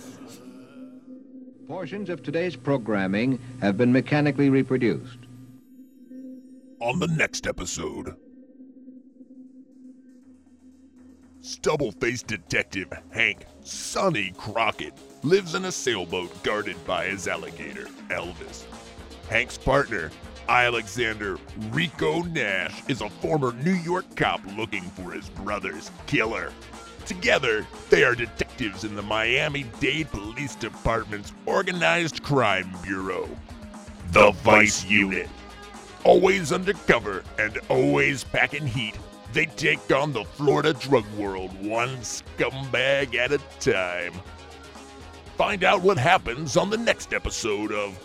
Portions 1.69 2.09
of 2.09 2.21
today's 2.21 2.57
programming 2.57 3.39
have 3.61 3.77
been 3.77 3.93
mechanically 3.93 4.49
reproduced. 4.49 5.19
On 6.81 6.99
the 6.99 7.07
next 7.07 7.47
episode, 7.47 8.13
stubble 11.41 11.91
faced 11.91 12.27
detective 12.27 12.91
Hank 13.11 13.45
Sonny 13.63 14.31
Crockett 14.37 14.93
lives 15.23 15.55
in 15.55 15.65
a 15.65 15.71
sailboat 15.71 16.43
guarded 16.43 16.83
by 16.85 17.07
his 17.07 17.27
alligator, 17.27 17.87
Elvis. 18.09 18.63
Hank's 19.27 19.57
partner, 19.57 20.11
Alexander 20.47 21.37
Rico 21.71 22.21
Nash, 22.23 22.83
is 22.87 23.01
a 23.01 23.09
former 23.09 23.53
New 23.53 23.73
York 23.73 24.15
cop 24.15 24.41
looking 24.55 24.83
for 24.83 25.11
his 25.11 25.29
brother's 25.29 25.89
killer. 26.05 26.51
Together, 27.05 27.65
they 27.89 28.03
are 28.03 28.13
detectives 28.13 28.83
in 28.83 28.95
the 28.95 29.01
Miami 29.01 29.65
Dade 29.79 30.09
Police 30.11 30.55
Department's 30.55 31.33
Organized 31.47 32.21
Crime 32.21 32.71
Bureau, 32.83 33.27
the 34.11 34.31
Vice 34.43 34.85
Unit. 34.85 35.29
Always 36.03 36.51
undercover 36.51 37.23
and 37.39 37.57
always 37.69 38.23
packing 38.23 38.67
heat, 38.67 38.95
they 39.33 39.45
take 39.45 39.91
on 39.91 40.11
the 40.11 40.23
Florida 40.23 40.73
drug 40.73 41.05
world 41.13 41.51
one 41.65 41.97
scumbag 41.97 43.15
at 43.15 43.31
a 43.31 43.39
time. 43.59 44.13
Find 45.37 45.63
out 45.63 45.81
what 45.81 45.97
happens 45.97 46.57
on 46.57 46.69
the 46.69 46.77
next 46.77 47.13
episode 47.13 47.71
of 47.71 47.97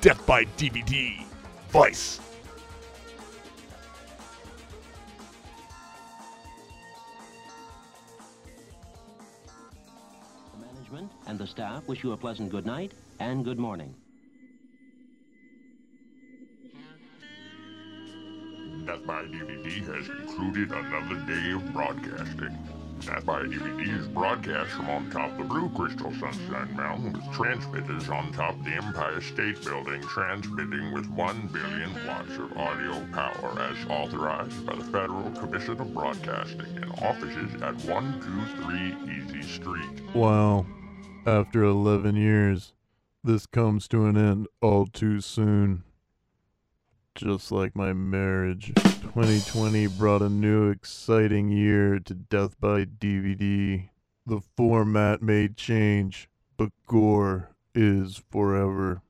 Death 0.00 0.26
by 0.26 0.44
DVD 0.56 1.24
Vice. 1.68 2.20
The 10.52 10.58
management 10.58 11.10
and 11.26 11.38
the 11.38 11.46
staff 11.46 11.86
wish 11.88 12.02
you 12.02 12.12
a 12.12 12.16
pleasant 12.16 12.50
good 12.50 12.66
night 12.66 12.92
and 13.20 13.44
good 13.44 13.58
morning. 13.58 13.94
Death 18.86 19.06
by 19.06 19.22
DVD 19.24 19.94
has 19.94 20.06
concluded 20.06 20.70
another 20.70 21.16
day 21.26 21.52
of 21.52 21.72
broadcasting. 21.72 22.58
Death 23.00 23.24
by 23.24 23.42
DVD 23.42 24.00
is 24.00 24.06
broadcast 24.08 24.70
from 24.72 24.90
on 24.90 25.10
top 25.10 25.30
of 25.32 25.38
the 25.38 25.44
Blue 25.44 25.70
Crystal 25.70 26.12
Sunshine 26.12 26.76
Mountain 26.76 27.12
with 27.12 27.32
transmitters 27.32 28.08
on 28.08 28.32
top 28.32 28.58
of 28.58 28.64
the 28.64 28.72
Empire 28.72 29.20
State 29.20 29.64
Building 29.64 30.02
transmitting 30.02 30.92
with 30.92 31.06
1 31.08 31.48
billion 31.52 31.90
watts 32.06 32.36
of 32.36 32.56
audio 32.56 33.06
power 33.12 33.58
as 33.60 33.76
authorized 33.88 34.66
by 34.66 34.74
the 34.74 34.84
Federal 34.84 35.30
Commission 35.30 35.80
of 35.80 35.94
Broadcasting 35.94 36.76
and 36.76 36.92
offices 37.02 37.54
at 37.62 37.74
123 37.84 39.40
Easy 39.40 39.48
Street. 39.48 40.14
Wow. 40.14 40.66
After 41.26 41.62
11 41.62 42.16
years, 42.16 42.74
this 43.22 43.46
comes 43.46 43.88
to 43.88 44.06
an 44.06 44.16
end 44.16 44.46
all 44.60 44.86
too 44.86 45.20
soon. 45.20 45.84
Just 47.14 47.52
like 47.52 47.76
my 47.76 47.92
marriage. 47.92 48.72
2020 48.74 49.86
brought 49.86 50.20
a 50.20 50.28
new 50.28 50.68
exciting 50.70 51.48
year 51.48 52.00
to 52.00 52.12
Death 52.12 52.58
by 52.58 52.84
DVD. 52.84 53.88
The 54.26 54.40
format 54.56 55.22
may 55.22 55.46
change, 55.46 56.28
but 56.56 56.72
gore 56.88 57.50
is 57.72 58.20
forever. 58.32 59.02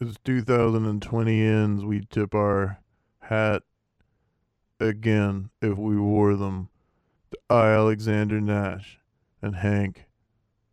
As 0.00 0.14
2020 0.24 1.42
ends, 1.42 1.84
we 1.84 2.06
tip 2.08 2.32
our 2.32 2.78
hat 3.22 3.64
again 4.78 5.50
if 5.60 5.76
we 5.76 5.98
wore 5.98 6.36
them 6.36 6.68
to 7.32 7.38
I, 7.50 7.70
Alexander 7.70 8.40
Nash, 8.40 9.00
and 9.42 9.56
Hank, 9.56 10.06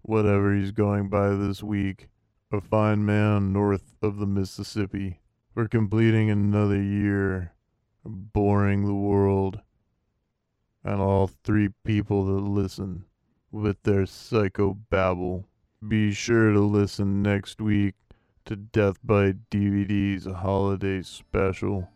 whatever 0.03 0.53
he's 0.53 0.69
going 0.69 1.09
by 1.09 1.29
this 1.29 1.63
week, 1.63 2.09
a 2.51 2.61
fine 2.61 3.03
man 3.03 3.51
north 3.51 3.95
of 4.03 4.17
the 4.17 4.27
Mississippi, 4.27 5.19
for 5.55 5.69
completing 5.69 6.29
another 6.29 6.81
year 6.81 7.53
of 8.03 8.33
boring 8.33 8.85
the 8.85 8.93
world 8.93 9.61
and 10.83 10.99
all 10.99 11.27
three 11.45 11.69
people 11.85 12.25
that 12.25 12.41
listen 12.41 13.05
with 13.53 13.81
their 13.83 14.05
psycho 14.05 14.73
babble. 14.89 15.45
Be 15.87 16.11
sure 16.11 16.51
to 16.51 16.59
listen 16.59 17.23
next 17.23 17.61
week 17.61 17.95
to 18.43 18.57
Death 18.57 18.97
by 19.01 19.35
DVD's 19.49 20.25
holiday 20.25 21.01
special. 21.01 21.87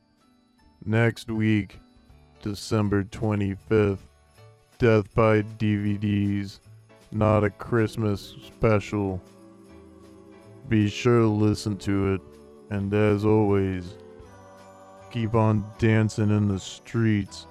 Next 0.86 1.30
week, 1.30 1.80
December 2.41 3.03
25th, 3.03 3.99
Death 4.78 5.14
by 5.14 5.41
DVD's 5.41 6.62
Not 7.12 7.43
a 7.43 7.49
Christmas 7.49 8.36
special. 8.47 9.22
Be 10.70 10.88
sure 10.88 11.20
to 11.20 11.28
listen 11.28 11.76
to 11.80 12.14
it, 12.14 12.22
and 12.70 12.93
as 12.93 13.26
always, 13.26 13.93
keep 15.11 15.34
on 15.34 15.63
dancing 15.78 16.30
in 16.30 16.47
the 16.47 16.59
streets 16.59 17.47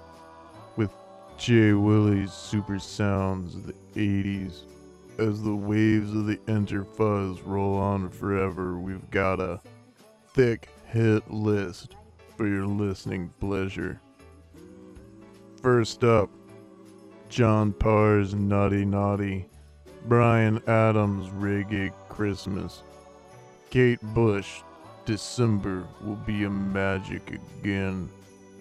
with 0.77 0.93
J 1.37 1.73
Willy's 1.73 2.33
Super 2.33 2.79
Sounds 2.79 3.55
of 3.55 3.67
the 3.67 3.75
80s. 3.97 4.63
As 5.19 5.43
the 5.43 5.55
waves 5.55 6.15
of 6.15 6.27
the 6.27 6.37
Interfuzz 6.47 7.41
roll 7.45 7.77
on 7.77 8.09
forever, 8.09 8.79
we've 8.79 9.11
got 9.11 9.41
a 9.41 9.61
thick 10.33 10.69
hit 10.87 11.29
list 11.31 11.97
for 12.37 12.47
your 12.47 12.67
listening 12.67 13.33
pleasure. 13.41 14.01
First 15.61 16.05
up, 16.05 16.31
John 17.29 17.73
Parr's 17.73 18.33
Naughty 18.35 18.85
Naughty, 18.85 19.47
Bryan 20.07 20.63
Adams' 20.69 21.29
Reggae 21.31 21.93
Christmas, 22.09 22.85
Kate 23.71 24.01
Bush, 24.15 24.63
December 25.09 25.89
will 26.03 26.17
be 26.17 26.45
a 26.45 26.51
magic 26.51 27.31
again, 27.63 28.11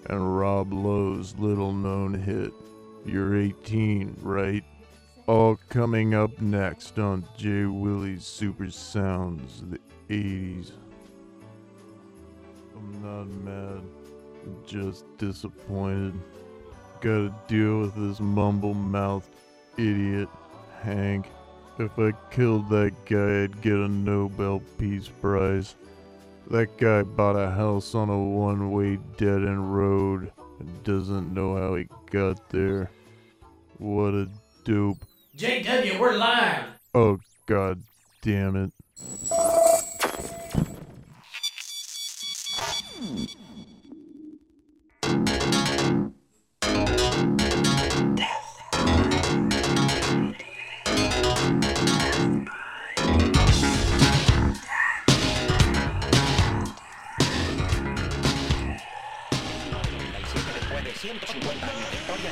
and 0.05 0.39
Rob 0.39 0.71
Lowe's 0.71 1.35
little 1.37 1.73
known 1.73 2.13
hit, 2.13 2.53
You're 3.05 3.35
18, 3.35 4.15
right? 4.21 4.63
All 5.25 5.59
coming 5.67 6.13
up 6.13 6.39
next 6.39 6.99
on 6.99 7.27
J. 7.35 7.65
Willy's 7.65 8.25
Super 8.25 8.71
Sounds 8.71 9.61
of 9.61 9.71
the 9.71 9.79
80s. 10.07 10.71
I'm 12.77 13.01
not 13.03 13.27
mad, 13.43 13.81
I'm 14.45 14.57
just 14.65 15.03
disappointed. 15.17 16.13
Gotta 17.01 17.35
deal 17.49 17.81
with 17.81 17.95
this 17.95 18.21
mumble 18.21 18.73
mouthed 18.73 19.35
idiot, 19.75 20.29
Hank. 20.81 21.27
If 21.77 21.99
I 21.99 22.13
killed 22.31 22.69
that 22.69 22.93
guy, 23.03 23.43
I'd 23.43 23.61
get 23.61 23.73
a 23.73 23.89
Nobel 23.89 24.61
Peace 24.77 25.09
Prize. 25.09 25.75
That 26.49 26.77
guy 26.77 27.03
bought 27.03 27.35
a 27.35 27.51
house 27.51 27.93
on 27.93 28.09
a 28.09 28.17
one 28.17 28.71
way 28.71 28.97
dead 29.17 29.43
end 29.43 29.75
road 29.75 30.31
and 30.59 30.83
doesn't 30.83 31.33
know 31.33 31.57
how 31.57 31.75
he 31.75 31.87
got 32.09 32.49
there. 32.49 32.89
What 33.79 34.13
a 34.13 34.29
dupe. 34.63 35.03
JW, 35.35 35.99
we're 35.99 36.13
live. 36.13 36.63
Oh, 36.95 37.19
god 37.47 37.83
damn 38.21 38.55
it. 38.55 38.71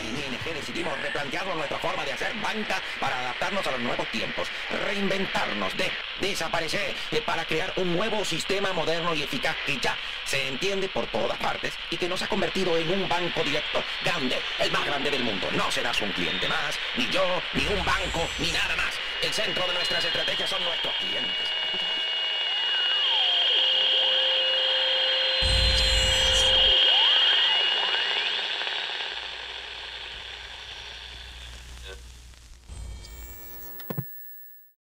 ING 0.05 0.53
decidimos 0.53 0.99
replantearnos 1.01 1.55
nuestra 1.55 1.79
forma 1.79 2.05
de 2.05 2.13
hacer 2.13 2.33
banca 2.35 2.81
para 2.99 3.19
adaptarnos 3.19 3.65
a 3.67 3.71
los 3.71 3.79
nuevos 3.81 4.07
tiempos, 4.11 4.47
reinventarnos, 4.85 5.75
de 5.77 5.91
desaparecer, 6.21 6.95
eh, 7.11 7.21
para 7.25 7.45
crear 7.45 7.73
un 7.77 7.95
nuevo 7.95 8.23
sistema 8.23 8.73
moderno 8.73 9.13
y 9.13 9.23
eficaz 9.23 9.55
que 9.65 9.77
ya 9.77 9.97
se 10.25 10.47
entiende 10.47 10.87
por 10.89 11.07
todas 11.07 11.37
partes 11.37 11.73
y 11.89 11.97
que 11.97 12.07
nos 12.07 12.21
ha 12.21 12.27
convertido 12.27 12.77
en 12.77 12.89
un 12.89 13.07
banco 13.07 13.43
directo 13.43 13.83
grande, 14.03 14.37
el 14.59 14.71
más 14.71 14.85
grande 14.85 15.11
del 15.11 15.23
mundo. 15.23 15.47
No 15.51 15.71
serás 15.71 16.01
un 16.01 16.11
cliente 16.11 16.47
más, 16.47 16.77
ni 16.97 17.09
yo, 17.09 17.23
ni 17.53 17.65
un 17.67 17.83
banco, 17.85 18.27
ni 18.39 18.51
nada 18.51 18.75
más. 18.75 18.93
El 19.21 19.33
centro 19.33 19.65
de 19.67 19.73
nuestras 19.73 20.03
estrategias 20.03 20.49
son 20.49 20.63
nuestros 20.63 20.93
clientes. 20.95 21.54